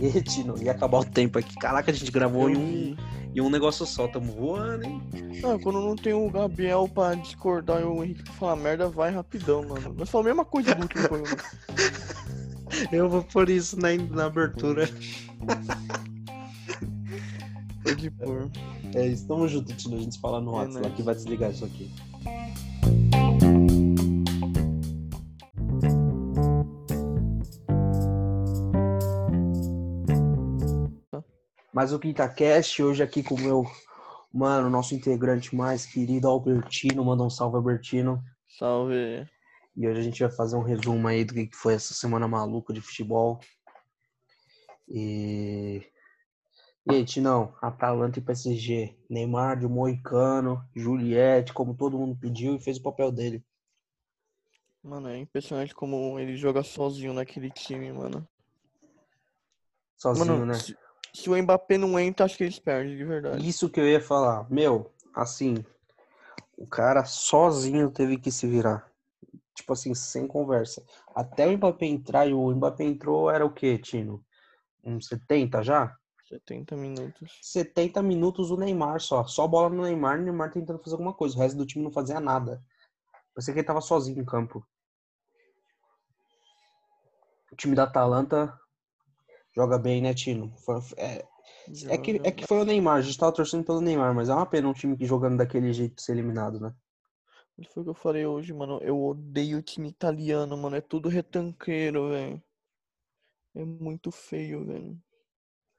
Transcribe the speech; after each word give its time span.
E, 0.00 0.22
Tino, 0.22 0.56
ia 0.62 0.72
acabar 0.72 0.98
o 0.98 1.04
tempo 1.04 1.38
aqui. 1.38 1.54
Caraca, 1.56 1.90
a 1.90 1.94
gente 1.94 2.10
gravou 2.10 2.50
em 2.50 2.56
um, 2.56 2.96
em 3.34 3.40
um 3.40 3.48
negócio 3.48 3.86
só. 3.86 4.06
Tamo 4.08 4.32
voando, 4.32 4.84
hein? 4.84 5.02
Ah, 5.44 5.58
quando 5.62 5.80
não 5.80 5.96
tem 5.96 6.12
o 6.12 6.30
Gabriel 6.30 6.88
pra 6.92 7.14
discordar 7.14 7.80
e 7.80 7.84
o 7.84 8.02
Henrique 8.04 8.22
pra 8.24 8.32
falar 8.34 8.56
merda, 8.56 8.88
vai 8.88 9.10
rapidão, 9.10 9.62
mano. 9.66 9.94
Nós 9.96 10.10
falamos 10.10 10.30
a 10.30 10.34
mesma 10.34 10.44
coisa 10.44 10.74
do 10.74 10.82
último 10.82 11.08
programa. 11.08 11.36
Eu 12.90 13.08
vou 13.08 13.22
por 13.22 13.48
isso 13.48 13.78
na, 13.78 13.94
na 14.10 14.26
abertura. 14.26 14.88
Pode 17.84 18.10
pôr. 18.10 18.50
É 18.94 19.06
isso, 19.06 19.26
tamo 19.26 19.46
junto, 19.48 19.72
Tino. 19.74 19.96
A 19.96 20.00
gente 20.00 20.18
fala 20.18 20.40
no 20.40 20.50
É 20.52 20.54
WhatsApp 20.56 20.74
lá 20.76 20.80
nóis. 20.82 20.94
que 20.96 21.02
vai 21.02 21.14
desligar 21.14 21.50
isso 21.50 21.64
aqui. 21.64 21.90
Mas 31.74 31.92
o 31.92 31.98
QuintaCast, 31.98 32.80
hoje 32.80 33.02
aqui 33.02 33.20
com 33.20 33.34
o 33.34 33.40
meu, 33.40 33.64
mano, 34.32 34.70
nosso 34.70 34.94
integrante 34.94 35.56
mais 35.56 35.84
querido, 35.84 36.28
Albertino. 36.28 37.04
Manda 37.04 37.24
um 37.24 37.28
salve, 37.28 37.56
Albertino. 37.56 38.22
Salve. 38.56 39.28
E 39.76 39.88
hoje 39.88 39.98
a 39.98 40.02
gente 40.04 40.22
vai 40.22 40.30
fazer 40.30 40.54
um 40.54 40.62
resumo 40.62 41.08
aí 41.08 41.24
do 41.24 41.34
que 41.34 41.50
foi 41.52 41.74
essa 41.74 41.92
semana 41.92 42.28
maluca 42.28 42.72
de 42.72 42.80
futebol. 42.80 43.40
E. 44.88 45.82
E 46.88 46.94
aí, 46.94 47.04
Tinão, 47.04 47.52
Atalanta 47.60 48.20
e 48.20 48.22
PSG. 48.22 48.96
Neymar 49.10 49.58
de 49.58 49.66
Moicano, 49.66 50.64
Juliette, 50.76 51.52
como 51.52 51.74
todo 51.74 51.98
mundo 51.98 52.16
pediu 52.16 52.54
e 52.54 52.60
fez 52.60 52.76
o 52.76 52.82
papel 52.84 53.10
dele. 53.10 53.44
Mano, 54.80 55.08
é 55.08 55.18
impressionante 55.18 55.74
como 55.74 56.20
ele 56.20 56.36
joga 56.36 56.62
sozinho 56.62 57.12
naquele 57.12 57.50
time, 57.50 57.90
mano. 57.90 58.24
Sozinho, 59.96 60.26
mano, 60.26 60.46
né? 60.46 60.54
se, 60.54 60.76
se 61.14 61.30
o 61.30 61.40
Mbappé 61.40 61.78
não 61.78 61.98
entra, 61.98 62.26
acho 62.26 62.36
que 62.36 62.42
eles 62.42 62.58
perdem, 62.58 62.96
de 62.96 63.04
verdade. 63.04 63.48
Isso 63.48 63.70
que 63.70 63.78
eu 63.78 63.88
ia 63.88 64.00
falar. 64.00 64.50
Meu, 64.50 64.92
assim, 65.14 65.64
o 66.58 66.66
cara 66.66 67.04
sozinho 67.04 67.88
teve 67.88 68.18
que 68.18 68.32
se 68.32 68.48
virar. 68.48 68.90
Tipo 69.54 69.72
assim, 69.72 69.94
sem 69.94 70.26
conversa. 70.26 70.84
Até 71.14 71.46
o 71.46 71.52
Mbappé 71.56 71.86
entrar, 71.86 72.26
e 72.26 72.34
o 72.34 72.50
Mbappé 72.50 72.82
entrou, 72.82 73.30
era 73.30 73.46
o 73.46 73.52
quê, 73.52 73.78
Tino? 73.78 74.24
Uns 74.82 75.06
70 75.06 75.62
já? 75.62 75.96
70 76.28 76.74
minutos. 76.74 77.38
70 77.42 78.02
minutos 78.02 78.50
o 78.50 78.56
Neymar 78.56 79.00
só. 79.00 79.24
Só 79.24 79.46
bola 79.46 79.70
no 79.70 79.84
Neymar, 79.84 80.18
o 80.18 80.22
Neymar 80.22 80.50
tentando 80.50 80.82
fazer 80.82 80.94
alguma 80.94 81.14
coisa. 81.14 81.36
O 81.36 81.38
resto 81.38 81.56
do 81.56 81.64
time 81.64 81.84
não 81.84 81.92
fazia 81.92 82.18
nada. 82.18 82.60
Parecia 83.32 83.54
que 83.54 83.60
ele 83.60 83.66
tava 83.66 83.80
sozinho 83.80 84.20
em 84.20 84.24
campo. 84.24 84.66
O 87.52 87.56
time 87.56 87.76
da 87.76 87.84
Atalanta 87.84 88.58
joga 89.54 89.78
bem, 89.78 90.02
né, 90.02 90.12
Tino? 90.12 90.52
É, 90.96 91.24
é 91.88 91.98
que, 91.98 92.20
é 92.24 92.30
que 92.30 92.46
foi 92.46 92.60
o 92.60 92.64
Neymar, 92.64 92.96
a 92.96 93.02
gente 93.02 93.18
tava 93.18 93.32
torcendo 93.32 93.64
pelo 93.64 93.80
Neymar, 93.80 94.14
mas 94.14 94.28
é 94.28 94.34
uma 94.34 94.46
pena 94.46 94.68
um 94.68 94.72
time 94.72 94.96
que 94.96 95.06
jogando 95.06 95.38
daquele 95.38 95.72
jeito 95.72 96.02
ser 96.02 96.12
eliminado, 96.12 96.60
né? 96.60 96.74
Foi 97.72 97.82
o 97.82 97.84
que 97.84 97.90
eu 97.90 97.94
falei 97.94 98.26
hoje, 98.26 98.52
mano. 98.52 98.80
Eu 98.82 99.00
odeio 99.00 99.58
o 99.58 99.62
time 99.62 99.88
italiano, 99.88 100.56
mano. 100.56 100.74
É 100.74 100.80
tudo 100.80 101.08
retanqueiro, 101.08 102.10
velho. 102.10 102.42
É 103.54 103.64
muito 103.64 104.10
feio, 104.10 104.66
velho. 104.66 105.00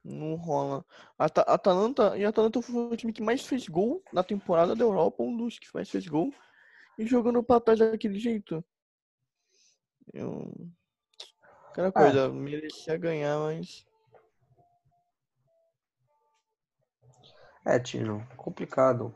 Não 0.01 0.35
rola. 0.35 0.85
Ata 1.17 1.41
Atalanta, 1.41 2.17
e 2.17 2.23
Atalanta 2.23 2.61
foi 2.61 2.93
o 2.93 2.95
time 2.95 3.11
que 3.11 3.21
mais 3.21 3.45
fez 3.45 3.67
gol 3.67 4.01
na 4.13 4.23
temporada 4.23 4.75
da 4.75 4.83
Europa, 4.83 5.23
um 5.23 5.35
dos 5.35 5.59
que 5.59 5.67
mais 5.73 5.89
fez 5.89 6.07
gol. 6.07 6.33
E 6.97 7.05
jogando 7.05 7.43
pra 7.43 7.59
trás 7.59 7.79
daquele 7.79 8.17
jeito. 8.17 8.63
Eu... 10.13 10.53
Aquela 11.75 11.91
coisa, 11.91 12.29
merecia 12.29 12.95
ganhar, 12.95 13.37
mas. 13.37 13.85
É, 17.65 17.77
Tino, 17.77 18.25
complicado. 18.37 19.13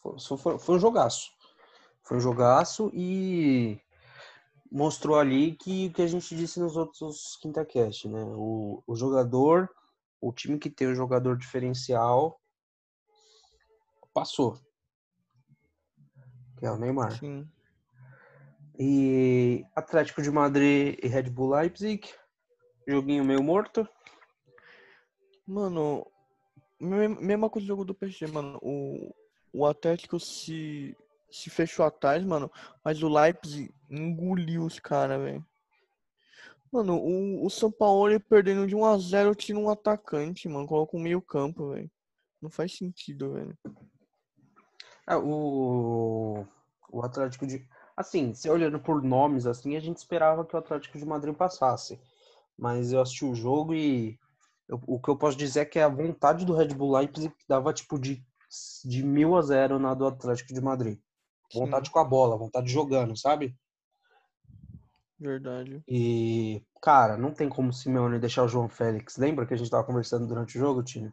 Foi, 0.00 0.38
foi, 0.38 0.58
foi 0.58 0.76
um 0.76 0.78
jogaço. 0.78 1.30
Foi 2.02 2.16
um 2.16 2.20
jogaço 2.20 2.90
e 2.94 3.78
mostrou 4.72 5.18
ali 5.18 5.54
que 5.56 5.88
o 5.88 5.92
que 5.92 6.00
a 6.00 6.06
gente 6.06 6.34
disse 6.34 6.58
nos 6.58 6.78
outros 6.78 7.36
quinta-cast, 7.42 8.08
né? 8.08 8.24
O, 8.36 8.82
o 8.86 8.96
jogador, 8.96 9.68
o 10.18 10.32
time 10.32 10.58
que 10.58 10.70
tem 10.70 10.88
o 10.88 10.94
jogador 10.94 11.36
diferencial 11.36 12.40
passou. 14.14 14.58
Que 16.56 16.64
é 16.64 16.70
o 16.70 16.78
Neymar. 16.78 17.18
Sim. 17.18 17.46
E 18.78 19.64
Atlético 19.74 20.22
de 20.22 20.30
Madrid 20.30 20.98
e 21.02 21.08
Red 21.08 21.24
Bull 21.30 21.50
Leipzig. 21.50 22.08
Joguinho 22.86 23.24
meio 23.24 23.42
morto. 23.42 23.86
Mano, 25.46 26.06
me- 26.80 27.08
mesma 27.08 27.50
coisa 27.50 27.64
do 27.64 27.68
jogo 27.68 27.84
do 27.84 27.94
PSG, 27.94 28.26
mano. 28.28 28.58
O, 28.62 29.14
o 29.52 29.66
Atlético 29.66 30.20
se, 30.20 30.96
se 31.30 31.50
fechou 31.50 31.84
atrás, 31.84 32.24
mano. 32.24 32.50
Mas 32.84 33.02
o 33.02 33.08
Leipzig 33.08 33.74
engoliu 33.90 34.64
os 34.64 34.78
caras, 34.78 35.20
velho. 35.20 35.44
Mano, 36.70 36.96
o, 36.98 37.44
o 37.46 37.50
São 37.50 37.72
Paulo 37.72 38.18
perdendo 38.20 38.66
de 38.66 38.76
1x0 38.76 39.34
tira 39.34 39.58
um 39.58 39.70
atacante, 39.70 40.48
mano. 40.48 40.66
Coloca 40.66 40.96
um 40.96 41.00
meio 41.00 41.20
campo, 41.20 41.70
velho. 41.70 41.90
Não 42.40 42.50
faz 42.50 42.76
sentido, 42.76 43.32
velho. 43.32 43.58
É, 45.08 45.16
o, 45.16 46.44
o 46.92 47.02
Atlético 47.02 47.46
de. 47.46 47.66
Assim, 47.98 48.32
se 48.32 48.48
olhando 48.48 48.78
por 48.80 49.02
nomes 49.02 49.44
assim, 49.46 49.76
a 49.76 49.80
gente 49.80 49.96
esperava 49.98 50.44
que 50.44 50.54
o 50.54 50.58
Atlético 50.58 50.98
de 50.98 51.04
Madrid 51.04 51.34
passasse. 51.34 52.00
Mas 52.58 52.92
eu 52.92 53.00
assisti 53.00 53.24
o 53.24 53.34
jogo 53.34 53.74
e 53.74 54.18
eu- 54.68 54.80
o 54.86 55.00
que 55.00 55.08
eu 55.10 55.16
posso 55.18 55.36
dizer 55.38 55.60
é 55.60 55.64
que 55.66 55.78
a 55.80 55.88
vontade 55.88 56.44
do 56.46 56.54
Red 56.54 56.68
Bull 56.74 56.96
Leipzig 56.98 57.34
dava 57.48 57.72
tipo 57.74 57.98
de, 57.98 58.24
de 58.84 59.02
mil 59.04 59.36
a 59.36 59.42
zero 59.42 59.78
na 59.80 59.94
do 59.94 60.06
Atlético 60.06 60.54
de 60.54 60.60
Madrid. 60.62 60.98
Vontade 61.54 61.90
Sim, 61.90 61.90
com 61.90 61.98
a 62.00 62.04
bola, 62.04 62.38
vontade 62.38 62.70
jogando, 62.70 63.16
sabe? 63.16 63.56
verdade. 65.18 65.84
E, 65.88 66.62
cara, 66.80 67.16
não 67.16 67.34
tem 67.34 67.48
como 67.48 67.70
o 67.70 67.72
Simeone 67.72 68.20
deixar 68.20 68.44
o 68.44 68.48
João 68.48 68.68
Félix. 68.68 69.16
Lembra 69.16 69.44
que 69.44 69.54
a 69.54 69.56
gente 69.56 69.68
tava 69.70 69.82
conversando 69.84 70.24
durante 70.26 70.56
o 70.56 70.60
jogo, 70.60 70.84
time? 70.84 71.12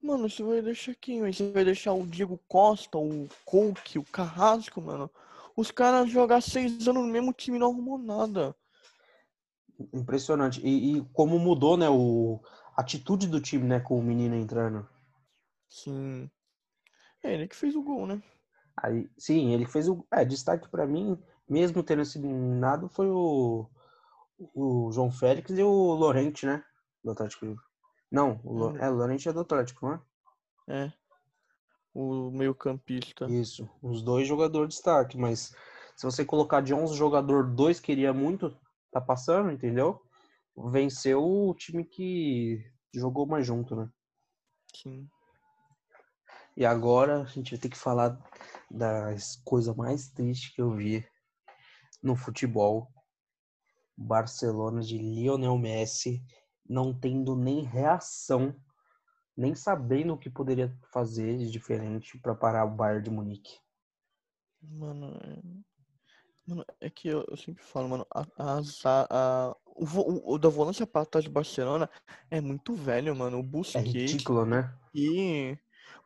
Mano, 0.00 0.30
você 0.30 0.40
vai 0.40 0.62
deixar 0.62 0.94
quem? 0.94 1.20
Você 1.32 1.50
vai 1.50 1.64
deixar 1.64 1.92
o 1.94 2.06
Diego 2.06 2.38
Costa, 2.46 2.96
o 2.96 3.28
Coque, 3.44 3.98
o 3.98 4.04
Carrasco, 4.04 4.80
mano? 4.80 5.10
Os 5.56 5.70
caras 5.70 6.10
jogar 6.10 6.40
seis 6.40 6.88
anos 6.88 7.04
no 7.04 7.08
mesmo 7.12 7.32
time 7.32 7.58
não 7.58 7.70
arrumou 7.70 7.98
nada. 7.98 8.54
Impressionante. 9.92 10.60
E, 10.64 10.98
e 10.98 11.04
como 11.12 11.38
mudou, 11.38 11.76
né, 11.76 11.88
o, 11.88 12.40
a 12.76 12.80
atitude 12.80 13.28
do 13.28 13.40
time, 13.40 13.64
né, 13.64 13.80
com 13.80 13.98
o 13.98 14.02
menino 14.02 14.34
entrando. 14.34 14.88
Sim. 15.68 16.30
É 17.22 17.34
ele 17.34 17.48
que 17.48 17.56
fez 17.56 17.74
o 17.74 17.82
gol, 17.82 18.06
né? 18.06 18.22
Aí, 18.76 19.08
sim, 19.16 19.52
ele 19.52 19.66
fez 19.66 19.88
o. 19.88 20.06
É, 20.12 20.24
destaque 20.24 20.68
pra 20.68 20.86
mim, 20.86 21.16
mesmo 21.48 21.82
tendo 21.82 22.04
sido 22.04 22.26
eliminado, 22.26 22.88
foi 22.88 23.08
o, 23.08 23.68
o 24.54 24.90
João 24.92 25.10
Félix 25.10 25.50
e 25.52 25.62
o 25.62 25.94
Lorente, 25.94 26.44
né? 26.44 26.62
Do 27.02 27.12
Atlético. 27.12 27.56
Não, 28.10 28.40
o, 28.44 28.68
Hum. 28.68 28.76
é, 28.76 28.90
o 28.90 28.94
Lorente 28.94 29.28
é 29.28 29.32
do 29.32 29.40
Atlético, 29.40 29.86
não 29.86 29.94
é? 30.68 30.92
O 31.94 32.30
meio-campista. 32.32 33.26
Isso, 33.26 33.70
os 33.80 34.02
dois 34.02 34.26
jogadores 34.26 34.70
de 34.70 34.74
destaque, 34.74 35.16
mas 35.16 35.54
se 35.96 36.04
você 36.04 36.24
colocar 36.24 36.60
de 36.60 36.74
11 36.74 36.96
jogadores, 36.96 37.54
dois 37.54 37.78
queria 37.78 38.12
muito, 38.12 38.56
tá 38.90 39.00
passando, 39.00 39.52
entendeu? 39.52 40.02
Venceu 40.56 41.24
o 41.24 41.54
time 41.54 41.84
que 41.84 42.64
jogou 42.92 43.26
mais 43.26 43.46
junto, 43.46 43.76
né? 43.76 43.88
Sim. 44.74 45.08
E 46.56 46.64
agora 46.64 47.22
a 47.22 47.26
gente 47.26 47.52
vai 47.52 47.60
ter 47.60 47.68
que 47.68 47.76
falar 47.76 48.18
das 48.70 49.36
coisas 49.44 49.74
mais 49.74 50.08
tristes 50.08 50.54
que 50.54 50.62
eu 50.62 50.72
vi 50.72 51.06
no 52.02 52.16
futebol. 52.16 52.92
Barcelona 53.96 54.80
de 54.80 54.98
Lionel 54.98 55.56
Messi 55.56 56.24
não 56.68 56.92
tendo 56.98 57.36
nem 57.36 57.62
reação, 57.62 58.54
nem 59.36 59.54
sabendo 59.54 60.14
o 60.14 60.18
que 60.18 60.30
poderia 60.30 60.76
fazer 60.92 61.36
de 61.38 61.50
diferente 61.50 62.18
para 62.18 62.34
parar 62.34 62.64
o 62.64 62.70
Bayern 62.70 63.02
de 63.02 63.10
Munique. 63.10 63.58
Mano, 64.62 65.18
é... 65.22 65.64
Mano, 66.46 66.64
é 66.80 66.90
que 66.90 67.08
eu, 67.08 67.24
eu 67.28 67.36
sempre 67.36 67.64
falo, 67.64 67.88
mano, 67.88 68.06
a, 68.14 68.26
a, 68.38 68.60
a- 69.10 69.56
o, 69.66 69.84
o, 69.84 70.34
o 70.34 70.38
da 70.38 70.48
volância 70.48 70.86
pra 70.86 71.06
trás 71.06 71.24
do 71.24 71.30
Barcelona 71.30 71.88
é 72.30 72.40
muito 72.40 72.74
velho, 72.74 73.16
mano. 73.16 73.38
O 73.38 73.40
É 73.40 73.46
Busquets 73.46 73.82
ridículo, 73.82 74.44
né? 74.44 74.72
e... 74.94 75.56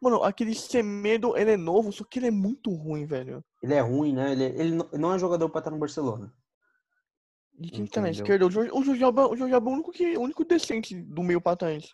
Mano, 0.00 0.22
aquele 0.22 0.54
Semedo, 0.54 1.36
ele 1.36 1.52
é 1.52 1.56
novo, 1.56 1.92
só 1.92 2.04
que 2.04 2.18
ele 2.20 2.28
é 2.28 2.30
muito 2.30 2.70
ruim, 2.72 3.04
velho. 3.04 3.44
Ele 3.60 3.74
é 3.74 3.80
ruim, 3.80 4.12
né? 4.14 4.30
Ele, 4.32 4.44
ele 4.44 4.70
não- 4.96 5.12
é 5.12 5.18
jogador 5.18 5.48
para 5.50 5.58
estar 5.58 5.70
no 5.72 5.78
Barcelona. 5.78 6.32
E 7.60 7.68
quem 7.68 7.84
que 7.84 7.90
tá 7.90 8.00
na 8.00 8.08
Entendeu. 8.08 8.22
esquerda? 8.24 8.46
O 8.46 8.50
Jorge, 8.50 8.70
o 8.72 8.82
Jorge 8.82 9.02
Alba, 9.02 9.28
o 9.28 9.36
Jorge 9.36 9.52
Alba 9.54 9.68
é 9.70 9.72
o 9.72 9.74
único, 9.74 9.90
que, 9.90 10.16
o 10.16 10.20
único 10.20 10.44
decente 10.44 10.94
do 11.02 11.22
meio 11.24 11.40
pra 11.40 11.56
trás. 11.56 11.90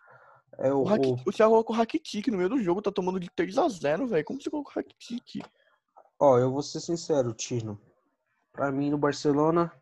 É 0.58 0.72
o, 0.72 0.80
O, 0.80 0.84
Raki- 0.84 1.08
o- 1.08 1.16
o 1.26 1.32
Thiago 1.32 1.52
coloca 1.52 1.72
o 1.72 1.74
Rakitic 1.76 2.28
no 2.28 2.36
meio 2.38 2.48
do 2.48 2.62
jogo, 2.62 2.82
tá 2.82 2.90
tomando 2.92 3.18
de 3.20 3.28
3x0, 3.30 4.06
velho. 4.06 4.24
Como 4.24 4.40
você 4.40 4.50
coloca 4.50 4.70
o 4.70 4.74
Rakitic? 4.74 5.44
Ó, 6.18 6.38
eu 6.38 6.50
vou 6.50 6.62
ser 6.62 6.80
sincero, 6.80 7.32
Tino. 7.34 7.80
Pra 8.52 8.70
mim, 8.70 8.90
no 8.90 8.98
Barcelona, 8.98 9.72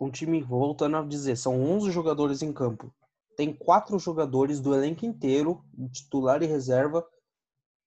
um 0.00 0.10
time, 0.10 0.42
voltando 0.42 0.96
a 0.96 1.02
dizer, 1.02 1.36
são 1.36 1.60
11 1.62 1.90
jogadores 1.90 2.42
em 2.42 2.52
campo. 2.52 2.94
Tem 3.36 3.52
quatro 3.52 3.98
jogadores 3.98 4.60
do 4.60 4.74
elenco 4.74 5.04
inteiro, 5.06 5.64
titular 5.90 6.42
e 6.42 6.46
reserva, 6.46 7.04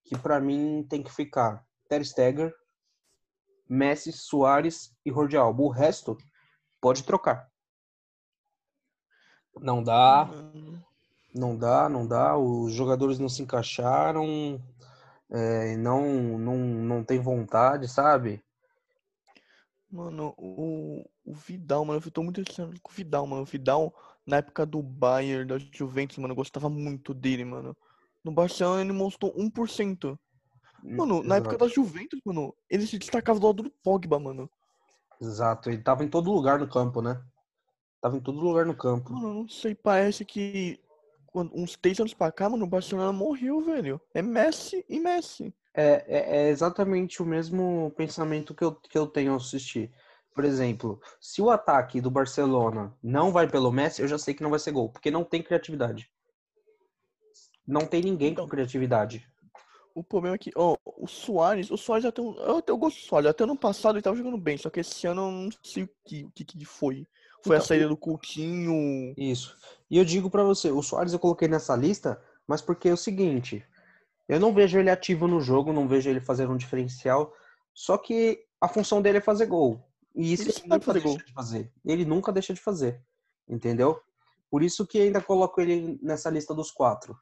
que 0.04 0.18
para 0.18 0.40
mim 0.42 0.86
tem 0.90 1.02
que 1.04 1.12
ficar 1.12 1.66
Ter 1.88 2.04
Stegen, 2.04 2.52
Messi, 3.70 4.12
Soares 4.12 4.94
e 5.06 5.12
Jordi 5.12 5.38
Alba. 5.38 5.64
O 5.64 5.70
resto 5.70 6.18
pode 6.82 7.04
trocar. 7.04 7.50
Não 9.60 9.82
dá. 9.84 10.30
Não 11.36 11.58
dá, 11.58 11.90
não 11.90 12.08
dá. 12.08 12.38
Os 12.38 12.72
jogadores 12.72 13.20
não 13.20 13.28
se 13.28 13.42
encaixaram. 13.42 14.58
É, 15.30 15.76
não, 15.76 16.40
não, 16.40 16.58
não 16.58 17.04
tem 17.04 17.20
vontade, 17.20 17.90
sabe? 17.90 18.42
Mano, 19.92 20.34
o, 20.38 21.04
o 21.26 21.34
Vidal, 21.34 21.84
mano, 21.84 22.02
eu 22.04 22.12
tô 22.12 22.24
muito 22.24 22.42
decepcionado 22.42 22.80
com 22.82 22.92
o 22.92 22.96
Vidal, 22.96 23.28
mano. 23.28 23.42
O 23.42 23.46
Vidal, 23.46 23.94
na 24.26 24.38
época 24.38 24.66
do 24.66 24.82
Bayern, 24.82 25.46
da 25.46 25.58
Juventus, 25.58 26.18
mano, 26.18 26.32
eu 26.32 26.36
gostava 26.36 26.70
muito 26.70 27.14
dele, 27.14 27.44
mano. 27.44 27.76
No 28.24 28.32
Barcelona 28.32 28.82
ele 28.82 28.94
mostrou 28.94 29.34
1%. 29.36 30.18
Mano, 30.84 31.16
Exato. 31.16 31.28
na 31.28 31.36
época 31.38 31.58
da 31.58 31.68
Juventus, 31.68 32.20
mano, 32.24 32.56
ele 32.70 32.88
se 32.88 32.98
destacava 32.98 33.40
do 33.40 33.48
lado 33.48 33.64
do 33.64 33.70
Pogba, 33.84 34.20
mano. 34.20 34.50
Exato, 35.22 35.70
ele 35.70 35.82
tava 35.82 36.04
em 36.04 36.10
todo 36.10 36.32
lugar 36.32 36.60
no 36.60 36.68
campo, 36.68 37.02
né? 37.02 37.22
Tava 38.00 38.16
em 38.16 38.22
todo 38.22 38.40
lugar 38.40 38.66
no 38.66 38.76
campo. 38.76 39.12
Mano, 39.14 39.34
não 39.34 39.48
sei, 39.50 39.74
parece 39.74 40.24
que 40.24 40.80
uns 41.54 41.76
três 41.76 42.00
anos 42.00 42.14
pra 42.14 42.32
cá, 42.32 42.50
mano, 42.50 42.66
o 42.66 42.70
Barcelona 42.70 43.12
morreu, 43.12 43.62
velho. 43.62 44.00
É 44.14 44.22
Messi 44.22 44.86
e 44.88 45.00
Messi. 45.00 45.54
É, 45.74 46.06
é, 46.08 46.38
é, 46.38 46.50
exatamente 46.50 47.22
o 47.22 47.26
mesmo 47.26 47.92
pensamento 47.98 48.56
que 48.56 48.64
eu, 48.64 48.74
que 48.74 48.98
eu 48.98 49.06
tenho 49.06 49.32
ao 49.32 49.38
assistir. 49.38 49.92
Por 50.34 50.46
exemplo, 50.46 51.02
se 51.20 51.42
o 51.42 51.50
ataque 51.50 52.00
do 52.00 52.12
Barcelona 52.12 52.96
não 53.02 53.32
vai 53.32 53.48
pelo 53.48 53.72
Messi, 53.72 54.02
eu 54.02 54.08
já 54.08 54.18
sei 54.18 54.34
que 54.34 54.44
não 54.44 54.50
vai 54.50 54.60
ser 54.60 54.72
gol, 54.72 54.90
porque 54.90 55.12
não 55.12 55.24
tem 55.24 55.42
criatividade. 55.42 56.10
Não 57.68 57.86
tem 57.86 58.02
ninguém 58.02 58.32
então, 58.32 58.46
com 58.46 58.52
criatividade. 58.52 59.28
O 59.94 60.04
problema 60.04 60.36
é 60.36 60.38
que, 60.38 60.52
ó, 60.56 60.78
o 60.86 61.08
Soares, 61.08 61.72
o 61.72 61.78
Soares 61.78 62.06
até 62.06 62.22
um, 62.22 62.36
eu, 62.36 62.62
eu 62.68 62.78
gosto 62.78 62.98
do 62.98 63.06
Soares, 63.06 63.30
até 63.30 63.46
ano 63.46 63.58
passado 63.58 63.96
ele 63.96 64.04
tava 64.04 64.18
jogando 64.18 64.38
bem, 64.38 64.58
só 64.58 64.70
que 64.70 64.82
esse 64.82 65.08
ano 65.08 65.22
eu 65.22 65.32
não 65.32 65.50
sei 65.64 65.84
o 65.84 65.90
que, 66.06 66.26
o 66.26 66.32
que, 66.32 66.44
que 66.44 66.66
foi. 66.66 67.08
Foi 67.46 67.56
então, 67.56 67.64
a 67.64 67.68
saída 67.68 67.88
do 67.88 67.96
Coutinho. 67.96 69.14
Isso. 69.18 69.56
E 69.90 69.98
eu 69.98 70.06
digo 70.06 70.30
para 70.30 70.44
você, 70.44 70.72
o 70.72 70.82
Soares 70.82 71.14
eu 71.14 71.20
coloquei 71.20 71.48
nessa 71.48 71.76
lista, 71.76 72.22
mas 72.48 72.62
porque 72.62 72.90
é 72.90 72.94
o 72.94 72.98
seguinte, 72.98 73.64
eu 74.28 74.40
não 74.40 74.54
vejo 74.54 74.80
ele 74.80 74.90
ativo 74.90 75.28
no 75.28 75.40
jogo, 75.40 75.72
não 75.72 75.88
vejo 75.88 76.10
ele 76.10 76.20
fazendo 76.20 76.54
um 76.54 76.58
diferencial, 76.58 77.34
só 77.74 77.98
que 77.98 78.44
a 78.60 78.68
função 78.68 79.02
dele 79.02 79.20
é 79.20 79.22
fazer 79.22 79.46
gol. 79.46 79.88
E 80.16 80.34
isso 80.34 80.44
ele, 80.44 80.52
ele 80.52 80.68
nunca 80.68 80.86
fazer 80.86 81.00
deixa 81.00 81.18
gol. 81.18 81.26
de 81.26 81.34
fazer. 81.34 81.72
Ele 81.86 82.06
nunca 82.06 82.32
deixa 82.32 82.54
de 82.54 82.60
fazer. 82.60 83.02
Entendeu? 83.48 84.02
Por 84.50 84.64
isso 84.64 84.88
que 84.88 85.00
ainda 85.00 85.22
coloco 85.22 85.62
ele 85.62 86.00
nessa 86.02 86.30
lista 86.30 86.54
dos 86.56 86.72
quatro. 86.72 87.16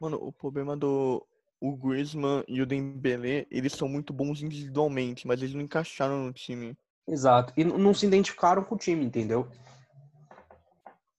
Mano, 0.00 0.18
o 0.20 0.32
problema 0.32 0.76
do 0.76 1.26
o 1.60 1.74
Griezmann 1.74 2.44
e 2.46 2.60
o 2.60 2.66
Dembélé, 2.66 3.46
eles 3.50 3.72
são 3.72 3.88
muito 3.88 4.12
bons 4.12 4.42
individualmente, 4.42 5.26
mas 5.26 5.40
eles 5.40 5.54
não 5.54 5.62
encaixaram 5.62 6.24
no 6.24 6.32
time. 6.32 6.76
Exato. 7.06 7.52
E 7.56 7.64
não 7.64 7.94
se 7.94 8.06
identificaram 8.06 8.64
com 8.64 8.74
o 8.74 8.78
time, 8.78 9.04
entendeu? 9.04 9.48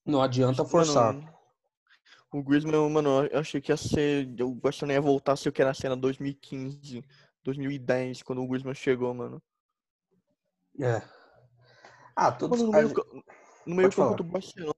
Não 0.04 0.22
adianta 0.22 0.64
forçar. 0.64 1.14
Mano, 1.14 1.38
o 2.30 2.42
Griezmann, 2.42 2.90
mano, 2.90 3.26
eu 3.26 3.40
achei 3.40 3.60
que 3.60 3.72
ia 3.72 3.76
ser. 3.76 4.28
Eu 4.38 4.50
gostaria 4.50 4.94
ia 4.94 5.00
voltar 5.00 5.36
se 5.36 5.48
eu 5.48 5.52
que 5.52 5.62
era 5.62 5.70
a 5.70 5.74
cena 5.74 5.96
2015, 5.96 7.02
2010, 7.42 8.22
quando 8.22 8.42
o 8.42 8.46
Griezmann 8.46 8.74
chegou, 8.74 9.14
mano. 9.14 9.42
É. 10.78 11.02
Ah, 12.14 12.32
todos 12.32 12.60
no 12.60 12.72
meio, 12.72 12.92
no 13.66 13.74
meio 13.74 13.90
campo 13.90 14.16
do 14.16 14.24
Barcelona, 14.24 14.74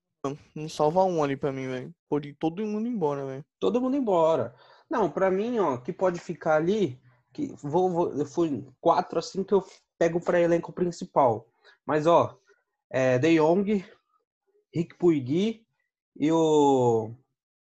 não 0.55 0.69
salva 0.69 1.05
um 1.05 1.23
ali 1.25 1.37
pra 1.37 1.51
mim, 1.51 1.67
velho. 1.67 1.95
Pode 2.09 2.29
ir 2.29 2.35
todo 2.35 2.65
mundo 2.65 2.87
embora, 2.87 3.27
velho. 3.27 3.45
Todo 3.59 3.81
mundo 3.81 3.97
embora. 3.97 4.55
Não, 4.89 5.11
pra 5.11 5.31
mim, 5.31 5.59
ó, 5.59 5.79
que 5.79 5.93
pode 5.93 6.21
ficar 6.21 6.57
ali, 6.57 7.01
que 7.33 7.55
vou, 7.63 7.91
vou 7.91 8.13
eu 8.15 8.27
fui 8.27 8.67
quatro 8.81 9.19
assim 9.19 9.43
que 9.43 9.55
eu 9.55 9.65
pego 10.01 10.19
para 10.19 10.41
elenco 10.41 10.73
principal. 10.73 11.47
Mas 11.85 12.07
ó, 12.07 12.39
é 12.89 13.19
De 13.19 13.39
Jong, 13.39 13.85
Rick 14.75 14.97
Puigui 14.97 15.67
e 16.17 16.33
o 16.33 17.11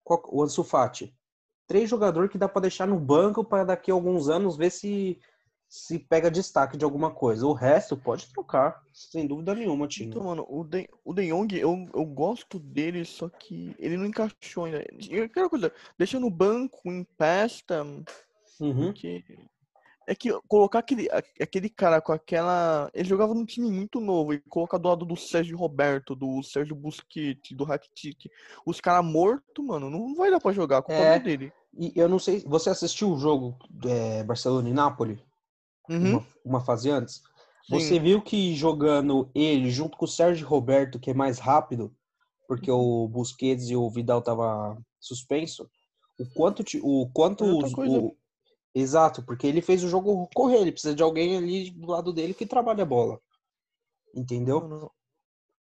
o 0.05 0.43
Ansu 0.43 0.63
Fati. 0.63 1.15
Três 1.65 1.89
jogadores 1.89 2.29
que 2.29 2.37
dá 2.37 2.47
para 2.47 2.63
deixar 2.63 2.85
no 2.85 2.99
banco 2.99 3.43
para 3.43 3.63
daqui 3.63 3.89
a 3.89 3.93
alguns 3.93 4.29
anos 4.29 4.55
ver 4.55 4.69
se 4.69 5.19
se 5.67 5.97
pega 5.97 6.29
destaque 6.29 6.75
de 6.75 6.83
alguma 6.83 7.11
coisa. 7.11 7.47
O 7.47 7.53
resto 7.53 7.95
pode 7.95 8.27
trocar, 8.27 8.83
sem 8.93 9.25
dúvida 9.25 9.55
nenhuma, 9.55 9.87
time. 9.87 10.09
Então, 10.09 10.25
mano, 10.25 10.45
o 10.49 10.65
De, 10.65 10.89
o 11.03 11.13
de 11.13 11.29
Jong, 11.29 11.57
eu, 11.57 11.89
eu 11.93 12.05
gosto 12.05 12.59
dele, 12.59 13.05
só 13.05 13.29
que 13.29 13.73
ele 13.79 13.95
não 13.95 14.05
encaixou 14.05 14.65
ainda. 14.65 14.85
Aquela 15.23 15.49
coisa, 15.49 15.73
deixa 15.97 16.19
no 16.19 16.29
banco, 16.29 16.91
empresta, 16.91 17.83
uhum. 18.59 18.87
porque 18.87 19.23
é 20.07 20.15
que 20.15 20.29
colocar 20.47 20.79
aquele, 20.79 21.07
aquele 21.39 21.69
cara 21.69 22.01
com 22.01 22.11
aquela. 22.11 22.89
Ele 22.93 23.07
jogava 23.07 23.33
num 23.33 23.45
time 23.45 23.69
muito 23.69 23.99
novo 23.99 24.33
e 24.33 24.39
colocar 24.49 24.77
do 24.77 24.89
lado 24.89 25.05
do 25.05 25.15
Sérgio 25.15 25.57
Roberto, 25.57 26.15
do 26.15 26.41
Sérgio 26.43 26.75
Busquets, 26.75 27.55
do 27.55 27.63
Rakitic, 27.63 28.29
os 28.65 28.81
caras 28.81 29.05
mortos, 29.05 29.63
mano, 29.63 29.89
não 29.89 30.15
vai 30.15 30.31
dar 30.31 30.39
pra 30.39 30.51
jogar 30.51 30.81
com 30.81 30.91
o 30.91 30.95
é, 30.95 31.19
dele. 31.19 31.53
E 31.77 31.93
eu 31.95 32.09
não 32.09 32.19
sei. 32.19 32.43
Você 32.47 32.69
assistiu 32.69 33.11
o 33.11 33.17
jogo 33.17 33.57
é, 33.85 34.23
Barcelona 34.23 34.69
e 34.69 34.73
Nápoles? 34.73 35.19
Uhum. 35.89 36.11
Uma, 36.11 36.27
uma, 36.43 36.61
fase 36.61 36.89
antes? 36.89 37.21
Sim. 37.65 37.79
Você 37.79 37.99
viu 37.99 38.21
que 38.21 38.55
jogando 38.55 39.29
ele 39.35 39.69
junto 39.69 39.97
com 39.97 40.05
o 40.05 40.07
Sérgio 40.07 40.47
Roberto, 40.47 40.99
que 40.99 41.11
é 41.11 41.13
mais 41.13 41.39
rápido, 41.39 41.93
porque 42.47 42.71
o 42.71 43.07
Busquets 43.07 43.69
e 43.69 43.75
o 43.75 43.89
Vidal 43.89 44.21
tava 44.21 44.77
suspenso, 44.99 45.69
o 46.19 46.25
quanto, 46.35 46.63
o 46.83 47.09
quanto 47.11 47.43
é 47.43 47.47
os, 47.47 47.73
o, 47.73 48.15
Exato, 48.73 49.23
porque 49.23 49.45
ele 49.45 49.61
fez 49.61 49.83
o 49.83 49.89
jogo 49.89 50.29
correr, 50.33 50.61
ele 50.61 50.71
precisa 50.71 50.95
de 50.95 51.03
alguém 51.03 51.37
ali 51.37 51.71
do 51.71 51.87
lado 51.87 52.13
dele 52.13 52.33
que 52.33 52.45
trabalha 52.45 52.83
a 52.83 52.85
bola. 52.85 53.19
Entendeu? 54.15 54.61
Não, 54.61 54.79
não. 54.79 54.91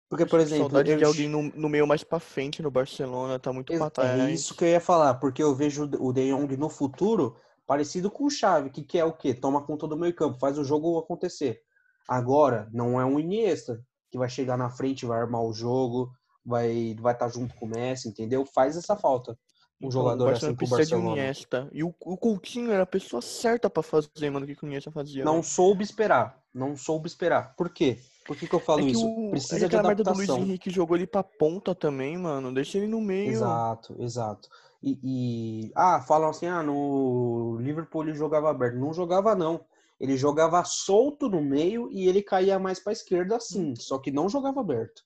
Porque, 0.08 0.26
por 0.26 0.40
exemplo. 0.40 0.64
Saudade 0.64 0.90
eu... 0.90 0.98
de 0.98 1.04
alguém 1.04 1.28
no, 1.28 1.42
no 1.42 1.68
meio 1.68 1.86
mais 1.86 2.04
pra 2.04 2.20
frente 2.20 2.62
no 2.62 2.70
Barcelona, 2.70 3.38
tá 3.38 3.52
muito 3.52 3.72
é, 3.72 3.76
É 4.20 4.30
isso 4.30 4.54
que 4.54 4.64
eu 4.64 4.68
ia 4.68 4.80
falar, 4.80 5.14
porque 5.14 5.42
eu 5.42 5.54
vejo 5.54 5.84
o 6.00 6.12
De 6.12 6.30
Jong 6.30 6.56
no 6.56 6.68
futuro 6.68 7.36
parecido 7.66 8.10
com 8.10 8.24
o 8.24 8.30
Xavi, 8.30 8.70
que 8.70 8.82
quer 8.82 9.04
o 9.04 9.12
quê? 9.12 9.34
Toma 9.34 9.62
conta 9.62 9.88
do 9.88 9.96
meio 9.96 10.14
campo, 10.14 10.38
faz 10.38 10.58
o 10.58 10.64
jogo 10.64 10.98
acontecer. 10.98 11.60
Agora, 12.08 12.68
não 12.72 13.00
é 13.00 13.04
um 13.04 13.18
Iniesta 13.18 13.84
que 14.10 14.18
vai 14.18 14.28
chegar 14.28 14.56
na 14.56 14.70
frente, 14.70 15.06
vai 15.06 15.20
armar 15.20 15.42
o 15.42 15.52
jogo, 15.52 16.12
vai 16.44 16.94
vai 17.00 17.12
estar 17.12 17.26
tá 17.26 17.32
junto 17.32 17.54
com 17.56 17.66
o 17.66 17.68
Messi, 17.68 18.08
entendeu? 18.08 18.46
Faz 18.46 18.76
essa 18.76 18.96
falta 18.96 19.36
um 19.80 19.90
jogador 19.90 20.32
assim 20.32 20.54
pro 20.54 20.66
Barcelona. 20.66 21.14
De 21.14 21.20
Iniesta. 21.20 21.68
E 21.72 21.84
o, 21.84 21.94
o 22.00 22.16
Coutinho 22.16 22.70
era 22.72 22.82
a 22.82 22.86
pessoa 22.86 23.20
certa 23.20 23.68
para 23.68 23.82
fazer, 23.82 24.30
mano, 24.30 24.46
o 24.46 24.48
que 24.48 24.64
o 24.64 24.66
Iniesta 24.66 24.90
fazia. 24.90 25.24
Não 25.24 25.42
soube 25.42 25.84
esperar. 25.84 26.42
Não 26.54 26.76
soube 26.76 27.06
esperar. 27.06 27.54
Por 27.54 27.68
quê? 27.68 27.98
Por 28.26 28.36
que, 28.36 28.48
que 28.48 28.54
eu 28.54 28.60
falo 28.60 28.80
é 28.80 28.84
isso? 28.84 29.06
O, 29.06 29.30
Precisa 29.30 29.66
é 29.66 29.68
de 29.68 29.76
adaptação. 29.76 29.88
merda 29.88 30.04
do 30.04 30.14
Luiz 30.14 30.30
Henrique 30.30 30.70
jogou 30.70 30.96
ele 30.96 31.06
pra 31.06 31.22
ponta 31.22 31.74
também, 31.74 32.16
mano. 32.16 32.52
Deixa 32.52 32.78
ele 32.78 32.86
no 32.86 33.00
meio. 33.00 33.30
Exato, 33.30 33.94
exato. 33.98 34.48
E, 34.82 34.98
e... 35.02 35.72
ah, 35.74 36.00
falam 36.00 36.30
assim, 36.30 36.46
ah, 36.46 36.62
no 36.62 37.58
Liverpool 37.60 38.02
ele 38.02 38.14
jogava 38.14 38.50
aberto. 38.50 38.78
Não 38.78 38.92
jogava, 38.92 39.34
não. 39.34 39.64
Ele 39.98 40.16
jogava 40.16 40.62
solto 40.64 41.28
no 41.28 41.40
meio 41.40 41.90
e 41.90 42.08
ele 42.08 42.22
caía 42.22 42.58
mais 42.58 42.80
pra 42.80 42.92
esquerda 42.92 43.36
assim. 43.36 43.74
Só 43.76 43.98
que 43.98 44.10
não 44.10 44.28
jogava 44.28 44.60
aberto. 44.60 45.04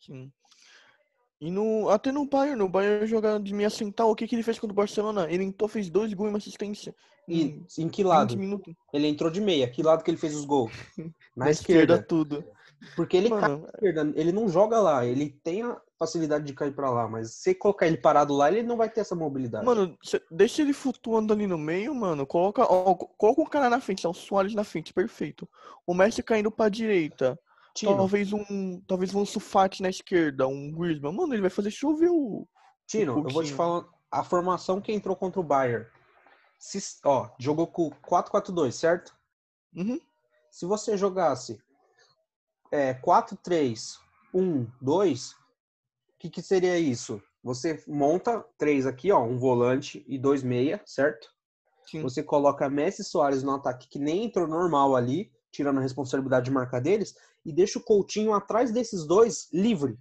Sim. 0.00 0.32
E 1.40 1.50
no, 1.50 1.88
até 1.88 2.12
no 2.12 2.26
Bayern, 2.26 2.58
no 2.58 2.68
Bayern 2.68 3.06
jogando 3.06 3.44
de 3.44 3.54
meia 3.54 3.70
central, 3.70 4.10
o 4.10 4.14
que, 4.14 4.28
que 4.28 4.34
ele 4.34 4.42
fez 4.42 4.58
contra 4.58 4.72
o 4.72 4.76
Barcelona? 4.76 5.26
Ele 5.30 5.42
entrou, 5.42 5.68
fez 5.68 5.88
dois 5.88 6.12
gols 6.12 6.28
e 6.28 6.32
uma 6.32 6.38
assistência. 6.38 6.94
Em, 7.26 7.64
em 7.78 7.88
que 7.88 8.04
lado? 8.04 8.36
Minutos. 8.36 8.74
Ele 8.92 9.06
entrou 9.06 9.30
de 9.30 9.40
meia. 9.40 9.68
Que 9.68 9.82
lado 9.82 10.02
que 10.02 10.10
ele 10.10 10.18
fez 10.18 10.34
os 10.34 10.44
gols? 10.44 10.72
Na, 11.34 11.46
Na 11.46 11.50
esquerda. 11.50 11.94
esquerda. 11.94 12.02
tudo. 12.06 12.44
Porque 12.96 13.16
ele 13.16 13.28
Mano, 13.28 13.58
na 13.58 13.68
esquerda, 13.68 14.12
ele 14.16 14.32
não 14.32 14.48
joga 14.48 14.80
lá, 14.80 15.04
ele 15.04 15.28
tem 15.42 15.62
a 15.62 15.78
facilidade 15.98 16.44
de 16.46 16.54
cair 16.54 16.72
para 16.72 16.90
lá, 16.90 17.06
mas 17.06 17.30
se 17.32 17.54
colocar 17.54 17.86
ele 17.86 17.98
parado 17.98 18.34
lá, 18.34 18.50
ele 18.50 18.62
não 18.62 18.76
vai 18.76 18.88
ter 18.88 19.00
essa 19.00 19.14
mobilidade. 19.14 19.66
Mano, 19.66 19.98
deixa 20.30 20.62
ele 20.62 20.72
flutuando 20.72 21.32
ali 21.32 21.46
no 21.46 21.58
meio, 21.58 21.94
mano. 21.94 22.26
Coloca, 22.26 22.62
ó, 22.62 22.94
coloca 22.94 23.42
um 23.42 23.46
cara 23.46 23.68
na 23.68 23.80
frente, 23.80 24.06
é 24.06 24.08
o 24.08 24.14
Soares 24.14 24.54
na 24.54 24.64
frente, 24.64 24.94
perfeito. 24.94 25.46
O 25.86 25.92
Messi 25.92 26.22
caindo 26.22 26.50
pra 26.50 26.70
direita. 26.70 27.38
Tino. 27.74 27.96
Talvez 27.96 28.32
um. 28.32 28.80
Talvez 28.86 29.14
um 29.14 29.24
Sufati 29.24 29.82
na 29.82 29.88
esquerda, 29.88 30.46
um 30.46 30.70
Griezmann. 30.70 31.14
Mano, 31.14 31.34
ele 31.34 31.42
vai 31.42 31.50
fazer 31.50 31.70
chover 31.70 32.10
o. 32.10 32.46
Tino, 32.86 33.14
o 33.14 33.28
eu 33.28 33.32
vou 33.32 33.44
te 33.44 33.52
falar 33.52 33.86
a 34.10 34.24
formação 34.24 34.80
que 34.80 34.92
entrou 34.92 35.14
contra 35.14 35.40
o 35.40 35.44
Bayern. 35.44 35.86
Se, 36.58 36.78
ó, 37.04 37.30
jogou 37.38 37.66
com 37.66 37.90
4-4-2, 37.90 38.72
certo? 38.72 39.16
Uhum. 39.74 39.98
Se 40.50 40.66
você 40.66 40.96
jogasse 40.96 41.58
é, 42.72 42.92
4-3, 42.94 43.98
1, 44.34 44.66
2, 44.80 45.32
o 45.32 45.36
que, 46.18 46.28
que 46.28 46.42
seria 46.42 46.78
isso? 46.78 47.22
Você 47.42 47.82
monta 47.86 48.44
três 48.58 48.86
aqui, 48.86 49.10
ó, 49.10 49.22
um 49.22 49.38
volante 49.38 50.04
e 50.06 50.18
dois 50.18 50.42
meia, 50.42 50.82
certo? 50.84 51.32
Sim. 51.86 52.02
Você 52.02 52.22
coloca 52.22 52.68
Messi 52.68 53.02
Soares 53.02 53.42
no 53.42 53.54
ataque 53.54 53.88
que 53.88 53.98
nem 53.98 54.24
entrou 54.24 54.46
normal 54.46 54.94
ali 54.94 55.32
tirando 55.50 55.78
a 55.78 55.82
responsabilidade 55.82 56.44
de 56.46 56.50
marcar 56.50 56.80
deles, 56.80 57.14
e 57.44 57.52
deixa 57.52 57.78
o 57.78 57.82
Coutinho 57.82 58.32
atrás 58.32 58.72
desses 58.72 59.06
dois 59.06 59.48
livre. 59.52 59.98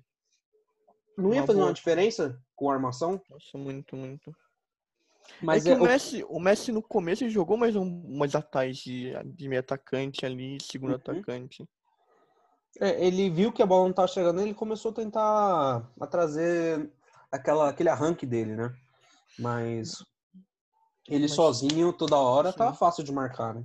Não 1.17 1.33
ia 1.33 1.41
Uma 1.41 1.47
fazer 1.47 1.59
boa. 1.59 1.67
uma 1.69 1.73
diferença 1.73 2.41
com 2.55 2.69
a 2.69 2.73
armação? 2.73 3.21
Nossa, 3.29 3.57
muito, 3.57 3.95
muito. 3.95 4.33
Mas 5.41 5.65
é 5.65 5.73
é, 5.73 5.75
o, 5.75 5.83
Messi, 5.83 6.25
o 6.27 6.39
Messi 6.39 6.71
no 6.71 6.81
começo 6.81 7.29
jogou 7.29 7.57
mais 7.57 7.75
um, 7.75 8.17
mais 8.17 8.35
atrás 8.35 8.77
de, 8.77 9.13
de 9.25 9.47
meio 9.47 9.59
atacante 9.59 10.25
ali, 10.25 10.57
segundo 10.61 10.91
Uhum. 10.91 10.95
atacante. 10.95 11.67
É, 12.79 13.05
ele 13.05 13.29
viu 13.29 13.51
que 13.51 13.61
a 13.61 13.65
bola 13.65 13.83
não 13.83 13.89
estava 13.91 14.07
chegando, 14.07 14.41
ele 14.41 14.53
começou 14.53 14.91
a 14.91 14.93
tentar 14.93 15.91
a 15.99 16.07
trazer 16.07 16.91
aquela, 17.31 17.69
aquele 17.69 17.89
arranque 17.89 18.25
dele, 18.25 18.55
né? 18.55 18.73
Mas 19.37 20.03
ele 21.07 21.23
Mas- 21.23 21.31
sozinho, 21.33 21.91
toda 21.93 22.15
hora, 22.17 22.51
Sim. 22.51 22.57
tava 22.57 22.73
fácil 22.73 23.03
de 23.03 23.11
marcar, 23.11 23.55
né? 23.55 23.63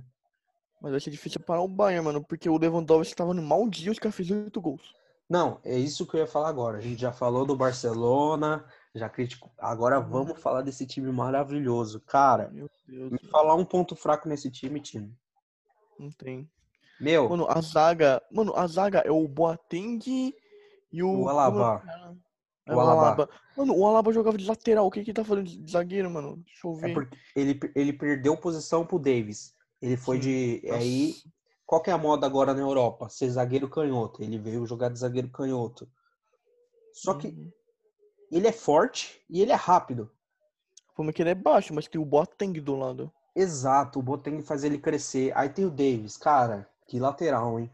Mas 0.85 0.91
vai 0.91 0.99
ser 1.01 1.09
difícil 1.09 1.39
parar 1.39 1.61
o 1.63 1.67
Bayern, 1.67 2.05
mano, 2.05 2.23
porque 2.23 2.47
o 2.47 2.59
Lewandowski 2.59 3.15
tava 3.15 3.33
no 3.33 3.41
mau 3.41 3.67
dia, 3.67 3.91
os 3.91 3.97
caras 3.97 4.13
fez 4.15 4.29
oito 4.29 4.61
gols. 4.61 4.93
Não, 5.27 5.59
é 5.63 5.75
isso 5.75 6.05
que 6.05 6.13
eu 6.15 6.19
ia 6.19 6.27
falar 6.27 6.47
agora. 6.49 6.77
A 6.77 6.81
gente 6.81 7.01
já 7.01 7.11
falou 7.11 7.43
do 7.43 7.55
Barcelona, 7.55 8.63
já 8.93 9.09
criticou. 9.09 9.51
Agora 9.57 9.99
Uhum. 9.99 10.05
vamos 10.07 10.39
falar 10.39 10.61
desse 10.61 10.85
time 10.85 11.11
maravilhoso. 11.11 11.99
Cara, 12.01 12.51
me 12.87 13.17
falar 13.31 13.55
um 13.55 13.65
ponto 13.65 13.95
fraco 13.95 14.29
nesse 14.29 14.51
time, 14.51 14.79
time. 14.79 15.11
não 15.97 16.11
tem. 16.11 16.47
Meu, 17.01 17.27
Mano, 17.29 17.47
a 17.49 17.59
zaga. 17.61 18.21
Mano, 18.31 18.55
a 18.55 18.67
zaga 18.67 18.99
é 18.99 19.09
o 19.11 19.27
Boateng 19.27 19.99
e 20.93 21.01
o. 21.01 21.23
O 21.23 21.29
Alaba. 21.29 21.81
é 21.83 22.09
o? 22.09 22.17
É 22.67 22.75
O 22.75 22.79
Alaba. 22.79 23.01
Alaba. 23.01 23.29
Mano, 23.57 23.75
o 23.75 23.87
Alaba 23.87 24.13
jogava 24.13 24.37
de 24.37 24.45
lateral. 24.45 24.85
O 24.85 24.91
que 24.91 25.03
que 25.03 25.11
tá 25.11 25.23
falando 25.23 25.47
de 25.47 25.71
zagueiro, 25.71 26.11
mano? 26.11 26.37
Deixa 26.45 26.67
eu 26.67 26.75
ver. 26.75 26.91
é 26.91 26.93
porque 26.93 27.17
ele, 27.35 27.59
ele 27.73 27.91
perdeu 27.91 28.37
posição 28.37 28.85
pro 28.85 28.99
Davis. 28.99 29.54
Ele 29.85 29.95
foi 29.97 30.17
Sim. 30.17 30.21
de. 30.23 30.61
Aí, 30.71 31.09
Nossa. 31.09 31.29
qual 31.63 31.81
que 31.81 31.89
é 31.91 31.93
a 31.93 31.97
moda 31.97 32.25
agora 32.25 32.55
na 32.55 32.61
Europa? 32.61 33.07
Ser 33.07 33.29
zagueiro 33.29 33.69
canhoto. 33.69 34.23
Ele 34.23 34.39
veio 34.39 34.65
jogar 34.65 34.89
de 34.89 34.97
zagueiro 34.97 35.29
canhoto. 35.29 35.87
Só 36.91 37.13
que 37.13 37.27
Uhum. 37.27 37.51
ele 38.31 38.47
é 38.47 38.51
forte 38.51 39.21
e 39.29 39.41
ele 39.41 39.51
é 39.51 39.55
rápido. 39.55 40.09
Como 40.95 41.11
é 41.11 41.13
que 41.13 41.21
ele 41.21 41.29
é 41.29 41.35
baixo, 41.35 41.71
mas 41.73 41.87
tem 41.87 42.01
o 42.01 42.05
Boateng 42.05 42.53
do 42.59 42.75
lado. 42.75 43.11
Exato, 43.35 43.99
o 43.99 44.01
Boateng 44.01 44.41
faz 44.41 44.63
ele 44.63 44.79
crescer. 44.79 45.31
Aí 45.37 45.49
tem 45.49 45.65
o 45.65 45.69
Davis, 45.69 46.17
cara, 46.17 46.67
que 46.87 46.99
lateral, 46.99 47.59
hein? 47.59 47.69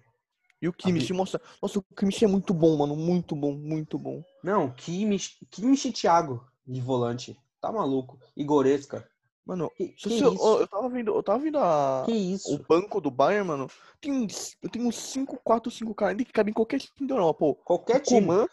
E 0.61 0.67
o 0.67 0.73
Kimmich, 0.73 1.13
mostra. 1.13 1.39
Nossa, 1.61 1.79
o 1.79 1.83
Kimmich 1.95 2.25
é 2.25 2.27
muito 2.27 2.53
bom, 2.53 2.75
mano. 2.77 2.95
Muito 2.95 3.35
bom, 3.35 3.53
muito 3.53 3.97
bom. 3.97 4.21
Não, 4.43 4.69
Kimmich, 4.71 5.37
Kimmich 5.49 5.87
e 5.87 5.91
Thiago 5.93 6.45
de 6.67 6.81
volante. 6.81 7.39
Tá 7.61 7.71
maluco. 7.71 8.19
E 8.35 8.43
Goretzka. 8.43 9.07
Mano, 9.51 9.69
Que, 9.75 9.89
que 9.89 10.23
ó, 10.23 10.59
eu 10.61 10.67
tava 10.67 10.87
vendo, 10.87 11.13
eu 11.13 11.21
tava 11.21 11.39
vendo 11.39 11.57
a, 11.57 12.05
o 12.45 12.57
banco 12.57 13.01
do 13.01 13.11
Bayern, 13.11 13.45
mano. 13.45 13.69
Tem, 13.99 14.25
eu 14.63 14.69
tenho 14.69 14.87
uns 14.87 14.95
5, 14.95 15.41
4, 15.43 15.69
5 15.69 15.93
caras 15.93 16.15
que 16.15 16.31
cabem 16.31 16.51
em 16.51 16.53
qualquer 16.53 16.79
time 16.79 17.05
da 17.05 17.15
Europa, 17.15 17.39
pô. 17.39 17.55
Qualquer 17.55 17.97
O 17.97 18.01
time. 18.01 18.21
Coman, 18.21 18.47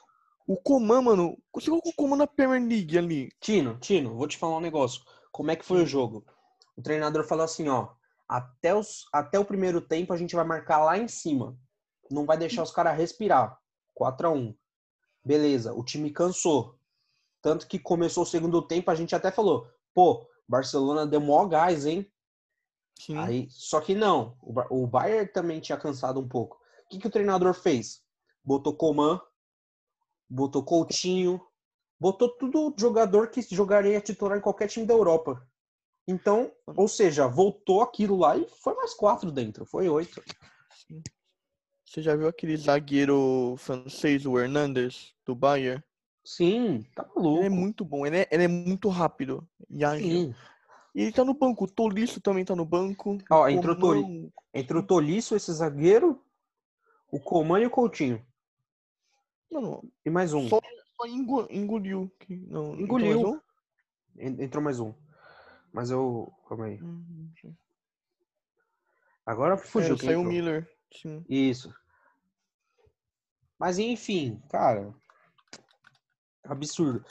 o 0.44 0.56
Coman, 0.56 1.02
mano. 1.02 1.38
Você 1.54 1.70
colocou 1.70 1.92
o 1.92 1.94
Coman 1.94 2.16
na 2.16 2.26
Premier 2.26 2.60
League 2.60 2.98
ali. 2.98 3.30
Tino, 3.40 3.78
Tino, 3.78 4.16
vou 4.16 4.26
te 4.26 4.36
falar 4.36 4.56
um 4.56 4.60
negócio. 4.60 5.00
Como 5.30 5.52
é 5.52 5.54
que 5.54 5.64
foi 5.64 5.84
o 5.84 5.86
jogo? 5.86 6.24
O 6.76 6.82
treinador 6.82 7.22
falou 7.22 7.44
assim, 7.44 7.68
ó, 7.68 7.90
até, 8.28 8.74
os, 8.74 9.06
até 9.12 9.38
o 9.38 9.44
primeiro 9.44 9.80
tempo 9.80 10.12
a 10.12 10.16
gente 10.16 10.34
vai 10.34 10.44
marcar 10.44 10.84
lá 10.84 10.98
em 10.98 11.06
cima. 11.06 11.56
Não 12.10 12.26
vai 12.26 12.36
deixar 12.36 12.64
os 12.64 12.72
caras 12.72 12.96
respirar. 12.98 13.56
4 13.94 14.26
a 14.26 14.30
1 14.32 14.52
Beleza, 15.24 15.72
o 15.72 15.84
time 15.84 16.10
cansou. 16.10 16.74
Tanto 17.40 17.68
que 17.68 17.78
começou 17.78 18.24
o 18.24 18.26
segundo 18.26 18.60
tempo, 18.60 18.90
a 18.90 18.96
gente 18.96 19.14
até 19.14 19.30
falou, 19.30 19.68
pô, 19.94 20.26
Barcelona 20.48 21.06
deu 21.06 21.20
mó 21.20 21.44
gás, 21.46 21.84
hein? 21.84 22.10
Sim. 22.98 23.16
Aí, 23.18 23.46
só 23.50 23.80
que 23.80 23.94
não, 23.94 24.36
o, 24.42 24.82
o 24.82 24.86
Bayern 24.86 25.30
também 25.30 25.60
tinha 25.60 25.78
cansado 25.78 26.18
um 26.18 26.26
pouco. 26.26 26.60
O 26.84 26.88
que, 26.88 26.98
que 26.98 27.06
o 27.06 27.10
treinador 27.10 27.54
fez? 27.54 28.02
Botou 28.42 28.74
Coman, 28.74 29.20
botou 30.28 30.64
Coutinho, 30.64 31.40
botou 32.00 32.28
tudo 32.28 32.74
jogador 32.78 33.28
que 33.28 33.42
jogaria 33.42 34.00
titular 34.00 34.38
em 34.38 34.40
qualquer 34.40 34.68
time 34.68 34.86
da 34.86 34.94
Europa. 34.94 35.46
Então, 36.06 36.50
ou 36.66 36.88
seja, 36.88 37.28
voltou 37.28 37.82
aquilo 37.82 38.16
lá 38.16 38.36
e 38.36 38.48
foi 38.48 38.74
mais 38.74 38.94
quatro 38.94 39.30
dentro, 39.30 39.66
foi 39.66 39.88
oito. 39.88 40.22
Sim. 40.86 41.02
Você 41.84 42.02
já 42.02 42.16
viu 42.16 42.28
aquele 42.28 42.56
zagueiro 42.56 43.54
francês, 43.58 44.24
o 44.26 44.38
Hernandes, 44.38 45.14
do 45.24 45.34
Bayern? 45.34 45.82
Sim, 46.30 46.84
tá 46.94 47.06
maluco. 47.16 47.38
Ele 47.38 47.46
é 47.46 47.48
muito 47.48 47.86
bom, 47.86 48.04
ele 48.04 48.18
é, 48.18 48.28
ele 48.30 48.44
é 48.44 48.48
muito 48.48 48.90
rápido 48.90 49.48
e 49.70 49.82
ágil. 49.82 50.06
Sim. 50.06 50.34
E 50.94 51.00
ele 51.00 51.12
tá 51.12 51.24
no 51.24 51.32
banco, 51.32 51.64
o 51.64 51.68
Tolisso 51.68 52.20
também 52.20 52.44
tá 52.44 52.54
no 52.54 52.66
banco. 52.66 53.16
Ó, 53.30 53.44
o 53.44 53.48
entrou 53.48 53.74
o 53.74 54.32
Entre 54.52 54.76
o 54.76 54.82
Tolisso, 54.82 55.34
esse 55.34 55.50
zagueiro, 55.54 56.22
o 57.10 57.18
Coman 57.18 57.60
e 57.60 57.66
o 57.66 57.70
Coutinho. 57.70 58.22
Mano, 59.50 59.82
E 60.04 60.10
mais 60.10 60.34
um. 60.34 60.46
só, 60.50 60.60
só 61.00 61.06
engo- 61.06 61.46
engoliu. 61.50 62.12
Não, 62.28 62.74
entrou 62.78 62.98
mais 63.00 63.16
Engoliu. 63.16 63.30
um? 63.30 63.40
En- 64.18 64.42
Entrou 64.44 64.62
mais 64.62 64.78
um. 64.80 64.92
Mas 65.72 65.90
eu. 65.90 66.30
Calma 66.46 66.66
aí. 66.66 66.78
Hum, 66.82 67.30
Agora 69.24 69.56
fugiu. 69.56 69.94
é, 69.94 69.98
quem 69.98 70.08
saiu 70.08 70.20
o. 70.20 70.24
Miller. 70.24 70.70
Sim. 70.92 71.24
Isso. 71.26 71.74
Mas 73.58 73.78
enfim, 73.78 74.42
cara. 74.50 74.94
Absurdo. 76.48 77.04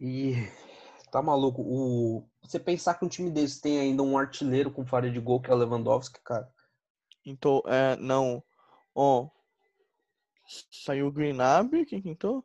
E 0.00 0.48
tá 1.12 1.20
maluco. 1.20 1.62
O... 1.62 2.26
Você 2.42 2.58
pensar 2.58 2.94
que 2.94 3.04
um 3.04 3.08
time 3.08 3.30
desse 3.30 3.60
tem 3.60 3.78
ainda 3.78 4.02
um 4.02 4.16
artilheiro 4.16 4.70
com 4.70 4.86
falha 4.86 5.10
de 5.10 5.20
gol, 5.20 5.40
que 5.40 5.50
é 5.50 5.54
o 5.54 5.56
Lewandowski, 5.56 6.20
cara. 6.22 6.50
Então, 7.24 7.62
é, 7.66 7.96
não. 7.96 8.42
Ó. 8.94 9.28
Saiu 10.70 11.06
o 11.06 11.12
Greenabe, 11.12 11.84
quem 11.84 12.02
que 12.02 12.08
entrou? 12.08 12.44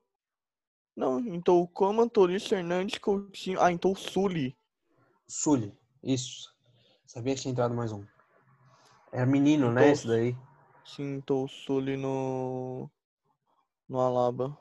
Não, 0.96 1.20
então 1.20 1.60
o 1.60 1.68
Coman, 1.68 2.08
Tolisso, 2.08 2.54
Hernandes, 2.54 3.00
Coutinho. 3.00 3.60
Ah, 3.60 3.72
então 3.72 3.92
o 3.92 3.96
Sully. 3.96 4.56
Sully. 5.28 5.74
Isso. 6.04 6.54
Sabia 7.06 7.34
que 7.34 7.42
tinha 7.42 7.52
entrado 7.52 7.74
mais 7.74 7.92
um. 7.92 8.06
Era 9.12 9.26
menino, 9.26 9.72
né? 9.72 9.82
Então, 9.82 9.94
Esse 9.94 10.08
daí. 10.08 10.38
Sim, 10.86 11.16
então 11.16 11.44
o 11.44 11.48
Sully 11.48 11.98
no. 11.98 12.90
No 13.90 14.00
Alaba. 14.00 14.58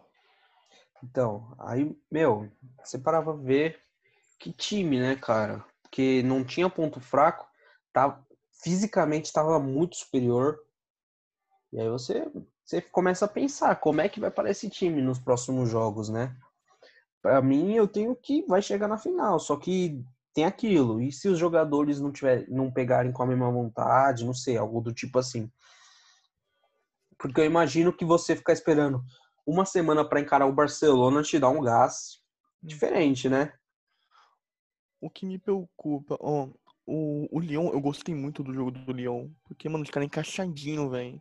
Então, 1.04 1.54
aí, 1.58 1.94
meu, 2.10 2.50
você 2.82 2.98
parava 2.98 3.36
ver 3.36 3.78
que 4.38 4.52
time, 4.52 4.98
né, 4.98 5.14
cara? 5.14 5.62
Porque 5.82 6.22
não 6.22 6.42
tinha 6.42 6.68
ponto 6.68 6.98
fraco, 6.98 7.46
tá, 7.92 8.18
fisicamente 8.62 9.26
estava 9.26 9.58
muito 9.58 9.96
superior. 9.96 10.58
E 11.72 11.78
aí 11.78 11.88
você, 11.88 12.26
você 12.64 12.80
começa 12.80 13.26
a 13.26 13.28
pensar 13.28 13.76
como 13.76 14.00
é 14.00 14.08
que 14.08 14.18
vai 14.18 14.30
parar 14.30 14.50
esse 14.50 14.70
time 14.70 15.02
nos 15.02 15.18
próximos 15.18 15.68
jogos, 15.68 16.08
né? 16.08 16.34
Pra 17.20 17.42
mim, 17.42 17.74
eu 17.74 17.86
tenho 17.86 18.16
que 18.16 18.42
vai 18.46 18.62
chegar 18.62 18.88
na 18.88 18.98
final, 18.98 19.38
só 19.38 19.56
que 19.56 20.02
tem 20.32 20.46
aquilo. 20.46 21.02
E 21.02 21.12
se 21.12 21.28
os 21.28 21.38
jogadores 21.38 22.00
não 22.00 22.10
tiver, 22.10 22.48
não 22.48 22.72
pegarem 22.72 23.12
com 23.12 23.22
a 23.22 23.26
mesma 23.26 23.50
vontade, 23.50 24.24
não 24.24 24.34
sei, 24.34 24.56
algo 24.56 24.80
do 24.80 24.92
tipo 24.92 25.18
assim. 25.18 25.50
Porque 27.18 27.40
eu 27.40 27.44
imagino 27.44 27.92
que 27.92 28.04
você 28.04 28.34
ficar 28.34 28.54
esperando 28.54 29.04
uma 29.46 29.64
semana 29.64 30.04
para 30.04 30.20
encarar 30.20 30.46
o 30.46 30.52
Barcelona 30.52 31.22
te 31.22 31.38
dá 31.38 31.48
um 31.48 31.60
gás 31.60 32.20
diferente, 32.62 33.28
né? 33.28 33.52
O 35.00 35.10
que 35.10 35.26
me 35.26 35.38
preocupa, 35.38 36.16
ó, 36.20 36.48
o, 36.86 37.28
o 37.30 37.40
Lyon, 37.40 37.70
eu 37.72 37.80
gostei 37.80 38.14
muito 38.14 38.42
do 38.42 38.52
jogo 38.54 38.70
do 38.70 38.92
Lyon. 38.92 39.28
Porque, 39.46 39.68
mano, 39.68 39.84
os 39.84 39.90
caras 39.90 40.06
encaixadinho, 40.06 40.88
velho. 40.88 41.20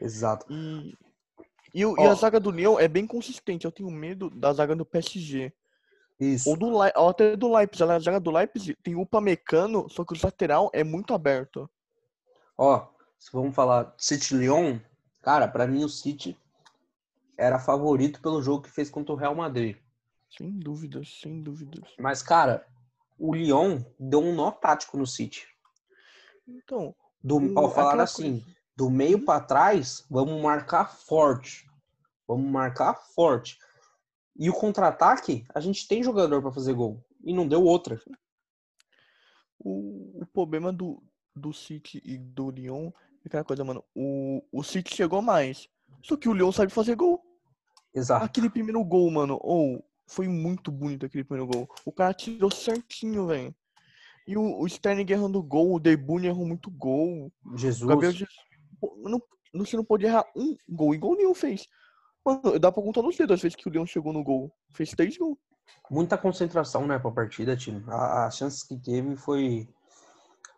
Exato. 0.00 0.46
E, 0.50 0.94
e, 1.74 1.84
o- 1.84 1.96
e 1.98 2.00
Ó. 2.06 2.10
a 2.10 2.14
zaga 2.14 2.38
do 2.38 2.50
Lyon 2.50 2.78
é 2.78 2.86
bem 2.86 3.06
consistente. 3.06 3.64
Eu 3.64 3.72
tenho 3.72 3.90
medo 3.90 4.30
da 4.30 4.52
zaga 4.52 4.74
do 4.76 4.84
PSG. 4.84 5.52
Isso. 6.18 6.48
Ou, 6.48 6.56
do, 6.56 6.66
ou 6.68 7.08
até 7.08 7.36
do 7.36 7.52
Leipzig. 7.52 7.82
A 7.90 7.98
zaga 7.98 8.20
do 8.20 8.30
Leipzig 8.30 8.76
tem 8.82 8.94
o 8.94 9.00
Upamecano, 9.02 9.88
só 9.90 10.04
que 10.04 10.14
o 10.14 10.18
lateral 10.22 10.70
é 10.72 10.84
muito 10.84 11.12
aberto. 11.12 11.68
Ó, 12.56 12.86
se 13.18 13.32
vamos 13.32 13.54
falar 13.54 13.92
City 13.98 14.34
Lyon, 14.36 14.78
cara, 15.22 15.48
para 15.48 15.66
mim 15.66 15.82
o 15.84 15.88
City 15.88 16.38
era 17.36 17.58
favorito 17.58 18.20
pelo 18.20 18.42
jogo 18.42 18.62
que 18.62 18.70
fez 18.70 18.90
contra 18.90 19.12
o 19.12 19.16
Real 19.16 19.34
Madrid. 19.34 19.76
Sem 20.30 20.50
dúvidas, 20.58 21.18
sem 21.20 21.42
dúvidas. 21.42 21.88
Mas, 21.98 22.22
cara, 22.22 22.66
o 23.18 23.34
Lyon 23.34 23.80
deu 23.98 24.20
um 24.20 24.34
nó 24.34 24.50
tático 24.50 24.96
no 24.96 25.06
City. 25.06 25.46
Então, 26.46 26.94
Do, 27.22 27.36
o- 27.36 27.52
ó, 27.56 27.68
falaram 27.68 27.88
aquela 27.88 28.02
assim, 28.04 28.40
coisa- 28.40 28.56
do 28.76 28.90
meio 28.90 29.24
para 29.24 29.40
trás, 29.40 30.04
vamos 30.10 30.42
marcar 30.42 30.86
forte. 30.94 31.68
Vamos 32.26 32.50
marcar 32.50 32.94
forte. 33.14 33.58
E 34.36 34.50
o 34.50 34.52
contra-ataque, 34.52 35.46
a 35.54 35.60
gente 35.60 35.86
tem 35.86 36.02
jogador 36.02 36.42
para 36.42 36.52
fazer 36.52 36.74
gol. 36.74 37.04
E 37.22 37.32
não 37.32 37.46
deu 37.46 37.62
outra. 37.62 38.00
O, 39.58 40.20
o 40.22 40.26
problema 40.26 40.72
do, 40.72 41.02
do 41.34 41.52
City 41.52 42.02
e 42.04 42.18
do 42.18 42.50
Lyon 42.50 42.90
é 43.24 43.28
aquela 43.28 43.44
coisa, 43.44 43.64
mano. 43.64 43.84
O, 43.94 44.42
o 44.52 44.62
City 44.62 44.94
chegou 44.94 45.22
mais. 45.22 45.68
Só 46.02 46.16
que 46.16 46.28
o 46.28 46.32
Lyon 46.34 46.52
sabe 46.52 46.72
fazer 46.72 46.96
gol. 46.96 47.23
Exato. 47.94 48.24
Aquele 48.24 48.50
primeiro 48.50 48.82
gol, 48.84 49.10
mano. 49.10 49.38
Ou 49.40 49.84
foi 50.06 50.28
muito 50.28 50.70
bonito 50.70 51.06
aquele 51.06 51.24
primeiro 51.24 51.50
gol. 51.50 51.68
O 51.84 51.92
cara 51.92 52.12
tirou 52.12 52.50
certinho, 52.50 53.26
velho. 53.26 53.54
E 54.26 54.36
o, 54.36 54.60
o 54.60 54.66
Sterling 54.66 55.10
errando 55.10 55.42
gol, 55.42 55.74
o 55.74 55.80
De 55.80 55.96
Bruyne 55.96 56.28
errou 56.28 56.46
muito 56.46 56.70
gol. 56.70 57.30
O 57.44 57.56
Jesus. 57.56 57.88
Gabriel 57.88 58.12
Jesus, 58.12 58.34
não, 59.02 59.22
você 59.54 59.76
não 59.76 59.84
pode 59.84 60.06
errar 60.06 60.24
um 60.34 60.56
gol. 60.68 60.94
E 60.94 60.98
gol 60.98 61.16
nenhum 61.16 61.34
fez. 61.34 61.66
Mano, 62.24 62.58
dá 62.58 62.72
pra 62.72 62.82
contar 62.82 63.02
nos 63.02 63.16
dedos 63.16 63.34
as 63.34 63.42
vezes 63.42 63.56
que 63.56 63.68
o 63.68 63.72
Leão 63.72 63.86
chegou 63.86 64.12
no 64.12 64.24
gol. 64.24 64.50
Fez 64.72 64.90
três 64.90 65.16
gols. 65.16 65.38
Muita 65.90 66.16
concentração, 66.16 66.86
né, 66.86 66.98
pra 66.98 67.10
partida, 67.10 67.56
time. 67.56 67.84
A, 67.86 68.26
as 68.26 68.36
chances 68.36 68.62
que 68.62 68.76
teve 68.78 69.16
foi, 69.16 69.68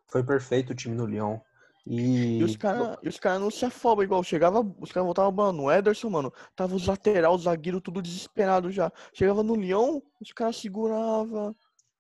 foi 0.06 0.22
perfeito 0.22 0.72
o 0.72 0.76
time 0.76 0.96
do 0.96 1.04
Leão. 1.04 1.42
E, 1.86 2.38
E 2.38 2.44
os 2.44 2.56
caras 2.56 3.18
cara 3.20 3.38
não 3.38 3.50
se 3.50 3.64
afobam 3.64 4.04
igual. 4.04 4.22
Chegava, 4.24 4.60
os 4.80 4.90
caras 4.90 5.06
voltavam 5.06 5.32
mano, 5.32 5.62
no 5.62 5.70
Ederson, 5.70 6.10
mano. 6.10 6.32
Tava 6.56 6.74
os 6.74 6.86
lateral, 6.86 7.34
os 7.34 7.42
zagueiro, 7.42 7.80
tudo 7.80 8.02
desesperado 8.02 8.72
já. 8.72 8.92
Chegava 9.14 9.42
no 9.42 9.54
Leão, 9.54 10.02
os 10.20 10.32
caras 10.32 10.56
seguravam. 10.56 11.54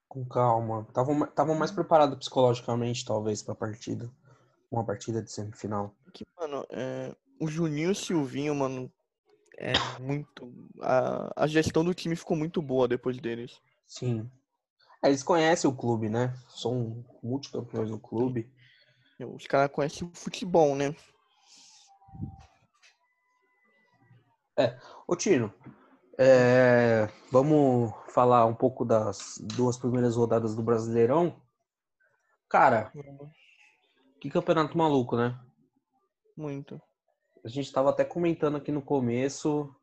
com 0.08 0.24
calma. 0.24 0.84
Estavam 0.88 1.26
tavam 1.28 1.54
mais 1.54 1.70
preparados 1.70 2.18
psicologicamente, 2.18 3.04
talvez, 3.04 3.42
pra 3.42 3.54
partida. 3.54 4.10
Uma 4.70 4.84
partida 4.84 5.22
de 5.22 5.30
semifinal. 5.30 5.94
Que, 6.12 6.24
mano, 6.38 6.66
é, 6.70 7.14
o 7.40 7.46
Juninho 7.46 7.90
e 7.90 7.92
o 7.92 7.94
Silvinho, 7.94 8.54
mano, 8.56 8.90
é 9.56 9.72
muito. 10.00 10.52
A, 10.82 11.44
a 11.44 11.46
gestão 11.46 11.84
do 11.84 11.94
time 11.94 12.16
ficou 12.16 12.36
muito 12.36 12.60
boa 12.60 12.88
depois 12.88 13.18
deles. 13.18 13.60
Sim. 13.86 14.28
É, 15.02 15.08
eles 15.08 15.22
conhecem 15.22 15.70
o 15.70 15.76
clube, 15.76 16.08
né? 16.08 16.34
São 16.48 17.04
multicampeões 17.22 17.90
do 17.90 17.98
clube. 18.00 18.50
Os 19.18 19.46
caras 19.46 19.70
conhecem 19.70 20.06
o 20.06 20.10
futebol, 20.14 20.76
né? 20.76 20.94
Ô, 25.06 25.14
Tino, 25.16 25.52
é, 26.18 27.08
vamos 27.30 27.92
falar 28.08 28.46
um 28.46 28.54
pouco 28.54 28.84
das 28.84 29.38
duas 29.40 29.76
primeiras 29.78 30.16
rodadas 30.16 30.54
do 30.54 30.62
Brasileirão. 30.62 31.40
Cara, 32.48 32.92
que 34.20 34.30
campeonato 34.30 34.76
maluco, 34.76 35.16
né? 35.16 35.38
Muito. 36.36 36.80
A 37.44 37.48
gente 37.48 37.72
tava 37.72 37.90
até 37.90 38.04
comentando 38.04 38.56
aqui 38.56 38.72
no 38.72 38.82
começo. 38.82 39.74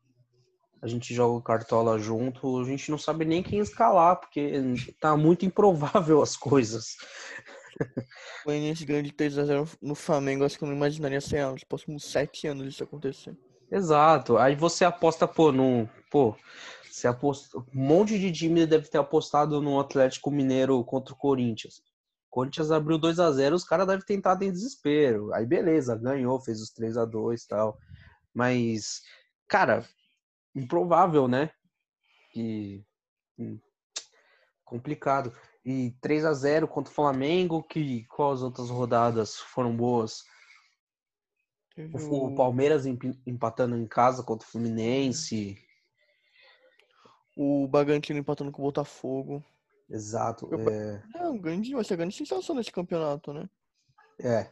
A 0.81 0.87
gente 0.87 1.13
joga 1.13 1.37
o 1.37 1.41
cartola 1.41 1.97
junto. 1.97 2.59
A 2.59 2.65
gente 2.65 2.91
não 2.91 2.97
sabe 2.97 3.25
nem 3.25 3.41
quem 3.41 3.59
escalar, 3.59 4.19
porque 4.19 4.51
tá 4.99 5.15
muito 5.15 5.45
improvável 5.45 6.21
as 6.21 6.35
coisas. 6.35 6.97
Goianiense 8.45 8.85
ganhou 8.85 9.03
de 9.03 9.11
3x0 9.11 9.77
no 9.81 9.95
Flamengo, 9.95 10.43
acho 10.43 10.57
que 10.57 10.63
eu 10.63 10.67
não 10.67 10.75
imaginaria 10.75 11.21
100 11.21 11.39
anos. 11.39 11.53
Nos 11.53 11.63
próximos 11.63 12.05
7 12.05 12.47
anos 12.47 12.67
isso 12.67 12.83
acontecer. 12.83 13.37
Exato. 13.71 14.37
Aí 14.37 14.55
você 14.55 14.85
aposta, 14.85 15.27
pô, 15.27 15.51
no. 15.51 15.89
Pô, 16.11 16.35
você 16.89 17.07
aposta. 17.07 17.57
Um 17.57 17.65
monte 17.73 18.19
de 18.19 18.31
time 18.31 18.65
deve 18.65 18.87
ter 18.87 18.99
apostado 18.99 19.61
no 19.61 19.79
Atlético 19.79 20.29
Mineiro 20.29 20.83
contra 20.83 21.13
o 21.13 21.17
Corinthians. 21.17 21.79
O 22.27 22.31
Corinthians 22.31 22.71
abriu 22.71 22.97
2 22.97 23.19
a 23.19 23.31
0 23.31 23.55
os 23.55 23.63
caras 23.63 23.87
devem 23.87 24.05
ter 24.05 24.13
entrado 24.15 24.43
em 24.43 24.51
desespero. 24.51 25.33
Aí 25.33 25.45
beleza, 25.45 25.95
ganhou, 25.95 26.39
fez 26.39 26.61
os 26.61 26.71
3 26.71 26.97
a 26.97 27.05
2 27.05 27.43
e 27.43 27.47
tal. 27.47 27.77
Mas, 28.33 29.01
cara, 29.47 29.85
improvável, 30.55 31.27
né? 31.27 31.49
Que. 32.31 32.83
hum, 33.37 33.59
Complicado. 34.63 35.31
E 35.65 35.91
3 36.01 36.25
a 36.25 36.33
0 36.33 36.67
contra 36.67 36.91
o 36.91 36.95
Flamengo, 36.95 37.63
que 37.63 38.03
quais 38.05 38.41
outras 38.41 38.69
rodadas 38.69 39.37
foram 39.37 39.75
boas? 39.75 40.25
Teve 41.73 41.97
O, 41.97 42.35
Palmeiras 42.35 42.85
empatando 43.25 43.75
em 43.77 43.87
casa 43.87 44.23
contra 44.23 44.47
o 44.47 44.51
Fluminense. 44.51 45.57
o 47.35 47.67
Bragantino 47.67 48.19
empatando 48.19 48.51
com 48.51 48.61
o 48.61 48.65
Botafogo. 48.65 49.43
Exato. 49.89 50.49
É, 50.53 51.03
É 51.15 51.27
um 51.27 51.37
grande, 51.37 51.73
vai 51.73 51.83
ser 51.83 51.93
a 51.93 51.97
grande 51.97 52.15
sensação 52.15 52.55
nesse 52.55 52.71
campeonato, 52.71 53.33
né? 53.33 53.49
é. 54.19 54.51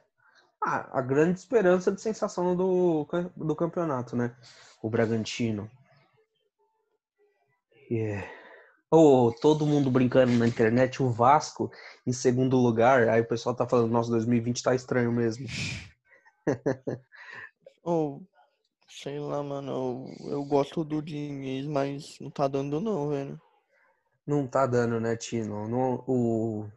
Ah, 0.63 0.99
a 0.99 1.01
grande 1.01 1.39
esperança 1.39 1.91
de 1.91 1.99
sensação 1.99 2.55
do, 2.55 3.07
do 3.35 3.55
campeonato, 3.55 4.15
né? 4.15 4.35
O 4.81 4.89
Bragantino. 4.91 5.69
É. 7.89 8.40
Ô, 8.93 9.31
todo 9.31 9.65
mundo 9.65 9.89
brincando 9.89 10.33
na 10.33 10.45
internet, 10.45 11.01
o 11.01 11.09
Vasco 11.09 11.71
em 12.05 12.11
segundo 12.11 12.57
lugar. 12.57 13.07
Aí 13.07 13.21
o 13.21 13.27
pessoal 13.27 13.55
tá 13.55 13.65
falando, 13.65 13.89
nossa, 13.89 14.11
2020 14.11 14.61
tá 14.61 14.75
estranho 14.75 15.13
mesmo. 15.13 15.47
Ou, 17.83 18.21
sei 18.89 19.17
lá, 19.17 19.41
mano, 19.41 19.71
eu, 20.19 20.31
eu 20.31 20.43
gosto 20.43 20.83
do 20.83 21.01
Diniz, 21.01 21.65
mas 21.67 22.17
não 22.19 22.29
tá 22.29 22.49
dando 22.49 22.81
não, 22.81 23.07
velho. 23.07 23.39
Não 24.27 24.45
tá 24.45 24.67
dando, 24.67 24.99
né, 24.99 25.15
Tino? 25.15 25.69
Não, 25.69 26.03
o... 26.05 26.69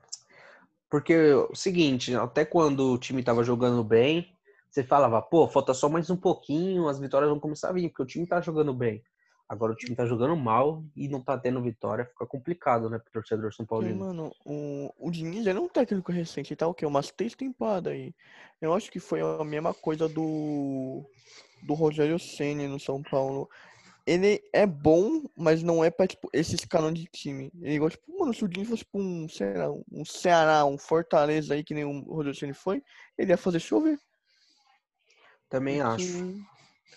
Porque 0.88 1.32
o 1.32 1.54
seguinte, 1.56 2.14
até 2.14 2.44
quando 2.44 2.92
o 2.92 2.98
time 2.98 3.24
tava 3.24 3.42
jogando 3.42 3.82
bem, 3.82 4.32
você 4.70 4.84
falava, 4.84 5.20
pô, 5.20 5.48
falta 5.48 5.74
só 5.74 5.88
mais 5.88 6.08
um 6.10 6.16
pouquinho, 6.16 6.86
as 6.86 7.00
vitórias 7.00 7.28
vão 7.28 7.40
começar 7.40 7.70
a 7.70 7.72
vir, 7.72 7.88
porque 7.88 8.04
o 8.04 8.06
time 8.06 8.24
tá 8.24 8.40
jogando 8.40 8.72
bem. 8.72 9.02
Agora 9.48 9.72
o 9.72 9.76
time 9.76 9.94
tá 9.94 10.06
jogando 10.06 10.34
mal 10.36 10.82
e 10.96 11.06
não 11.06 11.20
tá 11.20 11.36
tendo 11.36 11.62
vitória, 11.62 12.06
fica 12.06 12.26
complicado, 12.26 12.88
né, 12.88 12.98
pro 12.98 13.12
torcedor 13.12 13.52
São 13.52 13.66
Paulino. 13.66 14.06
mano, 14.06 14.32
o, 14.44 14.90
o 14.98 15.10
Diniz 15.10 15.46
ele 15.46 15.58
é 15.58 15.60
um 15.60 15.68
técnico 15.68 16.10
recente, 16.10 16.56
tá 16.56 16.66
o 16.66 16.72
quê? 16.72 16.86
Umas 16.86 17.10
três 17.10 17.34
temporadas 17.34 17.92
aí. 17.92 18.14
Eu 18.60 18.72
acho 18.72 18.90
que 18.90 18.98
foi 18.98 19.20
a 19.20 19.44
mesma 19.44 19.74
coisa 19.74 20.08
do, 20.08 21.04
do 21.62 21.74
Rogério 21.74 22.18
Ceni 22.18 22.66
no 22.66 22.80
São 22.80 23.02
Paulo. 23.02 23.48
Ele 24.06 24.42
é 24.52 24.66
bom, 24.66 25.22
mas 25.36 25.62
não 25.62 25.84
é 25.84 25.90
pra, 25.90 26.06
tipo, 26.06 26.28
esses 26.32 26.64
canão 26.64 26.92
de 26.92 27.04
time. 27.04 27.50
Ele 27.60 27.74
igual, 27.74 27.90
tipo, 27.90 28.18
mano, 28.18 28.32
se 28.32 28.44
o 28.44 28.48
Diniz 28.48 28.68
fosse 28.68 28.84
pra 28.84 29.00
um, 29.00 29.28
sei 29.28 29.54
lá, 29.54 29.70
um 29.70 30.04
Ceará, 30.04 30.64
um 30.64 30.78
Fortaleza 30.78 31.52
aí, 31.52 31.62
que 31.62 31.74
nem 31.74 31.84
o 31.84 32.00
Rogério 32.00 32.38
Ceni 32.38 32.54
foi, 32.54 32.82
ele 33.18 33.30
ia 33.30 33.36
fazer 33.36 33.60
chover. 33.60 33.98
Também 35.50 35.80
acho. 35.80 36.44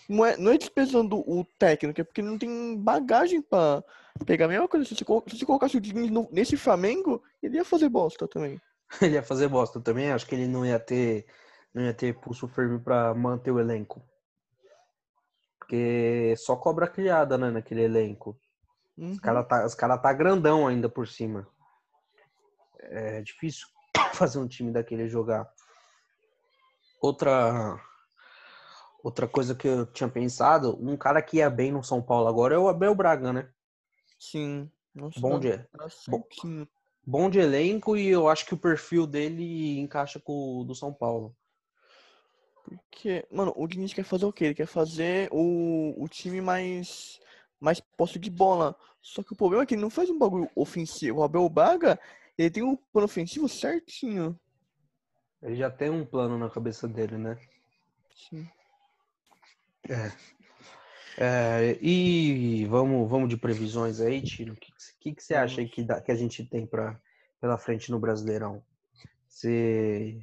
Não 0.07 0.25
é, 0.25 0.37
não 0.37 0.51
é 0.51 0.57
desprezando 0.57 1.17
o 1.19 1.43
técnico, 1.57 1.99
é 2.01 2.03
porque 2.03 2.21
ele 2.21 2.29
não 2.29 2.37
tem 2.37 2.77
bagagem 2.77 3.41
pra 3.41 3.83
pegar 4.25 4.45
a 4.45 4.47
mesma 4.49 4.67
coisa. 4.67 4.85
Se 4.85 4.95
você, 4.95 5.05
colo- 5.05 5.23
se 5.27 5.37
você 5.37 5.45
colocasse 5.45 5.77
o 5.77 5.81
Diniz 5.81 6.09
no- 6.09 6.27
nesse 6.31 6.55
Flamengo, 6.57 7.21
ele 7.41 7.57
ia 7.57 7.65
fazer 7.65 7.89
bosta 7.89 8.27
também. 8.27 8.59
Ele 9.01 9.15
ia 9.15 9.23
fazer 9.23 9.49
bosta 9.49 9.81
também, 9.81 10.11
acho 10.11 10.25
que 10.25 10.33
ele 10.33 10.47
não 10.47 10.65
ia 10.65 10.79
ter 10.79 11.25
não 11.73 11.83
ia 11.83 11.93
ter 11.93 12.17
pulso 12.19 12.47
firme 12.47 12.79
pra 12.79 13.13
manter 13.13 13.51
o 13.51 13.59
elenco. 13.59 14.01
Porque 15.59 16.33
só 16.37 16.55
cobra 16.55 16.87
criada, 16.87 17.37
né, 17.37 17.51
naquele 17.51 17.81
elenco. 17.83 18.39
Uhum. 18.97 19.11
Os 19.11 19.19
caras 19.19 19.47
tá, 19.47 19.65
os 19.65 19.75
cara 19.75 19.97
tá 19.97 20.13
grandão 20.13 20.65
ainda 20.65 20.87
por 20.87 21.05
cima. 21.05 21.45
É 22.79 23.21
difícil 23.21 23.67
fazer 24.13 24.39
um 24.39 24.47
time 24.47 24.71
daquele 24.71 25.07
jogar. 25.09 25.45
Outra 27.01 27.77
outra 29.03 29.27
coisa 29.27 29.55
que 29.55 29.67
eu 29.67 29.85
tinha 29.85 30.09
pensado, 30.09 30.77
um 30.81 30.97
cara 30.97 31.21
que 31.21 31.37
ia 31.37 31.49
bem 31.49 31.71
no 31.71 31.83
São 31.83 32.01
Paulo 32.01 32.27
agora 32.27 32.55
é 32.55 32.57
o 32.57 32.67
Abel 32.67 32.95
Braga, 32.95 33.31
né? 33.31 33.49
Sim. 34.19 34.69
Nossa, 34.93 35.19
Bom 35.19 35.39
de, 35.39 35.49
certinho. 35.89 36.67
bom 37.05 37.29
de 37.29 37.39
elenco 37.39 37.95
e 37.95 38.07
eu 38.07 38.27
acho 38.27 38.45
que 38.45 38.53
o 38.55 38.57
perfil 38.57 39.05
dele 39.05 39.79
encaixa 39.79 40.19
com 40.19 40.59
o 40.59 40.63
do 40.63 40.73
São 40.73 40.91
Paulo. 40.91 41.35
Porque, 42.63 43.25
mano, 43.31 43.53
o 43.55 43.67
Diniz 43.67 43.93
quer 43.93 44.03
fazer 44.03 44.25
o 44.25 44.33
quê? 44.33 44.45
Ele 44.45 44.55
quer 44.55 44.65
fazer 44.65 45.29
o, 45.31 45.93
o 46.03 46.07
time 46.09 46.41
mais, 46.41 47.19
mais 47.59 47.79
posse 47.79 48.19
de 48.19 48.29
bola. 48.29 48.75
Só 49.01 49.23
que 49.23 49.33
o 49.33 49.37
problema 49.37 49.63
é 49.63 49.65
que 49.65 49.75
ele 49.75 49.81
não 49.81 49.89
faz 49.89 50.09
um 50.09 50.17
bagulho 50.17 50.49
ofensivo. 50.55 51.19
O 51.19 51.23
Abel 51.23 51.47
Braga, 51.47 51.97
ele 52.37 52.49
tem 52.49 52.63
um 52.63 52.75
plano 52.75 53.05
ofensivo 53.05 53.47
certinho. 53.47 54.37
Ele 55.41 55.55
já 55.55 55.69
tem 55.69 55.89
um 55.89 56.05
plano 56.05 56.37
na 56.37 56.49
cabeça 56.49 56.87
dele, 56.87 57.17
né? 57.17 57.39
Sim. 58.15 58.49
É, 61.19 61.77
e 61.81 62.65
vamos, 62.65 63.09
vamos 63.09 63.29
de 63.29 63.37
previsões 63.37 63.99
aí, 63.99 64.21
Tiro. 64.21 64.53
O 64.53 64.55
que, 64.55 64.71
que, 64.99 65.15
que 65.15 65.23
você 65.23 65.33
acha 65.33 65.65
que, 65.65 65.83
dá- 65.83 65.99
que 65.99 66.11
a 66.11 66.15
gente 66.15 66.45
tem 66.45 66.65
pra, 66.67 66.99
pela 67.41 67.57
frente 67.57 67.89
no 67.89 67.99
Brasileirão? 67.99 68.63
Você 69.27 70.19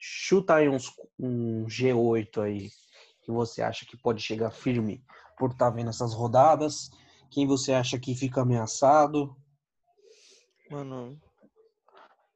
chuta 0.00 0.56
aí 0.56 0.68
uns, 0.68 0.92
um 1.18 1.64
G8 1.66 2.40
aí 2.42 2.70
que 3.22 3.30
você 3.30 3.62
acha 3.62 3.86
que 3.86 3.96
pode 3.96 4.20
chegar 4.20 4.50
firme 4.50 5.04
por 5.38 5.52
estar 5.52 5.70
vendo 5.70 5.90
essas 5.90 6.12
rodadas? 6.12 6.90
Quem 7.30 7.46
você 7.46 7.72
acha 7.72 7.98
que 7.98 8.14
fica 8.14 8.42
ameaçado? 8.42 9.36
Mano, 10.68 11.20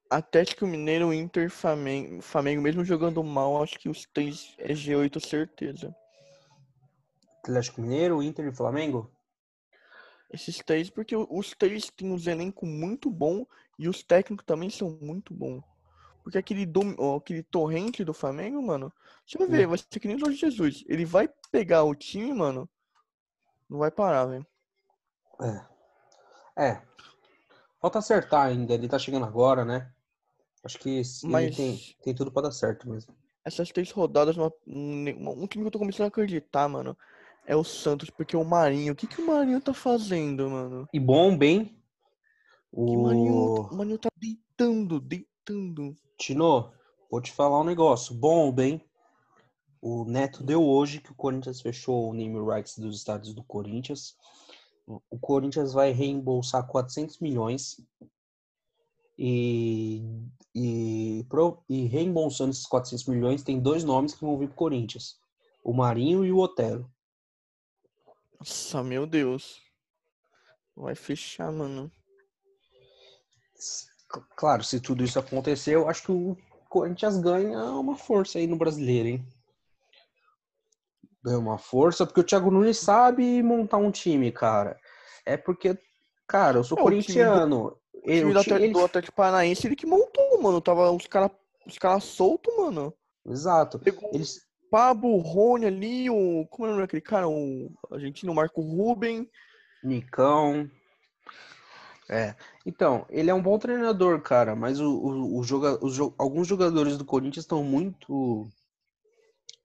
Atlético 0.08 0.66
Mineiro, 0.66 1.12
Inter, 1.12 1.50
Flamengo, 1.50 2.22
Flamengo, 2.22 2.62
mesmo 2.62 2.84
jogando 2.84 3.22
mal, 3.24 3.60
acho 3.62 3.78
que 3.78 3.88
os 3.88 4.06
três 4.14 4.54
é 4.58 4.72
G8 4.72 5.18
certeza. 5.20 5.94
Atlético 7.46 7.80
Mineiro, 7.80 8.22
Inter 8.22 8.46
e 8.46 8.52
Flamengo? 8.52 9.10
Esses 10.32 10.58
três, 10.58 10.90
porque 10.90 11.14
os 11.14 11.54
três 11.54 11.88
têm 11.90 12.10
um 12.10 12.16
elenco 12.28 12.66
muito 12.66 13.08
bom 13.08 13.46
e 13.78 13.88
os 13.88 14.02
técnicos 14.02 14.44
também 14.44 14.68
são 14.68 14.98
muito 15.00 15.32
bons. 15.32 15.62
Porque 16.24 16.36
aquele, 16.38 16.66
dom, 16.66 16.90
aquele 17.16 17.44
torrente 17.44 18.04
do 18.04 18.12
Flamengo, 18.12 18.60
mano, 18.60 18.92
você 19.24 19.38
vai 19.38 19.46
ver, 19.46 19.66
vai 19.68 19.78
ser 19.78 20.00
que 20.00 20.08
nem 20.08 20.16
o 20.16 20.18
Jorge 20.20 20.36
Jesus. 20.36 20.84
Ele 20.88 21.04
vai 21.04 21.28
pegar 21.52 21.84
o 21.84 21.94
time, 21.94 22.32
mano, 22.34 22.68
não 23.70 23.78
vai 23.78 23.92
parar, 23.92 24.26
velho. 24.26 24.46
É. 25.40 26.64
É. 26.70 26.82
Falta 27.80 28.00
acertar 28.00 28.46
ainda. 28.46 28.74
Ele 28.74 28.88
tá 28.88 28.98
chegando 28.98 29.24
agora, 29.24 29.64
né? 29.64 29.92
Acho 30.64 30.80
que 30.80 30.88
ele 30.98 31.04
Mas- 31.24 31.56
tem, 31.56 31.78
tem 32.02 32.14
tudo 32.14 32.32
pra 32.32 32.42
dar 32.42 32.50
certo 32.50 32.88
mesmo. 32.88 33.14
essas 33.44 33.70
três 33.70 33.92
rodadas, 33.92 34.36
uma, 34.36 34.52
um, 34.66 35.44
um 35.44 35.46
time 35.46 35.62
que 35.62 35.68
eu 35.68 35.70
tô 35.70 35.78
começando 35.78 36.06
a 36.06 36.08
acreditar, 36.08 36.68
mano, 36.68 36.98
é 37.46 37.54
o 37.54 37.64
Santos, 37.64 38.10
porque 38.10 38.36
o 38.36 38.44
Marinho, 38.44 38.92
o 38.92 38.96
que, 38.96 39.06
que 39.06 39.20
o 39.20 39.26
Marinho 39.26 39.60
tá 39.60 39.72
fazendo, 39.72 40.50
mano? 40.50 40.88
E 40.92 40.98
bom, 40.98 41.36
bem. 41.36 41.80
O... 42.72 42.92
O 42.92 43.02
Marinho, 43.04 43.54
o 43.70 43.76
Marinho 43.76 43.98
tá 43.98 44.08
deitando, 44.16 45.00
deitando. 45.00 45.96
Tino, 46.18 46.72
vou 47.10 47.20
te 47.20 47.32
falar 47.32 47.60
um 47.60 47.64
negócio. 47.64 48.14
Bom, 48.14 48.50
bem. 48.50 48.82
O 49.80 50.04
Neto 50.04 50.42
deu 50.42 50.64
hoje 50.64 51.00
que 51.00 51.12
o 51.12 51.14
Corinthians 51.14 51.60
fechou 51.60 52.10
o 52.10 52.12
name 52.12 52.38
rights 52.44 52.78
dos 52.78 52.96
estádios 52.96 53.32
do 53.32 53.44
Corinthians. 53.44 54.16
O 54.86 55.18
Corinthians 55.18 55.72
vai 55.72 55.92
reembolsar 55.92 56.66
400 56.66 57.20
milhões 57.20 57.80
e, 59.18 60.02
e, 60.54 61.24
e 61.68 61.86
reembolsando 61.86 62.50
esses 62.50 62.66
400 62.66 63.06
milhões 63.06 63.42
tem 63.42 63.60
dois 63.60 63.84
nomes 63.84 64.14
que 64.14 64.24
vão 64.24 64.38
vir 64.38 64.48
pro 64.48 64.56
Corinthians. 64.56 65.20
O 65.62 65.72
Marinho 65.72 66.24
e 66.24 66.32
o 66.32 66.38
Otero. 66.38 66.90
Nossa, 68.38 68.82
meu 68.82 69.06
Deus. 69.06 69.60
Vai 70.76 70.94
fechar, 70.94 71.50
mano. 71.50 71.90
Claro, 74.36 74.62
se 74.62 74.80
tudo 74.80 75.02
isso 75.02 75.18
acontecer, 75.18 75.74
eu 75.74 75.88
acho 75.88 76.02
que 76.02 76.12
o 76.12 76.36
Corinthians 76.68 77.16
ganha 77.18 77.64
uma 77.64 77.96
força 77.96 78.38
aí 78.38 78.46
no 78.46 78.56
brasileiro, 78.56 79.08
hein? 79.08 79.26
Ganha 81.24 81.38
uma 81.38 81.58
força, 81.58 82.06
porque 82.06 82.20
o 82.20 82.24
Thiago 82.24 82.50
Nunes 82.50 82.78
sabe 82.78 83.42
montar 83.42 83.78
um 83.78 83.90
time, 83.90 84.30
cara. 84.30 84.78
É 85.24 85.36
porque, 85.36 85.76
cara, 86.26 86.58
eu 86.58 86.64
sou 86.64 86.78
é, 86.78 86.82
corintiano. 86.82 87.76
O 87.94 88.00
time, 88.08 88.32
do, 88.32 88.38
o 88.38 88.42
time 88.44 88.72
do 88.72 88.84
Atlético 88.84 89.16
Paranaense, 89.16 89.66
ele 89.66 89.74
que 89.74 89.86
montou, 89.86 90.40
mano. 90.40 90.60
Tava 90.60 90.90
os 90.92 91.06
caras 91.06 91.30
os 91.66 91.78
cara 91.78 91.98
soltos, 91.98 92.56
mano. 92.56 92.94
Exato. 93.26 93.78
Pegou 93.78 94.08
Eles... 94.12 94.46
Pablo, 94.70 95.16
Rony 95.18 95.66
ali, 95.66 96.10
o. 96.10 96.46
Como 96.50 96.66
é 96.66 96.68
o 96.68 96.72
nome 96.72 96.82
daquele 96.84 97.02
cara? 97.02 97.28
O 97.28 97.70
argentino 97.90 98.34
Marco 98.34 98.60
Ruben. 98.60 99.28
Nicão. 99.82 100.70
É. 102.08 102.34
Então, 102.64 103.04
ele 103.08 103.30
é 103.30 103.34
um 103.34 103.42
bom 103.42 103.58
treinador, 103.58 104.20
cara, 104.20 104.54
mas 104.54 104.80
o, 104.80 104.88
o, 104.88 105.38
o 105.38 105.42
joga, 105.42 105.84
os, 105.84 105.98
alguns 106.16 106.46
jogadores 106.46 106.96
do 106.96 107.04
Corinthians 107.04 107.44
estão 107.44 107.64
muito 107.64 108.48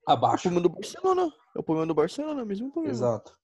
abaixo. 0.06 0.48
É 0.48 0.50
o 0.50 0.54
problema 0.54 0.60
do 0.60 0.68
Barcelona. 0.68 1.32
É 1.54 1.58
o 1.58 1.62
problema 1.62 1.86
do 1.86 1.94
Barcelona, 1.94 2.44
mesmo 2.44 2.70
problema. 2.70 2.94
Exato. 2.94 3.36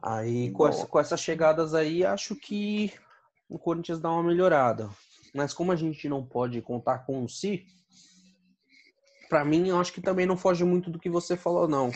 Aí, 0.00 0.50
com, 0.52 0.68
essa, 0.68 0.86
com 0.86 1.00
essas 1.00 1.20
chegadas 1.20 1.74
aí, 1.74 2.04
acho 2.04 2.36
que 2.36 2.92
o 3.48 3.58
Corinthians 3.58 3.98
dá 3.98 4.10
uma 4.10 4.22
melhorada. 4.22 4.88
Mas 5.34 5.52
como 5.52 5.72
a 5.72 5.76
gente 5.76 6.08
não 6.08 6.24
pode 6.24 6.62
contar 6.62 7.00
com 7.00 7.24
o 7.24 7.28
si, 7.28 7.66
para 9.28 9.44
mim, 9.44 9.68
eu 9.68 9.78
acho 9.78 9.92
que 9.92 10.00
também 10.00 10.26
não 10.26 10.36
foge 10.36 10.64
muito 10.64 10.90
do 10.90 10.98
que 10.98 11.10
você 11.10 11.36
falou, 11.36 11.68
não. 11.68 11.90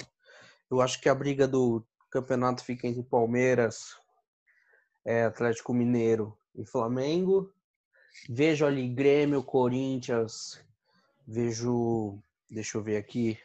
Eu 0.71 0.81
acho 0.81 1.01
que 1.01 1.09
a 1.09 1.15
briga 1.15 1.47
do 1.47 1.85
campeonato 2.11 2.65
fica 2.65 2.87
entre 2.87 3.03
Palmeiras, 3.03 3.97
é, 5.05 5.25
Atlético 5.25 5.73
Mineiro 5.73 6.37
e 6.55 6.65
Flamengo. 6.65 7.53
Vejo 8.29 8.67
ali 8.67 8.89
Grêmio, 8.89 9.43
Corinthians, 9.43 10.63
vejo, 11.27 12.19
deixa 12.51 12.77
eu 12.77 12.83
ver 12.83 12.97
aqui, 12.97 13.39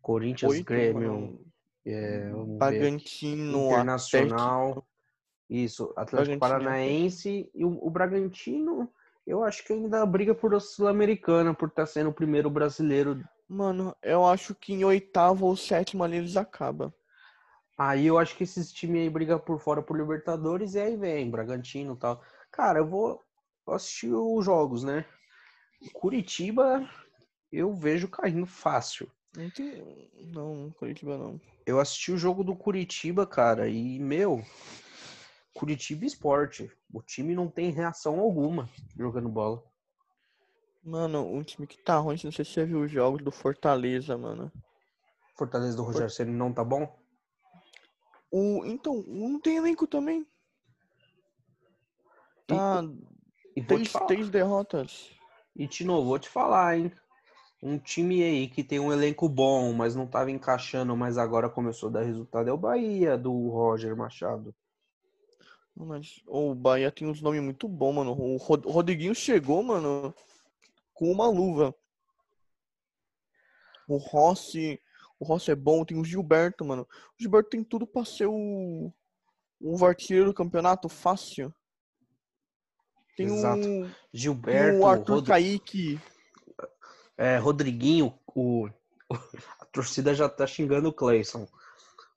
Corinthians, 0.00 0.52
Oito, 0.52 0.64
Grêmio, 0.64 1.44
é, 1.84 2.30
Bragantino, 2.58 3.66
Internacional, 3.66 4.70
Atlético. 4.70 4.86
isso, 5.48 5.92
Atlético 5.96 6.38
Paranaense 6.38 7.50
e 7.54 7.64
o, 7.64 7.86
o, 7.86 7.90
Bragantino, 7.90 8.90
eu 9.26 9.44
acho 9.44 9.64
que 9.64 9.72
ainda 9.72 10.04
briga 10.04 10.34
por 10.34 10.58
Sul-Americana, 10.60 11.54
por 11.54 11.68
estar 11.68 11.82
tá 11.82 11.86
sendo 11.86 12.10
o 12.10 12.14
primeiro 12.14 12.50
brasileiro. 12.50 13.22
Mano, 13.48 13.94
eu 14.02 14.26
acho 14.26 14.54
que 14.54 14.72
em 14.72 14.84
oitavo 14.84 15.46
ou 15.46 15.56
sétimo 15.56 16.02
ali 16.02 16.16
eles 16.16 16.36
acabam. 16.36 16.92
Aí 17.76 18.06
eu 18.06 18.18
acho 18.18 18.36
que 18.36 18.44
esses 18.44 18.72
times 18.72 19.02
aí 19.02 19.10
brigam 19.10 19.38
por 19.38 19.58
fora 19.58 19.82
por 19.82 19.96
Libertadores 19.96 20.74
e 20.74 20.80
aí 20.80 20.96
vem 20.96 21.30
Bragantino 21.30 21.94
e 21.94 21.98
tal. 21.98 22.22
Cara, 22.50 22.80
eu 22.80 22.86
vou 22.86 23.20
assistir 23.68 24.12
os 24.12 24.44
jogos, 24.44 24.84
né? 24.84 25.04
Curitiba 25.92 26.88
eu 27.52 27.74
vejo 27.74 28.08
caindo 28.08 28.46
fácil. 28.46 29.10
Não, 29.36 29.50
tem... 29.50 30.10
não, 30.32 30.70
Curitiba 30.78 31.18
não. 31.18 31.40
Eu 31.66 31.78
assisti 31.78 32.12
o 32.12 32.18
jogo 32.18 32.42
do 32.42 32.56
Curitiba, 32.56 33.26
cara, 33.26 33.68
e, 33.68 33.98
meu, 33.98 34.42
Curitiba 35.54 36.04
Esporte. 36.04 36.70
O 36.92 37.02
time 37.02 37.34
não 37.34 37.48
tem 37.48 37.70
reação 37.70 38.20
alguma 38.20 38.68
jogando 38.96 39.28
bola. 39.28 39.62
Mano, 40.82 41.24
um 41.24 41.42
time 41.42 41.66
que 41.66 41.78
tá 41.78 41.96
ruim, 41.98 42.18
não 42.24 42.32
sei 42.32 42.44
se 42.44 42.52
você 42.52 42.64
viu 42.64 42.80
os 42.80 42.90
jogos 42.90 43.22
do 43.22 43.30
Fortaleza, 43.30 44.18
mano. 44.18 44.50
Fortaleza 45.36 45.76
do 45.76 45.82
Rogério 45.82 46.10
Ceni 46.10 46.32
não 46.32 46.52
tá 46.52 46.64
bom? 46.64 46.98
O, 48.30 48.64
então, 48.64 49.04
não 49.06 49.38
tem 49.38 49.58
elenco 49.58 49.86
também. 49.86 50.26
Tá. 52.46 52.82
E, 53.54 53.60
e 53.60 53.64
três, 53.64 53.92
três 54.06 54.28
derrotas. 54.28 55.10
E 55.54 55.68
novo, 55.84 56.08
vou 56.08 56.18
te 56.18 56.28
falar, 56.28 56.78
hein? 56.78 56.92
Um 57.62 57.78
time 57.78 58.22
aí 58.24 58.48
que 58.48 58.64
tem 58.64 58.80
um 58.80 58.92
elenco 58.92 59.28
bom, 59.28 59.72
mas 59.72 59.94
não 59.94 60.06
tava 60.06 60.30
encaixando, 60.30 60.96
mas 60.96 61.16
agora 61.16 61.48
começou 61.48 61.90
a 61.90 61.92
dar 61.92 62.02
resultado 62.02 62.48
é 62.48 62.52
o 62.52 62.58
Bahia, 62.58 63.16
do 63.16 63.50
Roger 63.50 63.96
Machado. 63.96 64.52
Mas 65.74 66.22
o 66.26 66.54
Bahia 66.54 66.90
tem 66.90 67.08
uns 67.08 67.20
nomes 67.20 67.42
muito 67.42 67.66
bons, 67.66 67.94
mano. 67.94 68.12
O 68.12 68.36
Rodriguinho 68.36 69.14
chegou, 69.14 69.62
mano, 69.62 70.14
com 70.92 71.10
uma 71.10 71.28
luva. 71.28 71.74
O 73.88 73.96
Rossi, 73.96 74.80
o 75.18 75.24
Rossi 75.24 75.50
é 75.50 75.54
bom, 75.54 75.84
tem 75.84 75.98
o 75.98 76.04
Gilberto, 76.04 76.64
mano. 76.64 76.82
O 76.82 77.22
Gilberto 77.22 77.50
tem 77.50 77.64
tudo 77.64 77.86
pra 77.86 78.04
ser 78.04 78.26
o, 78.26 78.92
o 79.60 79.84
artilheiro 79.84 80.28
do 80.28 80.34
campeonato 80.34 80.88
fácil. 80.88 81.52
Tem 83.16 83.26
Exato. 83.26 83.66
o 83.66 83.90
Gilberto, 84.12 84.80
o 84.80 84.86
Arthur 84.86 85.14
Rod... 85.16 85.26
Kaique. 85.26 86.00
É, 87.16 87.36
Rodriguinho, 87.36 88.18
o... 88.34 88.68
a 89.60 89.64
torcida 89.66 90.14
já 90.14 90.28
tá 90.28 90.46
xingando 90.46 90.88
o 90.88 90.92
Clayson. 90.92 91.46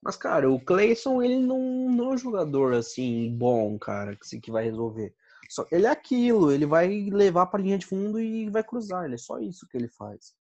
Mas, 0.05 0.15
cara, 0.15 0.51
o 0.51 0.59
Clayson, 0.59 1.19
ele 1.23 1.39
não, 1.39 1.89
não 1.89 2.11
é 2.11 2.13
um 2.13 2.17
jogador, 2.17 2.75
assim, 2.75 3.35
bom, 3.35 3.75
cara, 3.79 4.15
que, 4.15 4.39
que 4.39 4.51
vai 4.51 4.63
resolver. 4.63 5.15
Só, 5.49 5.65
ele 5.71 5.87
é 5.87 5.89
aquilo, 5.89 6.51
ele 6.51 6.67
vai 6.67 7.09
levar 7.09 7.47
pra 7.47 7.59
linha 7.59 7.75
de 7.75 7.87
fundo 7.87 8.19
e 8.19 8.47
vai 8.51 8.63
cruzar. 8.63 9.05
Ele 9.05 9.15
é 9.15 9.17
só 9.17 9.39
isso 9.39 9.67
que 9.67 9.75
ele 9.75 9.87
faz. 9.87 10.35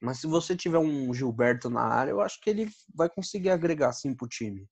Mas 0.00 0.20
se 0.20 0.28
você 0.28 0.54
tiver 0.54 0.78
um 0.78 1.12
Gilberto 1.12 1.68
na 1.68 1.82
área, 1.82 2.12
eu 2.12 2.20
acho 2.20 2.40
que 2.40 2.48
ele 2.48 2.70
vai 2.94 3.08
conseguir 3.08 3.50
agregar 3.50 3.92
sim 3.92 4.14
pro 4.14 4.28
time. 4.28 4.68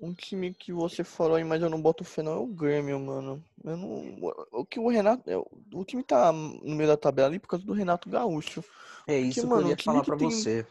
Um 0.00 0.12
time 0.12 0.52
que 0.52 0.72
você 0.72 1.04
falou 1.04 1.36
aí, 1.36 1.44
mas 1.44 1.62
eu 1.62 1.70
não 1.70 1.80
boto 1.80 2.02
fé 2.02 2.20
não, 2.20 2.32
é 2.32 2.36
o 2.36 2.46
Grêmio, 2.46 2.98
mano. 2.98 3.44
Eu 3.62 3.76
não, 3.76 4.18
o 4.50 4.66
que 4.66 4.80
o 4.80 4.88
Renato. 4.88 5.30
É, 5.30 5.36
o 5.36 5.84
time 5.84 6.02
tá 6.02 6.32
no 6.32 6.74
meio 6.74 6.88
da 6.88 6.96
tabela 6.96 7.28
ali 7.28 7.38
por 7.38 7.46
causa 7.46 7.64
do 7.64 7.72
Renato 7.72 8.10
Gaúcho. 8.10 8.64
É 9.06 9.16
isso 9.16 9.34
Porque, 9.34 9.40
que 9.42 9.46
mano, 9.46 9.66
eu 9.68 9.70
ia 9.70 9.76
falar 9.76 10.02
pra 10.02 10.16
tem, 10.16 10.28
você. 10.28 10.66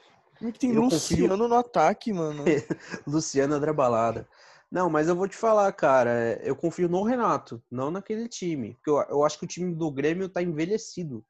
Que 0.49 0.59
tem 0.59 0.73
eu 0.73 0.81
Luciano 0.81 1.29
confio... 1.29 1.47
no 1.47 1.55
ataque, 1.55 2.13
mano. 2.13 2.43
Luciano 3.05 3.53
André 3.53 3.73
Balada. 3.73 4.27
Não, 4.71 4.89
mas 4.89 5.09
eu 5.09 5.15
vou 5.15 5.27
te 5.27 5.35
falar, 5.35 5.71
cara. 5.73 6.39
Eu 6.41 6.55
confio 6.55 6.87
no 6.87 7.03
Renato, 7.03 7.61
não 7.69 7.91
naquele 7.91 8.29
time. 8.29 8.75
Porque 8.75 8.89
eu, 8.89 9.01
eu 9.09 9.25
acho 9.25 9.37
que 9.37 9.43
o 9.43 9.47
time 9.47 9.75
do 9.75 9.91
Grêmio 9.91 10.29
tá 10.29 10.41
envelhecido. 10.41 11.25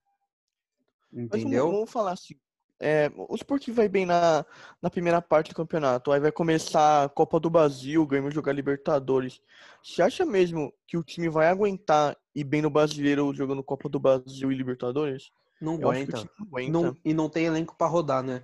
Entendeu? 1.12 1.66
Mas 1.66 1.74
vamos, 1.74 1.92
falar 1.92 2.12
assim. 2.12 2.36
É, 2.80 3.12
o 3.16 3.36
Sport 3.36 3.70
vai 3.70 3.88
bem 3.88 4.06
na, 4.06 4.46
na 4.82 4.90
primeira 4.90 5.22
parte 5.22 5.50
do 5.50 5.56
campeonato. 5.56 6.12
Aí 6.12 6.20
vai 6.20 6.32
começar 6.32 7.04
a 7.04 7.10
Copa 7.10 7.40
do 7.40 7.50
Brasil, 7.50 8.02
o 8.02 8.08
Grêmio 8.08 8.32
jogar 8.32 8.54
Libertadores. 8.54 9.42
Você 9.84 10.02
acha 10.02 10.26
mesmo 10.26 10.74
que 10.88 10.98
o 10.98 11.04
time 11.04 11.28
vai 11.28 11.48
aguentar 11.48 12.16
ir 12.34 12.44
bem 12.44 12.62
no 12.62 12.70
brasileiro 12.70 13.34
jogando 13.34 13.64
Copa 13.64 13.90
do 13.90 14.00
Brasil 14.00 14.52
e 14.52 14.56
Libertadores? 14.56 15.32
Não 15.60 15.76
aguenta. 15.76 16.18
Não 16.18 16.48
aguenta. 16.48 16.72
Não, 16.72 16.98
e 17.06 17.14
não 17.14 17.30
tem 17.30 17.46
elenco 17.46 17.76
para 17.76 17.88
rodar, 17.88 18.24
né? 18.24 18.44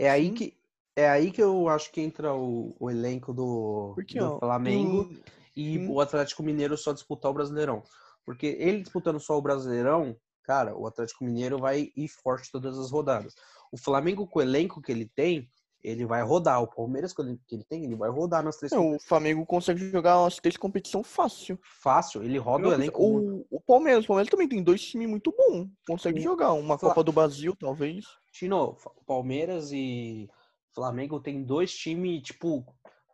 É 0.00 0.08
aí 0.08 0.30
que 0.30 0.56
é 0.96 1.10
aí 1.10 1.30
que 1.30 1.42
eu 1.42 1.68
acho 1.68 1.92
que 1.92 2.00
entra 2.00 2.34
o, 2.34 2.74
o 2.80 2.90
elenco 2.90 3.34
do, 3.34 3.92
Porque, 3.94 4.18
do 4.18 4.32
ó, 4.32 4.38
Flamengo 4.38 5.14
e 5.54 5.86
o 5.86 6.00
Atlético 6.00 6.42
Mineiro 6.42 6.74
só 6.74 6.94
disputar 6.94 7.30
o 7.30 7.34
Brasileirão. 7.34 7.82
Porque 8.24 8.56
ele 8.58 8.80
disputando 8.80 9.20
só 9.20 9.36
o 9.36 9.42
Brasileirão, 9.42 10.16
cara, 10.42 10.74
o 10.74 10.86
Atlético 10.86 11.22
Mineiro 11.22 11.58
vai 11.58 11.92
ir 11.94 12.08
forte 12.08 12.50
todas 12.50 12.78
as 12.78 12.90
rodadas. 12.90 13.34
O 13.70 13.76
Flamengo, 13.76 14.26
com 14.26 14.38
o 14.38 14.42
elenco 14.42 14.80
que 14.80 14.90
ele 14.90 15.06
tem, 15.14 15.46
ele 15.82 16.04
vai 16.04 16.22
rodar. 16.22 16.62
O 16.62 16.66
Palmeiras, 16.66 17.12
o 17.12 17.16
que 17.46 17.54
ele 17.54 17.64
tem, 17.64 17.84
ele 17.84 17.94
vai 17.94 18.10
rodar 18.10 18.42
nas 18.42 18.56
três. 18.56 18.72
É, 18.72 18.78
o 18.78 18.98
Flamengo 18.98 19.44
consegue 19.46 19.90
jogar 19.90 20.20
umas 20.20 20.36
três 20.36 20.56
competições 20.56 21.06
fácil. 21.06 21.58
Fácil, 21.62 22.22
ele 22.22 22.38
roda 22.38 22.68
o 22.68 22.72
elenco. 22.72 23.02
O, 23.02 23.46
o 23.50 23.60
Palmeiras, 23.60 24.04
o 24.04 24.08
Palmeiras 24.08 24.30
também 24.30 24.48
tem 24.48 24.62
dois 24.62 24.82
times 24.82 25.08
muito 25.08 25.32
bons. 25.32 25.68
Consegue 25.86 26.20
jogar 26.20 26.52
uma 26.52 26.78
Fla... 26.78 26.90
Copa 26.90 27.04
do 27.04 27.12
Brasil, 27.12 27.56
talvez. 27.56 28.04
Tino, 28.32 28.76
Palmeiras 29.06 29.72
e 29.72 30.28
Flamengo 30.74 31.20
tem 31.20 31.42
dois 31.42 31.72
times, 31.74 32.22
tipo, 32.22 32.64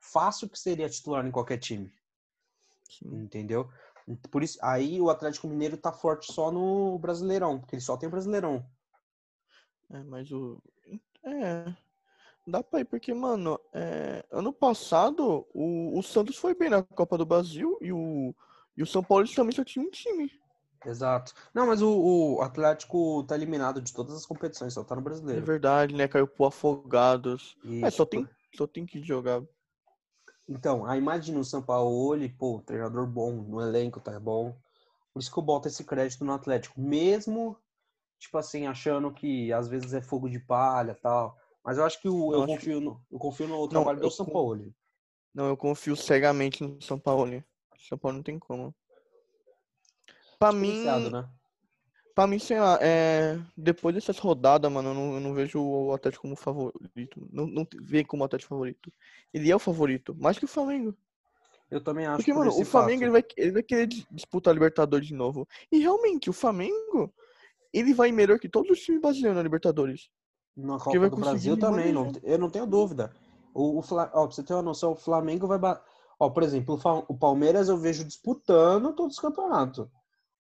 fácil 0.01 0.49
que 0.49 0.59
seria 0.59 0.89
titular 0.89 1.27
em 1.27 1.31
qualquer 1.31 1.59
time. 1.59 1.91
Sim. 2.89 3.23
Entendeu? 3.23 3.69
Por 4.31 4.43
isso, 4.43 4.59
aí 4.63 5.01
o 5.01 5.11
Atlético 5.11 5.49
Mineiro 5.49 5.77
tá 5.77 5.93
forte 5.93 6.33
só 6.33 6.53
no 6.53 6.99
Brasileirão, 6.99 7.59
porque 7.59 7.75
ele 7.75 7.83
só 7.83 7.97
tem 7.97 8.09
Brasileirão. 8.09 8.65
É, 9.91 10.03
mas 10.05 10.31
o. 10.31 10.63
É. 11.25 11.75
Dá 12.47 12.63
pra 12.63 12.81
ir, 12.81 12.85
porque, 12.85 13.13
mano, 13.13 13.59
é, 13.73 14.25
ano 14.31 14.53
passado 14.53 15.47
o, 15.53 15.99
o 15.99 16.03
Santos 16.03 16.37
foi 16.37 16.55
bem 16.55 16.71
na 16.71 16.83
Copa 16.83 17.19
do 17.19 17.27
Brasil 17.27 17.77
e 17.81 17.93
o, 17.93 18.35
e 18.77 18.83
o 18.83 18.87
São 18.87 19.03
Paulo 19.03 19.27
também 19.35 19.53
só 19.53 19.65
tinha 19.65 19.85
um 19.85 19.91
time. 19.91 20.31
Exato. 20.85 21.35
Não, 21.53 21.67
mas 21.67 21.83
o, 21.83 22.37
o 22.37 22.43
Atlético 22.43 23.25
tá 23.25 23.35
eliminado 23.35 23.81
de 23.81 23.93
todas 23.93 24.15
as 24.15 24.25
competições, 24.25 24.73
só 24.73 24.85
tá 24.85 24.95
no 24.95 25.01
É 25.01 25.05
brasileiro. 25.05 25.47
verdade, 25.47 25.95
né? 25.95 26.07
Caiu 26.07 26.29
pro 26.29 26.47
Afogados. 26.47 27.57
É, 27.83 27.91
só 27.91 28.05
tem, 28.05 28.27
só 28.55 28.67
tem 28.67 28.87
que 28.87 29.03
jogar. 29.03 29.43
Então, 30.49 30.87
aí 30.87 30.99
imagina 30.99 31.41
o 31.41 31.45
Sampaoli, 31.45 32.29
pô, 32.29 32.63
treinador 32.65 33.07
bom, 33.07 33.33
no 33.33 33.61
elenco 33.61 34.01
tá 34.01 34.19
bom. 34.21 34.55
Por 35.13 35.21
isso 35.21 35.33
que 35.33 35.39
eu 35.39 35.43
boto 35.43 35.67
esse 35.67 35.83
crédito 35.85 36.25
no 36.25 36.33
Atlético. 36.33 36.81
Mesmo, 36.81 37.57
tipo 38.19 38.39
assim, 38.39 38.67
achando 38.67 39.13
que 39.13 39.53
às 39.53 39.69
vezes 39.69 39.93
é 39.95 40.01
fogo 40.01 40.29
de 40.29 40.39
palha 40.39 40.93
e 40.93 40.95
tal. 41.03 41.37
Mas 41.67 41.79
eu 41.79 41.85
acho 41.85 42.01
que 42.01 42.09
o, 42.09 42.31
Não, 42.31 42.41
eu, 42.43 42.47
confio 42.47 42.81
no, 42.81 43.05
eu 43.11 43.19
confio 43.19 43.49
no 43.49 43.67
trabalho 43.69 43.99
do 43.99 44.07
eu 44.07 44.09
con- 44.11 44.15
Sampaoli. 44.15 44.73
Não, 45.35 45.49
eu 45.49 45.57
confio 45.57 45.97
cegamente 45.97 46.63
no 46.63 46.81
São 46.81 46.97
Paulo. 46.97 47.43
São 47.89 47.99
Paulo 47.99 48.19
não 48.19 48.23
tem 48.23 48.39
como. 48.39 48.73
Pra 50.39 50.53
mim, 50.53 50.85
né? 51.11 51.29
pra 52.15 52.27
mim, 52.27 52.39
sei 52.39 52.61
lá, 52.61 52.79
é, 52.81 53.37
depois 53.57 53.95
dessas 53.95 54.17
rodadas, 54.19 54.71
mano, 54.71 54.91
eu 54.91 54.95
não, 54.95 55.15
eu 55.15 55.21
não 55.21 55.35
vejo 55.35 55.61
o 55.61 55.93
Atlético 55.93 56.23
como 56.23 56.37
favorito. 56.37 57.29
Não, 57.33 57.47
não 57.49 57.67
vê 57.81 58.05
como 58.05 58.23
Atlético 58.23 58.51
favorito. 58.51 58.93
Ele 59.35 59.51
é 59.51 59.57
o 59.57 59.59
favorito, 59.59 60.15
mais 60.15 60.39
que 60.39 60.45
o 60.45 60.49
Flamengo. 60.49 60.97
Eu 61.69 61.83
também 61.83 62.07
acho 62.07 62.19
Porque, 62.19 62.33
por 62.33 62.39
mano, 62.47 62.53
o 62.57 62.65
Flamengo 62.65 63.03
ele 63.03 63.11
vai, 63.11 63.25
ele 63.37 63.53
vai 63.53 63.63
querer 63.65 63.89
dis- 63.89 64.07
disputar 64.13 64.53
a 64.53 64.55
Libertadores 64.55 65.09
de 65.09 65.15
novo. 65.15 65.49
E 65.73 65.79
realmente, 65.79 66.31
o 66.31 66.33
Flamengo, 66.33 67.13
ele 67.73 67.93
vai 67.93 68.13
melhor 68.13 68.39
que 68.39 68.49
todos 68.49 68.71
os 68.71 68.81
times 68.81 69.01
brasileiros 69.01 69.37
na 69.37 69.43
Libertadores. 69.43 70.09
Na 70.57 70.79
Copa 70.79 70.91
do 71.11 71.17
Brasil 71.21 71.55
também, 71.61 71.93
não, 71.93 72.13
eu 72.23 72.39
não 72.39 72.49
tenho 72.51 72.67
dúvida. 72.67 73.13
O, 73.53 73.79
o 73.79 73.81
ó, 73.81 73.83
pra 74.07 74.21
você 74.27 74.43
ter 74.43 74.55
uma 74.55 74.63
noção, 74.63 74.93
o 74.93 74.97
Flamengo 74.97 75.47
vai. 75.47 75.59
ba- 75.59 75.83
Ó, 76.19 76.31
por 76.31 76.43
exemplo, 76.43 76.81
o, 76.83 77.13
o 77.13 77.19
Palmeiras 77.19 77.69
eu 77.69 77.77
vejo 77.77 78.03
disputando 78.05 78.95
todos 78.95 79.17
os 79.17 79.21
campeonatos. 79.21 79.87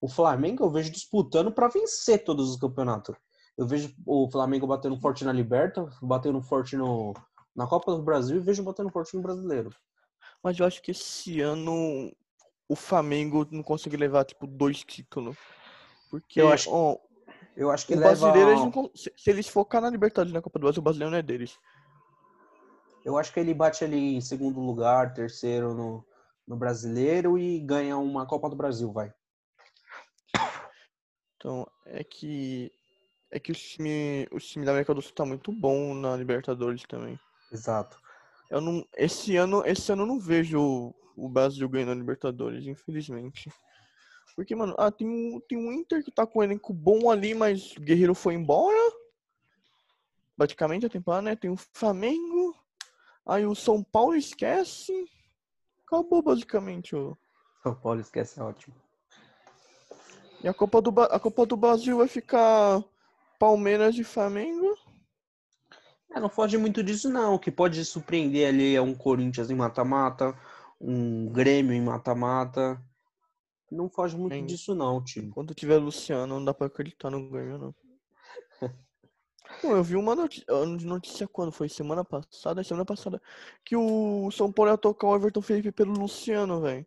O 0.00 0.08
Flamengo 0.08 0.64
eu 0.64 0.70
vejo 0.70 0.90
disputando 0.90 1.52
para 1.52 1.68
vencer 1.68 2.24
todos 2.24 2.50
os 2.50 2.56
campeonatos. 2.56 3.14
Eu 3.58 3.66
vejo 3.66 3.94
o 4.06 4.30
Flamengo 4.30 4.66
batendo 4.66 4.98
forte 5.00 5.24
na 5.24 5.32
Liberta, 5.32 5.86
batendo 6.02 6.40
forte 6.42 6.76
no, 6.76 7.12
na 7.54 7.66
Copa 7.66 7.94
do 7.94 8.02
Brasil 8.02 8.36
e 8.36 8.40
vejo 8.40 8.62
batendo 8.62 8.90
forte 8.90 9.14
no 9.16 9.22
Brasileiro. 9.22 9.70
Mas 10.42 10.58
eu 10.58 10.66
acho 10.66 10.80
que 10.82 10.90
esse 10.92 11.40
ano 11.40 12.10
o 12.68 12.76
Flamengo 12.76 13.46
não 13.50 13.62
consegue 13.62 13.96
levar, 13.96 14.24
tipo, 14.24 14.46
dois 14.46 14.82
títulos. 14.84 15.36
Porque, 16.10 16.40
Eu 16.40 16.50
acho- 16.52 16.70
ó, 16.70 16.96
Eu 17.56 17.70
acho 17.70 17.86
que 17.86 17.94
o 17.94 17.98
leva. 17.98 18.14
brasileiro, 18.14 18.50
eles 18.50 18.74
não 18.74 18.90
se, 18.94 19.12
se 19.16 19.30
eles 19.30 19.48
focar 19.48 19.80
na 19.80 19.88
Libertadores 19.88 20.32
na 20.32 20.42
Copa 20.42 20.58
do 20.58 20.62
Brasil, 20.62 20.80
o 20.80 20.84
brasileiro 20.84 21.10
não 21.10 21.18
é 21.18 21.22
deles. 21.22 21.58
Eu 23.04 23.16
acho 23.16 23.32
que 23.32 23.40
ele 23.40 23.54
bate 23.54 23.84
ali 23.84 24.16
em 24.16 24.20
segundo 24.20 24.60
lugar, 24.60 25.14
terceiro 25.14 25.74
no, 25.74 26.04
no 26.46 26.56
Brasileiro 26.56 27.38
e 27.38 27.60
ganha 27.60 27.96
uma 27.96 28.26
Copa 28.26 28.50
do 28.50 28.56
Brasil, 28.56 28.92
vai. 28.92 29.12
Então, 31.36 31.66
é 31.86 32.04
que. 32.04 32.70
É 33.30 33.40
que 33.40 33.50
o 33.50 33.54
time, 33.54 34.26
o 34.30 34.38
time 34.38 34.64
da 34.64 34.70
América 34.70 34.94
do 34.94 35.02
Sul 35.02 35.12
tá 35.12 35.24
muito 35.24 35.50
bom 35.52 35.94
na 35.94 36.16
Libertadores 36.16 36.82
também. 36.82 37.18
Exato. 37.52 37.98
Eu 38.48 38.60
não, 38.60 38.86
esse 38.96 39.36
ano, 39.36 39.62
esse 39.66 39.90
ano 39.90 40.02
eu 40.02 40.06
não 40.06 40.18
vejo 40.18 40.60
o, 40.60 40.94
o 41.16 41.28
Brasil 41.28 41.68
ganhando 41.68 41.92
a 41.92 41.96
Libertadores, 41.96 42.66
infelizmente. 42.66 43.50
Porque, 44.36 44.54
mano, 44.54 44.74
ah, 44.78 44.90
tem 44.90 45.08
um, 45.08 45.40
tem 45.40 45.56
um 45.56 45.72
Inter 45.72 46.04
que 46.04 46.10
tá 46.10 46.26
com 46.26 46.40
um 46.40 46.42
elenco 46.42 46.74
bom 46.74 47.10
ali, 47.10 47.34
mas 47.34 47.74
o 47.74 47.80
Guerreiro 47.80 48.14
foi 48.14 48.34
embora. 48.34 48.92
Praticamente 50.36 50.84
a 50.84 50.90
temporada, 50.90 51.22
né? 51.22 51.34
Tem 51.34 51.50
o 51.50 51.56
Flamengo. 51.56 52.54
Aí 53.24 53.46
o 53.46 53.54
São 53.54 53.82
Paulo 53.82 54.14
esquece. 54.14 54.92
Acabou 55.86 56.20
basicamente 56.20 56.94
o. 56.94 57.16
São 57.62 57.74
Paulo 57.74 58.00
esquece, 58.00 58.38
é 58.38 58.42
ótimo. 58.42 58.76
E 60.44 60.46
a 60.46 60.52
Copa 60.52 60.82
do, 60.82 61.00
a 61.00 61.18
Copa 61.18 61.46
do 61.46 61.56
Brasil 61.56 61.96
vai 61.96 62.06
ficar 62.06 62.84
Palmeiras 63.38 63.96
e 63.96 64.04
Flamengo. 64.04 64.76
É, 66.14 66.20
não 66.20 66.28
foge 66.28 66.58
muito 66.58 66.82
disso, 66.82 67.08
não. 67.08 67.34
O 67.34 67.38
que 67.38 67.50
pode 67.50 67.82
surpreender 67.86 68.48
ali 68.48 68.76
é 68.76 68.82
um 68.82 68.94
Corinthians 68.94 69.50
em 69.50 69.54
mata-mata, 69.54 70.38
um 70.78 71.26
Grêmio 71.30 71.72
em 71.72 71.80
mata-mata. 71.80 72.80
Não 73.70 73.88
foge 73.88 74.16
muito 74.16 74.40
disso, 74.46 74.74
não, 74.74 75.02
time. 75.02 75.30
Quando 75.30 75.54
tiver 75.54 75.78
Luciano, 75.78 76.34
não 76.36 76.44
dá 76.44 76.54
pra 76.54 76.66
acreditar 76.68 77.10
no 77.10 77.28
Grêmio, 77.28 77.58
não. 77.58 77.74
Pô, 79.62 79.68
eu 79.76 79.82
vi 79.82 79.96
uma 79.96 80.14
notícia, 80.14 80.46
notícia 80.84 81.28
quando 81.28 81.52
foi? 81.52 81.68
Semana 81.68 82.04
passada? 82.04 82.62
Semana 82.64 82.84
passada. 82.84 83.22
Que 83.64 83.76
o 83.76 84.30
São 84.30 84.52
Paulo 84.52 84.72
ia 84.72 84.78
tocar 84.78 85.06
o 85.08 85.14
Everton 85.14 85.40
Felipe 85.40 85.70
pelo 85.72 85.92
Luciano, 85.92 86.60
velho. 86.60 86.86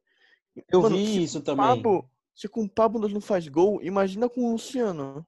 Eu 0.72 0.82
Mano, 0.82 0.96
vi 0.98 1.24
isso 1.24 1.42
também. 1.42 1.66
Pablo, 1.66 2.10
se 2.36 2.48
com 2.50 2.64
o 2.64 2.70
Pablo 2.70 3.00
nós 3.00 3.14
não 3.14 3.22
faz 3.22 3.48
gol, 3.48 3.82
imagina 3.82 4.30
com 4.30 4.42
o 4.42 4.52
Luciano. 4.52 5.26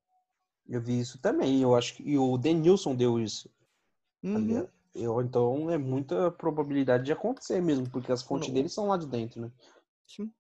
Eu 0.68 0.82
vi 0.82 1.00
isso 1.00 1.20
também. 1.22 1.62
Eu 1.62 1.74
acho 1.76 1.96
que 1.96 2.04
e 2.04 2.18
o 2.18 2.38
Denilson 2.38 2.96
deu 2.96 3.20
isso. 3.20 3.50
Uhum. 4.24 4.68
Eu, 4.94 5.22
então 5.22 5.70
é 5.70 5.78
muita 5.78 6.30
probabilidade 6.32 7.06
de 7.06 7.14
acontecer 7.14 7.62
mesmo, 7.62 7.90
porque 7.90 8.12
as 8.12 8.22
fontes 8.22 8.48
Mano, 8.50 8.52
o- 8.52 8.56
deles 8.56 8.74
são 8.74 8.88
lá 8.88 8.98
de 8.98 9.08
dentro, 9.08 9.42
né? 9.42 9.52
Sim. 10.06 10.32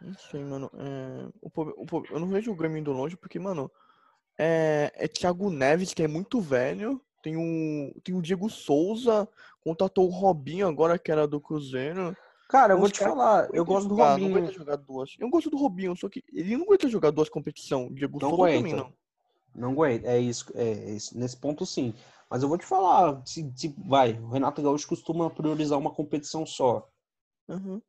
Não 0.00 0.14
sei, 0.14 0.44
mano. 0.44 0.70
É, 0.74 1.28
o, 1.40 1.48
o 1.48 2.04
eu 2.10 2.20
não 2.20 2.28
vejo 2.28 2.52
o 2.52 2.56
Grêmio 2.56 2.78
indo 2.78 2.92
longe, 2.92 3.16
porque, 3.16 3.38
mano, 3.38 3.70
é, 4.38 4.92
é 4.94 5.08
Thiago 5.08 5.50
Neves, 5.50 5.94
que 5.94 6.02
é 6.02 6.08
muito 6.08 6.40
velho. 6.40 7.00
Tem 7.22 7.36
o, 7.36 7.94
tem 8.02 8.14
o 8.14 8.20
Diego 8.20 8.50
Souza, 8.50 9.26
contratou 9.62 10.06
o 10.06 10.10
Robinho 10.12 10.68
agora, 10.68 10.98
que 10.98 11.10
era 11.10 11.26
do 11.26 11.40
Cruzeiro. 11.40 12.14
Cara, 12.50 12.74
eu 12.74 12.78
vou 12.78 12.90
te 12.90 12.98
falar, 12.98 13.48
Não 13.48 13.54
eu 13.54 13.64
gosto 13.64 13.88
do 13.88 13.94
jogar, 13.94 14.18
Não 14.18 14.26
Robinho. 14.26 14.36
aguenta 14.36 14.52
jogar 14.52 14.76
duas. 14.76 15.16
Eu 15.18 15.30
gosto 15.30 15.48
do 15.48 15.56
Robinho, 15.56 15.96
só 15.96 16.08
que 16.08 16.22
ele 16.30 16.56
não 16.56 16.64
aguenta 16.64 16.88
jogar 16.88 17.10
duas 17.10 17.30
competições. 17.30 17.94
Diego 17.94 18.18
Não 18.20 18.28
Souza 18.28 18.42
também 18.44 18.60
aguenta. 18.62 18.76
não. 18.76 18.92
Não 19.54 19.70
aguenta, 19.70 20.08
é 20.08 20.18
isso, 20.18 20.52
é 20.54 20.90
isso, 20.90 21.16
nesse 21.16 21.36
ponto 21.36 21.64
sim. 21.64 21.94
Mas 22.28 22.42
eu 22.42 22.48
vou 22.48 22.58
te 22.58 22.66
falar, 22.66 23.22
se, 23.24 23.50
se- 23.56 23.74
vai, 23.86 24.18
o 24.18 24.28
Renato 24.28 24.60
Gaúcho 24.60 24.88
costuma 24.88 25.30
priorizar 25.30 25.78
uma 25.78 25.92
competição 25.94 26.44
só. 26.44 26.86
Uhum. 27.48 27.80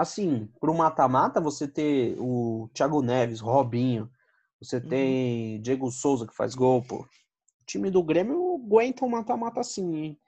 Assim, 0.00 0.48
pro 0.58 0.72
mata-mata, 0.72 1.42
você 1.42 1.68
ter 1.68 2.16
o 2.18 2.70
Thiago 2.72 3.02
Neves, 3.02 3.38
Robinho, 3.40 4.10
você 4.58 4.76
Uhum. 4.78 4.88
tem 4.88 5.60
Diego 5.60 5.90
Souza 5.90 6.26
que 6.26 6.34
faz 6.34 6.54
gol, 6.54 6.82
pô. 6.82 7.02
O 7.02 7.66
time 7.66 7.90
do 7.90 8.02
Grêmio 8.02 8.54
aguenta 8.54 9.04
um 9.04 9.10
mata-mata 9.10 9.62
sim, 9.62 9.94
hein? 9.94 10.20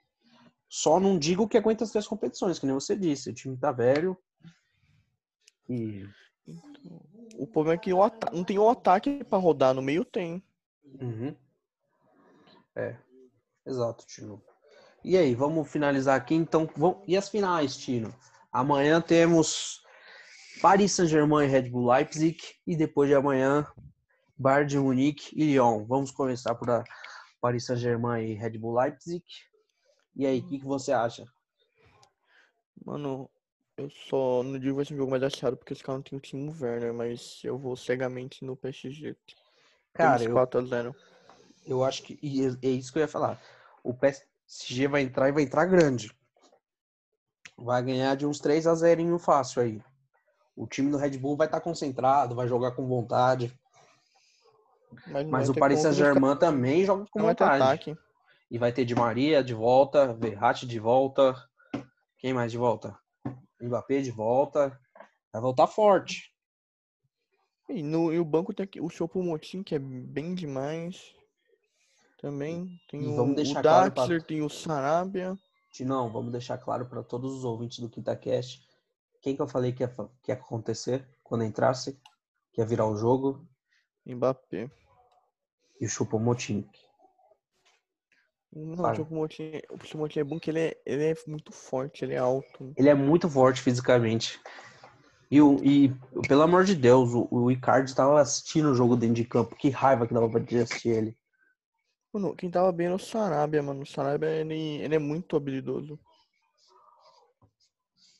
Só 0.69 0.99
não 0.99 1.17
digo 1.17 1.47
que 1.47 1.57
aguenta 1.57 1.83
as 1.83 1.89
três 1.89 2.05
competições, 2.07 2.59
que 2.59 2.67
nem 2.67 2.75
você 2.75 2.95
disse. 2.95 3.31
O 3.31 3.33
time 3.33 3.57
tá 3.57 3.71
velho. 3.71 4.15
E. 5.67 6.07
O 7.35 7.47
problema 7.47 7.73
é 7.73 7.77
que 7.79 7.89
não 8.31 8.43
tem 8.43 8.59
o 8.59 8.69
ataque 8.69 9.23
pra 9.23 9.39
rodar, 9.39 9.73
no 9.73 9.81
meio 9.81 10.05
tem. 10.05 10.43
Uhum. 11.01 11.35
É. 12.75 12.95
Exato, 13.65 14.05
Tino. 14.05 14.39
E 15.03 15.17
aí, 15.17 15.33
vamos 15.33 15.67
finalizar 15.67 16.15
aqui 16.15 16.35
então. 16.35 16.69
Vamos... 16.77 16.99
E 17.07 17.17
as 17.17 17.27
finais, 17.27 17.75
Tino? 17.75 18.13
Amanhã 18.53 19.01
temos 19.01 19.81
Paris 20.61 20.91
Saint-Germain 20.91 21.45
e 21.45 21.49
Red 21.49 21.69
Bull 21.69 21.91
Leipzig. 21.91 22.37
E 22.67 22.75
depois 22.75 23.09
de 23.09 23.15
amanhã, 23.15 23.65
Bayern 24.37 24.69
de 24.69 24.77
Munique 24.77 25.33
e 25.35 25.45
Lyon. 25.45 25.83
Vamos 25.85 26.11
começar 26.11 26.53
por 26.53 26.69
a 26.69 26.83
Paris 27.41 27.65
Saint-Germain 27.65 28.23
e 28.27 28.35
Red 28.35 28.59
Bull 28.59 28.79
Leipzig. 28.79 29.23
E 30.15 30.27
aí, 30.27 30.39
o 30.39 30.47
que, 30.47 30.59
que 30.59 30.65
você 30.65 30.91
acha? 30.91 31.25
Mano, 32.85 33.27
eu 33.75 33.89
só 33.89 34.43
não 34.43 34.59
digo 34.59 34.73
que 34.73 34.75
vai 34.75 34.85
ser 34.85 34.93
um 34.93 34.97
jogo 34.97 35.09
mais 35.09 35.23
achado 35.23 35.57
porque 35.57 35.73
os 35.73 35.81
caras 35.81 35.97
não 35.97 36.03
tem 36.03 36.17
o 36.19 36.21
time 36.21 36.53
Werner, 36.61 36.93
mas 36.93 37.41
eu 37.43 37.57
vou 37.57 37.75
cegamente 37.75 38.45
no 38.45 38.55
PSG. 38.55 39.15
Cara, 39.93 40.23
eu, 40.23 40.35
4x0. 40.35 40.95
eu 41.65 41.83
acho 41.83 42.03
que. 42.03 42.19
E 42.21 42.45
é 42.61 42.69
isso 42.69 42.93
que 42.93 42.99
eu 42.99 43.01
ia 43.01 43.07
falar. 43.07 43.41
O 43.83 43.95
PSG 43.95 44.87
vai 44.87 45.01
entrar 45.01 45.27
e 45.27 45.31
vai 45.31 45.41
entrar 45.41 45.65
grande. 45.65 46.11
Vai 47.63 47.81
ganhar 47.81 48.15
de 48.15 48.25
uns 48.25 48.39
3 48.39 48.67
a 48.67 48.75
0 48.75 49.17
fácil 49.17 49.61
aí. 49.61 49.81
O 50.55 50.67
time 50.67 50.91
do 50.91 50.97
Red 50.97 51.17
Bull 51.17 51.37
vai 51.37 51.47
estar 51.47 51.61
concentrado, 51.61 52.35
vai 52.35 52.47
jogar 52.47 52.71
com 52.71 52.85
vontade. 52.85 53.57
Mas, 55.07 55.27
Mas 55.27 55.49
o 55.49 55.53
Paris 55.53 55.79
Saint-Germain 55.79 56.35
também 56.37 56.85
joga 56.85 57.05
com 57.09 57.19
não 57.19 57.27
vontade. 57.27 57.97
E 58.51 58.57
vai 58.59 58.71
ter 58.71 58.85
Di 58.85 58.93
Maria 58.93 59.43
de 59.43 59.53
volta, 59.53 60.13
Verratti 60.13 60.67
de 60.67 60.77
volta. 60.79 61.33
Quem 62.19 62.33
mais 62.33 62.51
de 62.51 62.57
volta? 62.57 62.95
Mbappé 63.61 64.01
de 64.01 64.11
volta. 64.11 64.77
Vai 65.31 65.41
voltar 65.41 65.65
forte. 65.65 66.31
E, 67.69 67.81
no, 67.81 68.13
e 68.13 68.19
o 68.19 68.25
banco 68.25 68.53
tem 68.53 68.65
aqui 68.65 68.79
o 68.79 68.89
Choupo-Moting, 68.89 69.63
que 69.63 69.73
é 69.73 69.79
bem 69.79 70.35
demais. 70.35 71.15
Também 72.19 72.77
tem 72.89 73.01
E 73.01 73.07
o, 73.07 73.23
o 73.23 73.33
deixar 73.33 73.61
claro 73.63 73.91
pra- 73.91 74.01
Daxler, 74.03 74.21
tem 74.21 74.41
o 74.43 74.49
Sarabia. 74.49 75.35
Não, 75.81 76.11
vamos 76.11 76.31
deixar 76.31 76.57
claro 76.57 76.85
para 76.85 77.01
todos 77.01 77.33
os 77.33 77.43
ouvintes 77.43 77.79
do 77.79 77.89
QuintaCast 77.89 78.61
quem 79.21 79.35
que 79.37 79.41
eu 79.41 79.47
falei 79.47 79.71
que 79.71 79.81
ia, 79.81 79.87
que 80.21 80.31
ia 80.31 80.35
acontecer 80.35 81.07
quando 81.23 81.45
entrasse, 81.45 81.97
que 82.51 82.59
ia 82.59 82.65
virar 82.67 82.85
o 82.85 82.97
jogo. 82.97 83.47
Mbappé. 84.05 84.69
E 85.79 85.85
o 85.85 85.89
Choupo-Moting. 85.89 86.69
Não, 88.51 88.91
o 88.91 88.95
Choupo-Moting 88.95 90.19
é 90.19 90.23
bom 90.23 90.37
que 90.39 90.51
ele 90.51 90.59
é, 90.59 90.81
ele 90.85 91.05
é 91.05 91.15
muito 91.25 91.53
forte, 91.53 92.03
ele 92.03 92.13
é 92.13 92.17
alto. 92.17 92.73
Ele 92.75 92.89
é 92.89 92.93
muito 92.93 93.29
forte 93.29 93.61
fisicamente. 93.61 94.39
E, 95.31 95.41
o- 95.41 95.57
e 95.63 95.89
pelo 96.27 96.43
amor 96.43 96.65
de 96.65 96.75
Deus, 96.75 97.11
o, 97.13 97.27
o 97.31 97.49
Icardi 97.49 97.89
estava 97.89 98.19
assistindo 98.21 98.69
o 98.69 98.75
jogo 98.75 98.95
dentro 98.95 99.15
de 99.15 99.25
campo. 99.25 99.55
Que 99.55 99.69
raiva 99.69 100.05
que 100.05 100.13
dava 100.13 100.29
pra 100.29 100.41
assistir 100.41 100.89
ele. 100.89 101.17
Mano, 102.13 102.35
quem 102.35 102.49
tava 102.51 102.71
bem 102.71 102.85
era 102.87 102.95
o 102.95 102.99
Sarabia, 102.99 103.63
mano. 103.63 103.81
O 103.81 103.85
Sarabia, 103.87 104.29
ele, 104.29 104.53
ele 104.81 104.95
é 104.95 104.99
muito 104.99 105.35
habilidoso. 105.35 105.99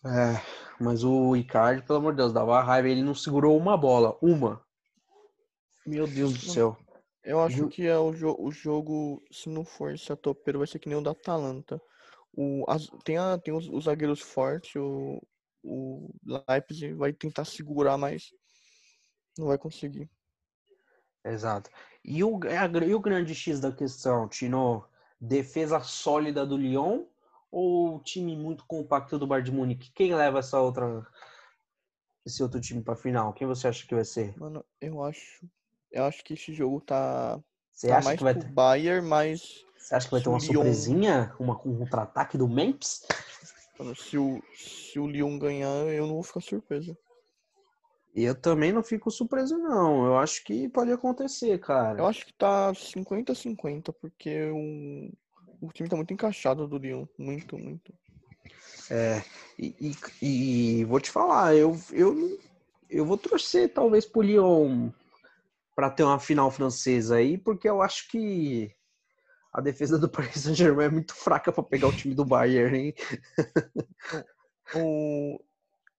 É, 0.05 0.83
mas 0.83 1.03
o 1.03 1.35
Icardi, 1.35 1.81
pelo 1.85 1.99
amor 1.99 2.13
de 2.13 2.17
Deus, 2.17 2.33
dava 2.33 2.61
raiva. 2.61 2.89
Ele 2.89 3.03
não 3.03 3.13
segurou 3.15 3.57
uma 3.57 3.77
bola. 3.77 4.17
Uma. 4.21 4.65
Meu 5.85 6.07
Deus 6.07 6.33
do 6.33 6.39
céu. 6.39 6.77
Eu 7.23 7.39
acho 7.39 7.69
que 7.69 7.87
é 7.87 7.97
o, 7.97 8.13
jo 8.13 8.35
o 8.37 8.51
jogo, 8.51 9.23
se 9.31 9.47
não 9.47 9.63
for 9.63 9.93
esse 9.93 10.13
topeiro, 10.17 10.59
vai 10.59 10.67
ser 10.67 10.79
que 10.79 10.89
nem 10.89 10.97
o 10.97 11.01
da 11.01 11.11
Atalanta. 11.11 11.79
O, 12.35 12.65
as- 12.67 12.87
tem 13.05 13.17
a, 13.17 13.37
tem 13.37 13.53
os, 13.53 13.69
os 13.69 13.85
zagueiros 13.85 14.19
fortes, 14.19 14.75
o, 14.75 15.21
o 15.63 16.09
Leipzig 16.49 16.93
vai 16.95 17.13
tentar 17.13 17.45
segurar, 17.45 17.97
mas 17.97 18.23
não 19.37 19.47
vai 19.47 19.57
conseguir. 19.57 20.09
Exato. 21.23 21.69
E 22.03 22.23
o, 22.23 22.39
é 22.45 22.57
a 22.57 22.65
e 22.65 22.93
o 22.93 22.99
grande 22.99 23.33
X 23.33 23.59
da 23.59 23.71
questão, 23.71 24.27
Tino? 24.27 24.83
Defesa 25.19 25.79
sólida 25.79 26.45
do 26.45 26.57
Lyon 26.57 27.05
ou 27.49 27.99
time 28.01 28.35
muito 28.35 28.65
compacto 28.65 29.17
do 29.17 29.25
Bayern 29.25 29.49
de 29.49 29.55
Munique? 29.55 29.91
Quem 29.93 30.13
leva 30.13 30.39
essa 30.39 30.59
outra, 30.59 31.07
esse 32.25 32.43
outro 32.43 32.59
time 32.59 32.81
pra 32.81 32.95
final? 32.95 33.31
Quem 33.33 33.47
você 33.47 33.67
acha 33.69 33.87
que 33.87 33.95
vai 33.95 34.03
ser? 34.03 34.37
Mano, 34.37 34.65
eu 34.81 35.01
acho, 35.01 35.47
eu 35.91 36.03
acho 36.03 36.23
que 36.25 36.33
esse 36.33 36.53
jogo 36.53 36.81
tá, 36.81 37.39
Você 37.71 37.87
tá 37.87 37.97
acha 37.97 38.05
mais 38.05 38.17
que 38.17 38.23
vai 38.23 38.33
ter, 38.33 38.49
Bayern, 38.51 39.07
mas 39.07 39.63
você 39.77 39.95
acha 39.95 40.07
que 40.07 40.11
vai 40.11 40.21
ter 40.21 40.29
uma 40.29 40.39
Lyon- 40.39 40.53
surpresinha? 40.53 41.33
Uma, 41.39 41.53
um 41.65 41.77
contra-ataque 41.77 42.37
do 42.37 42.47
Memphis? 42.49 43.07
mano, 43.79 43.95
se 43.95 44.17
o, 44.17 44.41
se 44.57 44.99
o 44.99 45.07
Lyon 45.07 45.39
ganhar, 45.39 45.87
eu 45.87 46.05
não 46.05 46.15
vou 46.15 46.23
ficar 46.23 46.41
surpreso. 46.41 46.97
Eu 48.15 48.35
também 48.35 48.71
não 48.71 48.83
fico 48.83 49.09
surpreso, 49.09 49.57
não. 49.57 50.05
Eu 50.05 50.17
acho 50.17 50.43
que 50.43 50.69
pode 50.69 50.91
acontecer, 50.91 51.59
cara. 51.59 51.99
Eu 51.99 52.05
acho 52.05 52.25
que 52.25 52.33
tá 52.33 52.71
50-50, 52.73 53.91
porque 53.91 54.49
o, 54.51 55.11
o 55.61 55.71
time 55.73 55.89
tá 55.89 55.95
muito 55.95 56.13
encaixado 56.13 56.67
do 56.67 56.77
Lyon. 56.77 57.07
Muito, 57.17 57.57
muito. 57.57 57.91
É, 58.91 59.23
e, 59.57 59.75
e- 60.21 60.79
e 60.81 60.85
vou 60.85 60.99
te 60.99 61.09
falar, 61.09 61.55
eu, 61.55 61.75
eu, 61.91 62.39
eu 62.89 63.05
vou 63.05 63.17
torcer 63.17 63.73
talvez 63.73 64.05
pro 64.05 64.21
Lyon 64.21 64.91
para 65.75 65.89
ter 65.89 66.03
uma 66.03 66.19
final 66.19 66.51
francesa 66.51 67.15
aí, 67.15 67.37
porque 67.37 67.67
eu 67.67 67.81
acho 67.81 68.07
que 68.09 68.71
a 69.51 69.59
defesa 69.61 69.97
do 69.97 70.09
Paris 70.09 70.41
Saint-Germain 70.41 70.85
é 70.85 70.89
muito 70.89 71.15
fraca 71.15 71.51
para 71.51 71.63
pegar 71.63 71.87
o 71.87 71.95
time 71.95 72.13
do 72.13 72.25
Bayern, 72.25 72.77
hein? 72.77 72.93
O, 74.75 75.39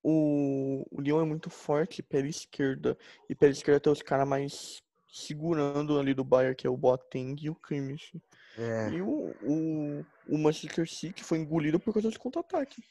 o, 0.05 0.87
o 0.91 1.01
Lyon 1.01 1.23
é 1.23 1.25
muito 1.25 1.49
forte 1.49 2.03
pela 2.03 2.29
esquerda. 2.29 2.97
E 3.29 3.35
pela 3.35 3.53
esquerda 3.53 3.81
tem 3.81 3.93
os 3.93 4.03
caras 4.03 4.29
mais 4.29 4.83
segurando 5.11 5.99
ali 5.99 6.13
do 6.13 6.23
Bayern, 6.23 6.55
que 6.55 6.67
é 6.67 6.71
o 6.71 6.77
Boateng 6.77 7.37
e 7.41 7.49
o 7.49 7.55
Kimmich. 7.55 8.21
É, 8.59 8.91
E 8.91 9.01
o, 9.01 9.35
o, 9.43 10.05
o 10.29 10.39
Manchester 10.39 10.89
City 10.89 11.25
foi 11.25 11.39
engolido 11.39 11.81
por 11.81 11.95
causa 11.95 12.11
de 12.11 12.19
contra-ataque. 12.19 12.83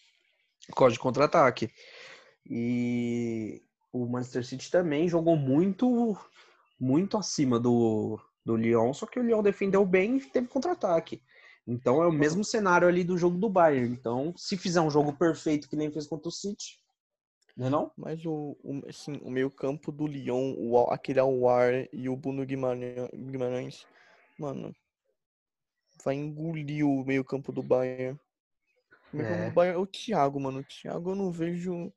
código 0.71 0.93
de 0.93 0.99
contra-ataque. 0.99 1.69
E 2.49 3.61
o 3.91 4.07
Manchester 4.07 4.43
City 4.43 4.71
também 4.71 5.07
jogou 5.07 5.35
muito, 5.35 6.17
muito 6.79 7.15
acima 7.15 7.59
do, 7.59 8.19
do 8.43 8.55
Lyon, 8.55 8.91
só 8.93 9.05
que 9.05 9.19
o 9.19 9.23
Lyon 9.23 9.43
defendeu 9.43 9.85
bem 9.85 10.17
e 10.17 10.21
teve 10.21 10.47
contra-ataque. 10.47 11.21
Então 11.67 12.01
é 12.01 12.07
o 12.07 12.11
mesmo 12.11 12.43
cenário 12.43 12.87
ali 12.87 13.03
do 13.03 13.17
jogo 13.17 13.37
do 13.37 13.49
Bayern. 13.49 13.93
Então, 13.93 14.33
se 14.35 14.57
fizer 14.57 14.81
um 14.81 14.89
jogo 14.89 15.13
perfeito 15.13 15.69
que 15.69 15.75
nem 15.75 15.91
fez 15.91 16.07
contra 16.07 16.27
o 16.27 16.31
City, 16.31 16.82
não 17.55 17.67
é 17.67 17.69
não? 17.69 17.91
Mas 17.97 18.25
o, 18.25 18.57
o, 18.63 18.81
assim, 18.87 19.19
o 19.21 19.29
meio 19.29 19.49
campo 19.51 19.91
do 19.91 20.07
Lyon, 20.07 20.55
o, 20.57 20.77
aquele 20.89 21.19
Awar 21.19 21.87
e 21.93 22.09
o 22.09 22.15
Bruno 22.15 22.45
Guimarães, 22.45 23.85
mano, 24.37 24.73
vai 26.03 26.15
engolir 26.15 26.85
o 26.85 27.05
meio 27.05 27.23
campo 27.23 27.51
do 27.51 27.61
Bayern. 27.61 28.19
O 29.11 29.17
meio 29.17 29.27
campo 29.27 29.41
É. 29.41 29.49
do 29.49 29.53
Bayern 29.53 29.77
é 29.79 29.81
o 29.81 29.87
Thiago, 29.87 30.39
mano. 30.39 30.59
O 30.59 30.63
Thiago 30.63 31.11
eu 31.11 31.15
não 31.15 31.31
vejo... 31.31 31.93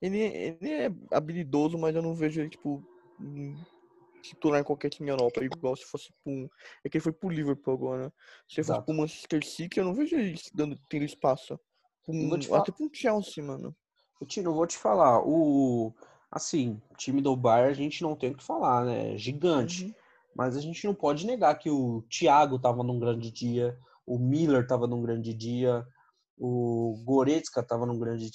Ele, 0.00 0.18
ele 0.18 0.70
é 0.70 0.88
habilidoso, 1.12 1.78
mas 1.78 1.94
eu 1.94 2.02
não 2.02 2.14
vejo 2.14 2.40
ele, 2.40 2.50
tipo, 2.50 2.82
hum, 3.20 3.56
titular 4.22 4.60
em 4.60 4.64
qualquer 4.64 4.90
time 4.90 5.08
na 5.08 5.12
Europa, 5.14 5.44
igual 5.44 5.76
se 5.76 5.84
fosse 5.84 6.12
pro... 6.22 6.32
um- 6.32 6.48
É 6.84 6.88
que 6.88 6.96
ele 6.96 7.04
foi 7.04 7.12
pro 7.12 7.28
Liverpool 7.28 7.74
agora, 7.74 8.06
né? 8.06 8.12
Se 8.48 8.60
ele 8.60 8.66
fosse 8.66 8.84
pro 8.84 8.94
Manchester 8.94 9.44
City, 9.44 9.78
eu 9.78 9.84
não 9.84 9.94
vejo 9.94 10.16
ele 10.16 10.34
dando, 10.54 10.78
tendo 10.88 11.04
espaço. 11.04 11.58
Um, 12.08 12.34
até 12.54 12.72
pra 12.72 12.84
um 12.84 12.90
Chelsea, 12.92 13.44
mano. 13.44 13.76
Tino, 14.24 14.50
eu 14.50 14.54
vou 14.54 14.66
te 14.66 14.76
falar, 14.76 15.20
o 15.26 15.92
assim, 16.30 16.80
time 16.96 17.20
do 17.20 17.36
Bayern 17.36 17.70
a 17.70 17.74
gente 17.74 18.02
não 18.02 18.16
tem 18.16 18.30
o 18.30 18.36
que 18.36 18.42
falar, 18.42 18.84
né? 18.84 19.14
É 19.14 19.18
Gigante. 19.18 19.84
Uhum. 19.84 19.94
Mas 20.34 20.56
a 20.56 20.60
gente 20.60 20.86
não 20.86 20.94
pode 20.94 21.26
negar 21.26 21.58
que 21.58 21.68
o 21.68 22.02
Thiago 22.08 22.58
tava 22.58 22.82
num 22.82 22.98
grande 22.98 23.30
dia, 23.30 23.78
o 24.06 24.18
Miller 24.18 24.66
tava 24.66 24.86
num 24.86 25.02
grande 25.02 25.34
dia, 25.34 25.86
o 26.38 26.94
Goretzka 27.04 27.62
tava 27.62 27.84
num 27.84 27.98
grande 27.98 28.30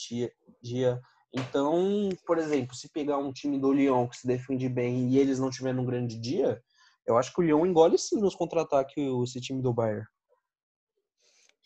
dia. 0.62 1.02
Então, 1.34 2.10
por 2.26 2.38
exemplo, 2.38 2.76
se 2.76 2.90
pegar 2.90 3.18
um 3.18 3.34
time 3.34 3.60
do 3.60 3.74
Lyon 3.74 4.08
que 4.08 4.18
se 4.18 4.28
defende 4.28 4.70
bem 4.70 5.10
e 5.10 5.18
eles 5.18 5.40
não 5.40 5.50
tiverem 5.50 5.80
um 5.80 5.86
grande 5.86 6.20
dia, 6.20 6.62
eu 7.06 7.18
acho 7.18 7.34
que 7.34 7.42
o 7.42 7.44
Lyon 7.44 7.66
engole 7.66 7.98
sim 7.98 8.20
nos 8.20 8.36
contra-ataques 8.36 8.96
o- 8.98 9.24
esse 9.24 9.42
time 9.42 9.62
do 9.62 9.74
Bayern. 9.74 10.06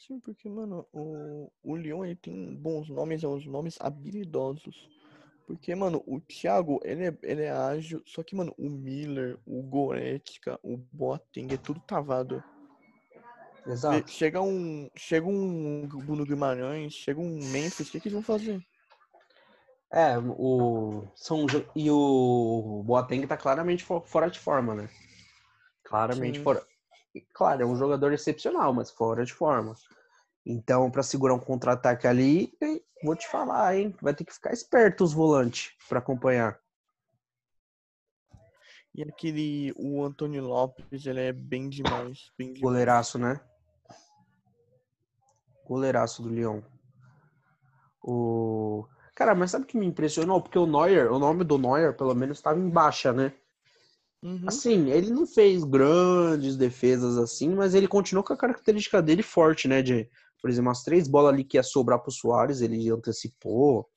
Sim, 0.07 0.19
porque, 0.19 0.49
mano, 0.49 0.83
o, 0.91 1.51
o 1.63 1.75
Lyon 1.75 2.03
ele 2.03 2.15
tem 2.15 2.55
bons 2.55 2.89
nomes, 2.89 3.23
é 3.23 3.27
uns 3.27 3.45
nomes 3.45 3.77
habilidosos. 3.79 4.89
Porque, 5.45 5.75
mano, 5.75 6.01
o 6.07 6.19
Thiago, 6.19 6.79
ele 6.83 7.05
é, 7.05 7.17
ele 7.21 7.43
é 7.43 7.51
ágil, 7.51 8.01
só 8.05 8.23
que, 8.23 8.35
mano, 8.35 8.51
o 8.57 8.67
Miller, 8.67 9.37
o 9.45 9.61
Goretzka, 9.61 10.59
o 10.63 10.75
Boateng, 10.75 11.53
é 11.53 11.57
tudo 11.57 11.79
travado. 11.81 12.43
Exato. 13.67 14.11
Chega 14.11 14.41
um, 14.41 14.89
chega 14.95 15.27
um 15.27 15.87
Bruno 15.87 16.25
Guimarães, 16.25 16.93
chega 16.93 17.19
um 17.19 17.35
Memphis, 17.51 17.89
o 17.89 17.91
que, 17.91 17.99
que 17.99 18.07
eles 18.07 18.13
vão 18.13 18.23
fazer? 18.23 18.59
É, 19.91 20.17
o 20.17 21.03
são 21.15 21.45
e 21.75 21.91
o 21.91 22.81
Boateng 22.85 23.27
tá 23.27 23.37
claramente 23.37 23.83
fo- 23.83 24.01
fora 24.01 24.29
de 24.31 24.39
forma, 24.39 24.73
né? 24.73 24.89
Claramente 25.83 26.39
Sim. 26.39 26.43
fora. 26.43 26.70
Claro, 27.33 27.63
é 27.63 27.65
um 27.65 27.75
jogador 27.75 28.13
excepcional, 28.13 28.73
mas 28.73 28.91
fora 28.91 29.25
de 29.25 29.33
forma. 29.33 29.75
Então, 30.45 30.89
pra 30.89 31.03
segurar 31.03 31.33
um 31.33 31.39
contra-ataque 31.39 32.07
ali, 32.07 32.53
vou 33.03 33.15
te 33.15 33.27
falar, 33.27 33.75
hein? 33.75 33.95
Vai 34.01 34.13
ter 34.13 34.23
que 34.23 34.33
ficar 34.33 34.53
esperto 34.53 35.03
os 35.03 35.13
volantes 35.13 35.73
pra 35.87 35.99
acompanhar. 35.99 36.59
E 38.93 39.03
aquele, 39.03 39.73
o 39.77 40.03
Antônio 40.03 40.43
Lopes, 40.43 41.05
ele 41.05 41.21
é 41.21 41.31
bem 41.31 41.69
demais, 41.69 42.31
bem 42.37 42.47
demais. 42.47 42.61
Goleiraço, 42.61 43.17
né? 43.17 43.39
Goleiraço 45.65 46.21
do 46.21 46.29
Leão. 46.29 46.63
O 48.01 48.85
Cara, 49.21 49.35
mas 49.35 49.51
sabe 49.51 49.65
o 49.65 49.67
que 49.67 49.77
me 49.77 49.85
impressionou? 49.85 50.41
Porque 50.41 50.57
o 50.57 50.65
Neuer, 50.65 51.11
o 51.11 51.19
nome 51.19 51.43
do 51.43 51.57
Neuer, 51.57 51.95
pelo 51.95 52.15
menos, 52.15 52.39
estava 52.39 52.59
em 52.59 52.67
baixa, 52.67 53.13
né? 53.13 53.33
Uhum. 54.23 54.43
Assim, 54.45 54.91
ele 54.91 55.09
não 55.09 55.25
fez 55.25 55.63
grandes 55.63 56.55
defesas 56.55 57.17
assim, 57.17 57.49
mas 57.49 57.73
ele 57.73 57.87
continuou 57.87 58.23
com 58.23 58.33
a 58.33 58.37
característica 58.37 59.01
dele 59.01 59.23
forte, 59.23 59.67
né? 59.67 59.81
De, 59.81 60.07
por 60.39 60.49
exemplo, 60.49 60.69
as 60.69 60.83
três 60.83 61.07
bolas 61.07 61.33
ali 61.33 61.43
que 61.43 61.57
ia 61.57 61.63
sobrar 61.63 61.99
pro 61.99 62.11
Soares, 62.11 62.61
ele 62.61 62.89
antecipou. 62.89 63.89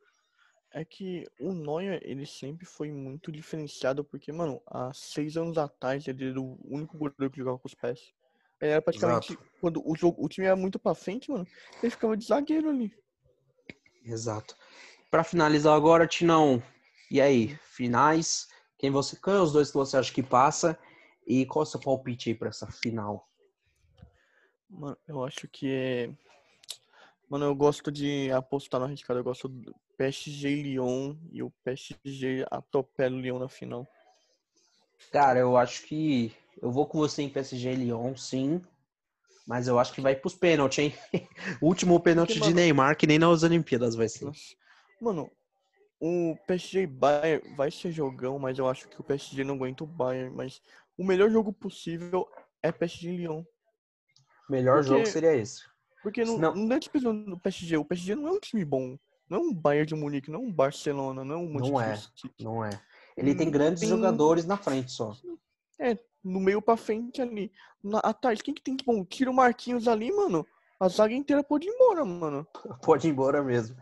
É 0.73 0.85
que 0.85 1.25
o 1.39 1.53
Neuer, 1.53 2.01
ele 2.03 2.27
sempre 2.27 2.67
foi 2.67 2.91
muito 2.91 3.31
diferenciado, 3.31 4.03
porque, 4.03 4.33
mano, 4.33 4.61
há 4.67 4.91
seis 4.93 5.37
anos 5.37 5.57
atrás 5.57 6.09
ele 6.09 6.31
era 6.31 6.41
o 6.41 6.59
único 6.65 6.97
goleiro 6.97 7.31
que 7.31 7.39
jogava 7.39 7.59
com 7.59 7.69
os 7.69 7.75
pés. 7.75 8.13
Ele 8.61 8.73
era 8.73 8.83
praticamente, 8.83 9.39
quando 9.61 9.87
o 9.87 9.95
jogo, 9.95 10.25
o 10.25 10.29
time 10.29 10.47
era 10.47 10.57
muito 10.57 10.79
pra 10.79 10.95
frente, 10.95 11.31
mano, 11.31 11.47
ele 11.83 11.91
ficava 11.91 12.17
de 12.17 12.25
zagueiro 12.25 12.71
ali. 12.71 12.91
Exato. 14.05 14.57
Pra 15.11 15.23
finalizar 15.23 15.77
agora, 15.77 16.09
Tinão, 16.09 16.63
e 17.11 17.21
aí? 17.21 17.57
Finais? 17.63 18.49
Quem 18.85 18.91
você 18.91 19.17
quem 19.17 19.33
é 19.33 19.39
os 19.39 19.51
dois 19.51 19.69
que 19.71 19.79
você 19.79 19.97
acha 19.97 20.13
que 20.13 20.23
passa? 20.23 20.79
E 21.27 21.47
qual 21.47 21.63
é 21.63 21.67
o 21.67 21.71
seu 21.71 21.81
palpite 21.81 22.29
aí 22.29 22.35
pra 22.35 22.51
essa 22.51 22.67
final? 22.71 23.27
Mano, 24.69 24.99
eu 25.09 25.25
acho 25.25 25.49
que 25.49 25.71
é. 25.73 26.11
Mano, 27.31 27.47
eu 27.47 27.55
gosto 27.55 27.91
de 27.91 28.31
apostar 28.31 28.79
no 28.79 28.85
arriscado. 28.85 29.19
Eu 29.19 29.25
gosto 29.25 29.49
do 29.49 29.75
PSG 29.97 30.51
e 30.51 30.63
Lyon 30.65 31.17
e 31.33 31.43
o 31.43 31.51
PSG 31.65 32.45
atropela 32.51 33.17
o 33.17 33.21
Lyon 33.21 33.39
na 33.39 33.49
final. 33.49 33.89
Cara, 35.11 35.39
eu 35.39 35.57
acho 35.57 35.87
que 35.87 36.37
eu 36.61 36.71
vou 36.71 36.87
com 36.87 36.99
você 36.99 37.23
em 37.23 37.31
PSG 37.31 37.73
e 37.73 37.77
Lyon, 37.77 38.15
sim. 38.19 38.61
Mas 39.47 39.67
eu 39.67 39.79
acho 39.79 39.95
que 39.95 40.03
vai 40.03 40.15
pros 40.15 40.35
pênaltis, 40.35 40.79
hein? 40.85 40.95
Último 41.63 41.99
pênalti 42.01 42.35
de 42.35 42.41
mano- 42.41 42.57
Neymar, 42.57 42.99
que 42.99 43.07
nem 43.07 43.19
nas 43.19 43.43
Olimpíadas 43.43 43.95
vai 43.95 44.11
ser. 44.11 44.31
Mano, 45.01 45.31
o 46.07 46.37
PSG 46.47 46.87
Bayern 46.87 47.55
vai 47.57 47.71
ser 47.71 47.91
jogão, 47.91 48.39
mas 48.39 48.59
eu 48.59 48.69
acho 48.69 48.87
que 48.89 49.01
o 49.01 49.05
PSG 49.05 49.43
não 49.43 49.55
aguenta 49.55 49.85
o 49.85 49.87
Bayern. 49.87 50.35
Mas 50.37 50.61
o 50.99 51.05
melhor 51.05 51.31
jogo 51.31 51.51
possível 51.51 52.29
é 52.63 52.71
PSG 52.71 53.11
e 53.11 53.17
Lyon. 53.17 53.43
Melhor 54.51 54.77
Porque- 54.83 54.89
jogo 54.89 55.07
seria 55.07 55.35
esse. 55.35 55.63
Porque 56.03 56.23
não, 56.23 56.37
Não. 56.39 56.55
não 56.55 56.77
é 56.77 56.79
tipo 56.81 57.01
do 57.01 57.39
PSG. 57.39 57.79
O 57.79 57.85
PSG 57.87 58.15
não 58.15 58.29
é 58.29 58.33
um 58.33 58.39
time 58.41 58.63
bom. 58.67 58.99
Não 59.31 59.39
é 59.39 59.41
um 59.41 59.55
Bayern 59.55 59.87
de 59.87 59.95
Munique, 59.95 60.31
não 60.31 60.41
é 60.41 60.43
um 60.43 60.53
Barcelona, 60.53 61.25
não 61.25 61.35
é 61.37 61.39
um 61.39 61.49
Não 61.55 61.81
é. 61.81 61.99
Não 62.39 62.63
é. 62.63 62.79
Ele 63.17 63.35
tem 63.35 63.49
Hum, 63.49 63.51
grandes 63.51 63.81
tem- 63.81 63.89
jogadores 63.89 64.45
na 64.45 64.59
frente 64.59 64.93
só. 64.93 65.17
É, 65.79 65.99
no 66.23 66.39
meio 66.39 66.61
pra 66.61 66.77
frente 66.77 67.23
ali. 67.23 67.51
Na, 67.83 68.01
atrás, 68.01 68.43
quem 68.43 68.53
que 68.53 68.61
tem 68.63 68.77
de 68.77 68.85
bom? 68.85 69.03
Tira 69.07 69.31
o 69.31 69.35
Marquinhos 69.35 69.89
ali, 69.89 70.13
mano. 70.13 70.47
A 70.79 70.89
zaga 70.89 71.15
inteira 71.15 71.43
pode 71.43 71.67
ir 71.67 71.71
embora, 71.71 72.05
mano. 72.05 72.47
Pode 72.83 73.07
ir 73.09 73.11
embora 73.13 73.43
mesmo. 73.43 73.75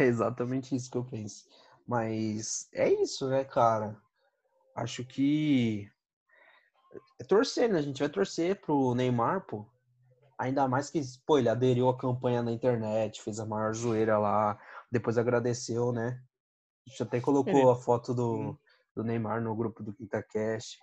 É 0.00 0.04
exatamente 0.04 0.74
isso 0.74 0.90
que 0.90 0.96
eu 0.96 1.04
penso. 1.04 1.46
Mas 1.86 2.70
é 2.72 2.88
isso, 2.88 3.28
né, 3.28 3.44
cara? 3.44 4.00
Acho 4.74 5.04
que 5.04 5.90
é 7.18 7.24
torcer, 7.24 7.68
né? 7.68 7.78
A 7.78 7.82
gente 7.82 7.98
vai 7.98 8.08
torcer 8.08 8.58
pro 8.62 8.94
Neymar, 8.94 9.42
pô. 9.46 9.66
Ainda 10.38 10.66
mais 10.66 10.88
que, 10.88 11.02
pô, 11.26 11.38
ele 11.38 11.50
aderiu 11.50 11.90
à 11.90 11.98
campanha 11.98 12.42
na 12.42 12.50
internet, 12.50 13.20
fez 13.20 13.38
a 13.38 13.44
maior 13.44 13.74
zoeira 13.74 14.16
lá, 14.18 14.58
depois 14.90 15.18
agradeceu, 15.18 15.92
né? 15.92 16.22
A 16.86 16.90
gente 16.90 17.02
até 17.02 17.20
colocou 17.20 17.70
a 17.70 17.76
foto 17.76 18.14
do, 18.14 18.36
Hum. 18.36 18.58
do 18.96 19.04
Neymar 19.04 19.42
no 19.42 19.54
grupo 19.54 19.82
do 19.82 19.92
QuintaCast. 19.92 20.78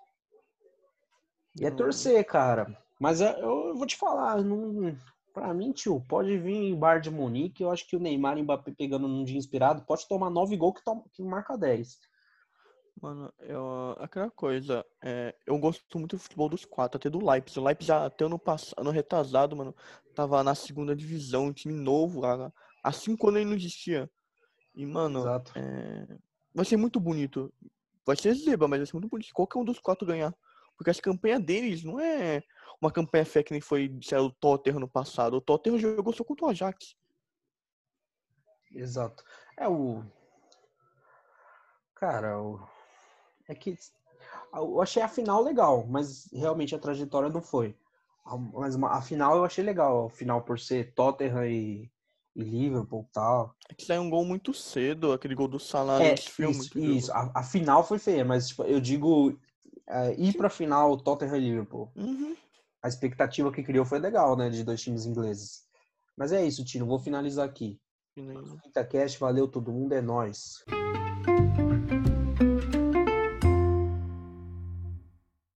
E 1.59 1.65
é 1.65 1.71
Hum. 1.71 1.75
torcer, 1.75 2.23
cara. 2.23 2.77
Mas 2.99 3.19
eu, 3.19 3.29
eu 3.29 3.75
vou 3.75 3.87
te 3.87 3.97
falar, 3.97 4.43
não, 4.43 4.95
pra 5.37 5.53
mim, 5.53 5.71
tio, 5.71 6.01
pode 6.01 6.35
vir 6.35 6.55
em 6.55 6.75
Bar 6.75 6.99
de 6.99 7.11
Munique. 7.11 7.61
Eu 7.61 7.69
acho 7.69 7.87
que 7.87 7.95
o 7.95 7.99
Neymar 7.99 8.39
e 8.39 8.41
o 8.41 8.43
Mbappé 8.43 8.71
pegando 8.71 9.07
num 9.07 9.23
dia 9.23 9.37
inspirado, 9.37 9.83
pode 9.85 10.07
tomar 10.07 10.31
nove 10.31 10.57
gols 10.57 10.79
que, 10.79 10.83
toma, 10.83 11.03
que 11.13 11.21
marca 11.21 11.55
10. 11.55 11.99
Mano, 12.99 13.31
eu, 13.41 13.95
aquela 13.99 14.31
coisa, 14.31 14.83
é, 15.03 15.35
eu 15.45 15.55
gosto 15.59 15.99
muito 15.99 16.15
do 16.15 16.19
futebol 16.19 16.49
dos 16.49 16.65
quatro, 16.65 16.97
até 16.97 17.07
do 17.07 17.23
Leipzig. 17.23 17.59
O 17.59 17.63
Leipzig 17.63 17.91
até 17.91 18.25
ano 18.25 18.39
passado, 18.39 18.79
ano 18.79 18.89
retrasado, 18.89 19.55
mano, 19.55 19.75
tava 20.15 20.43
na 20.43 20.55
segunda 20.55 20.95
divisão, 20.95 21.45
um 21.45 21.53
time 21.53 21.75
novo, 21.75 22.25
há, 22.25 22.51
há 22.83 22.91
cinco 22.91 23.27
anos 23.27 23.41
ele 23.41 23.49
não 23.51 23.55
existia. 23.55 24.09
E, 24.73 24.87
mano, 24.87 25.23
é, 25.55 26.17
vai 26.51 26.65
ser 26.65 26.77
muito 26.77 26.99
bonito. 26.99 27.53
Vai 28.03 28.15
ser 28.15 28.33
zebra, 28.33 28.67
mas 28.67 28.79
vai 28.79 28.87
ser 28.87 28.93
muito 28.93 29.07
bonito. 29.07 29.31
Qualquer 29.35 29.59
um 29.59 29.65
dos 29.65 29.77
quatro 29.77 30.07
ganhar. 30.07 30.33
Porque 30.75 30.89
as 30.89 30.99
campanhas 30.99 31.43
deles 31.43 31.83
não 31.83 31.99
é 31.99 32.41
uma 32.81 32.91
campanha 32.91 33.25
fé 33.25 33.41
que 33.43 33.51
nem 33.51 33.61
foi 33.61 33.91
sei 34.01 34.17
o 34.19 34.31
Tottenham 34.31 34.79
no 34.79 34.87
passado. 34.87 35.35
O 35.37 35.41
Tottenham 35.41 35.79
jogou 35.79 36.13
só 36.13 36.23
contra 36.23 36.45
o 36.45 36.49
Ajax. 36.49 36.95
Exato. 38.73 39.23
É 39.57 39.67
o. 39.67 40.03
Cara, 41.95 42.39
o. 42.41 42.59
É 43.47 43.55
que. 43.55 43.75
Eu 44.53 44.81
achei 44.81 45.01
a 45.01 45.07
final 45.07 45.41
legal, 45.41 45.85
mas 45.87 46.29
realmente 46.31 46.75
a 46.75 46.79
trajetória 46.79 47.29
não 47.29 47.41
foi. 47.41 47.75
A- 48.25 48.37
Mas 48.37 48.75
a 48.75 49.01
final 49.01 49.37
eu 49.37 49.45
achei 49.45 49.63
legal. 49.63 50.07
A 50.07 50.09
final 50.09 50.41
por 50.41 50.59
ser 50.59 50.93
Tottenham 50.93 51.45
e, 51.45 51.89
e 52.35 52.43
Liverpool 52.43 53.05
e 53.09 53.13
tal. 53.13 53.55
É 53.69 53.73
que 53.73 53.85
saiu 53.85 54.01
um 54.01 54.09
gol 54.09 54.25
muito 54.25 54.53
cedo, 54.53 55.11
aquele 55.13 55.33
gol 55.35 55.47
do 55.47 55.59
Salah 55.59 56.03
É, 56.03 56.13
isso, 56.13 56.41
muito 56.41 56.79
isso. 56.79 57.11
A, 57.13 57.31
a 57.35 57.43
final 57.43 57.83
foi 57.83 57.99
feia, 57.99 58.23
mas 58.25 58.49
tipo, 58.49 58.63
eu 58.63 58.79
digo 58.79 59.37
é, 59.87 60.13
ir 60.19 60.35
pra 60.35 60.49
final 60.49 60.97
Tottenham 60.97 61.37
e 61.37 61.39
Liverpool. 61.39 61.89
Uhum. 61.95 62.35
A 62.83 62.87
expectativa 62.87 63.51
que 63.51 63.63
criou 63.63 63.85
foi 63.85 63.99
legal, 63.99 64.37
né? 64.37 64.49
De 64.49 64.63
dois 64.63 64.81
times 64.81 65.05
ingleses. 65.05 65.65
Mas 66.15 66.31
é 66.31 66.45
isso, 66.45 66.63
Tino. 66.63 66.85
Vou 66.85 66.99
finalizar 66.99 67.45
aqui. 67.45 67.79
Finaliza. 68.13 68.57
Quinta 68.63 68.83
Cast, 68.83 69.19
valeu 69.19 69.47
todo 69.47 69.71
mundo, 69.71 69.93
é 69.93 70.01
nóis. 70.01 70.63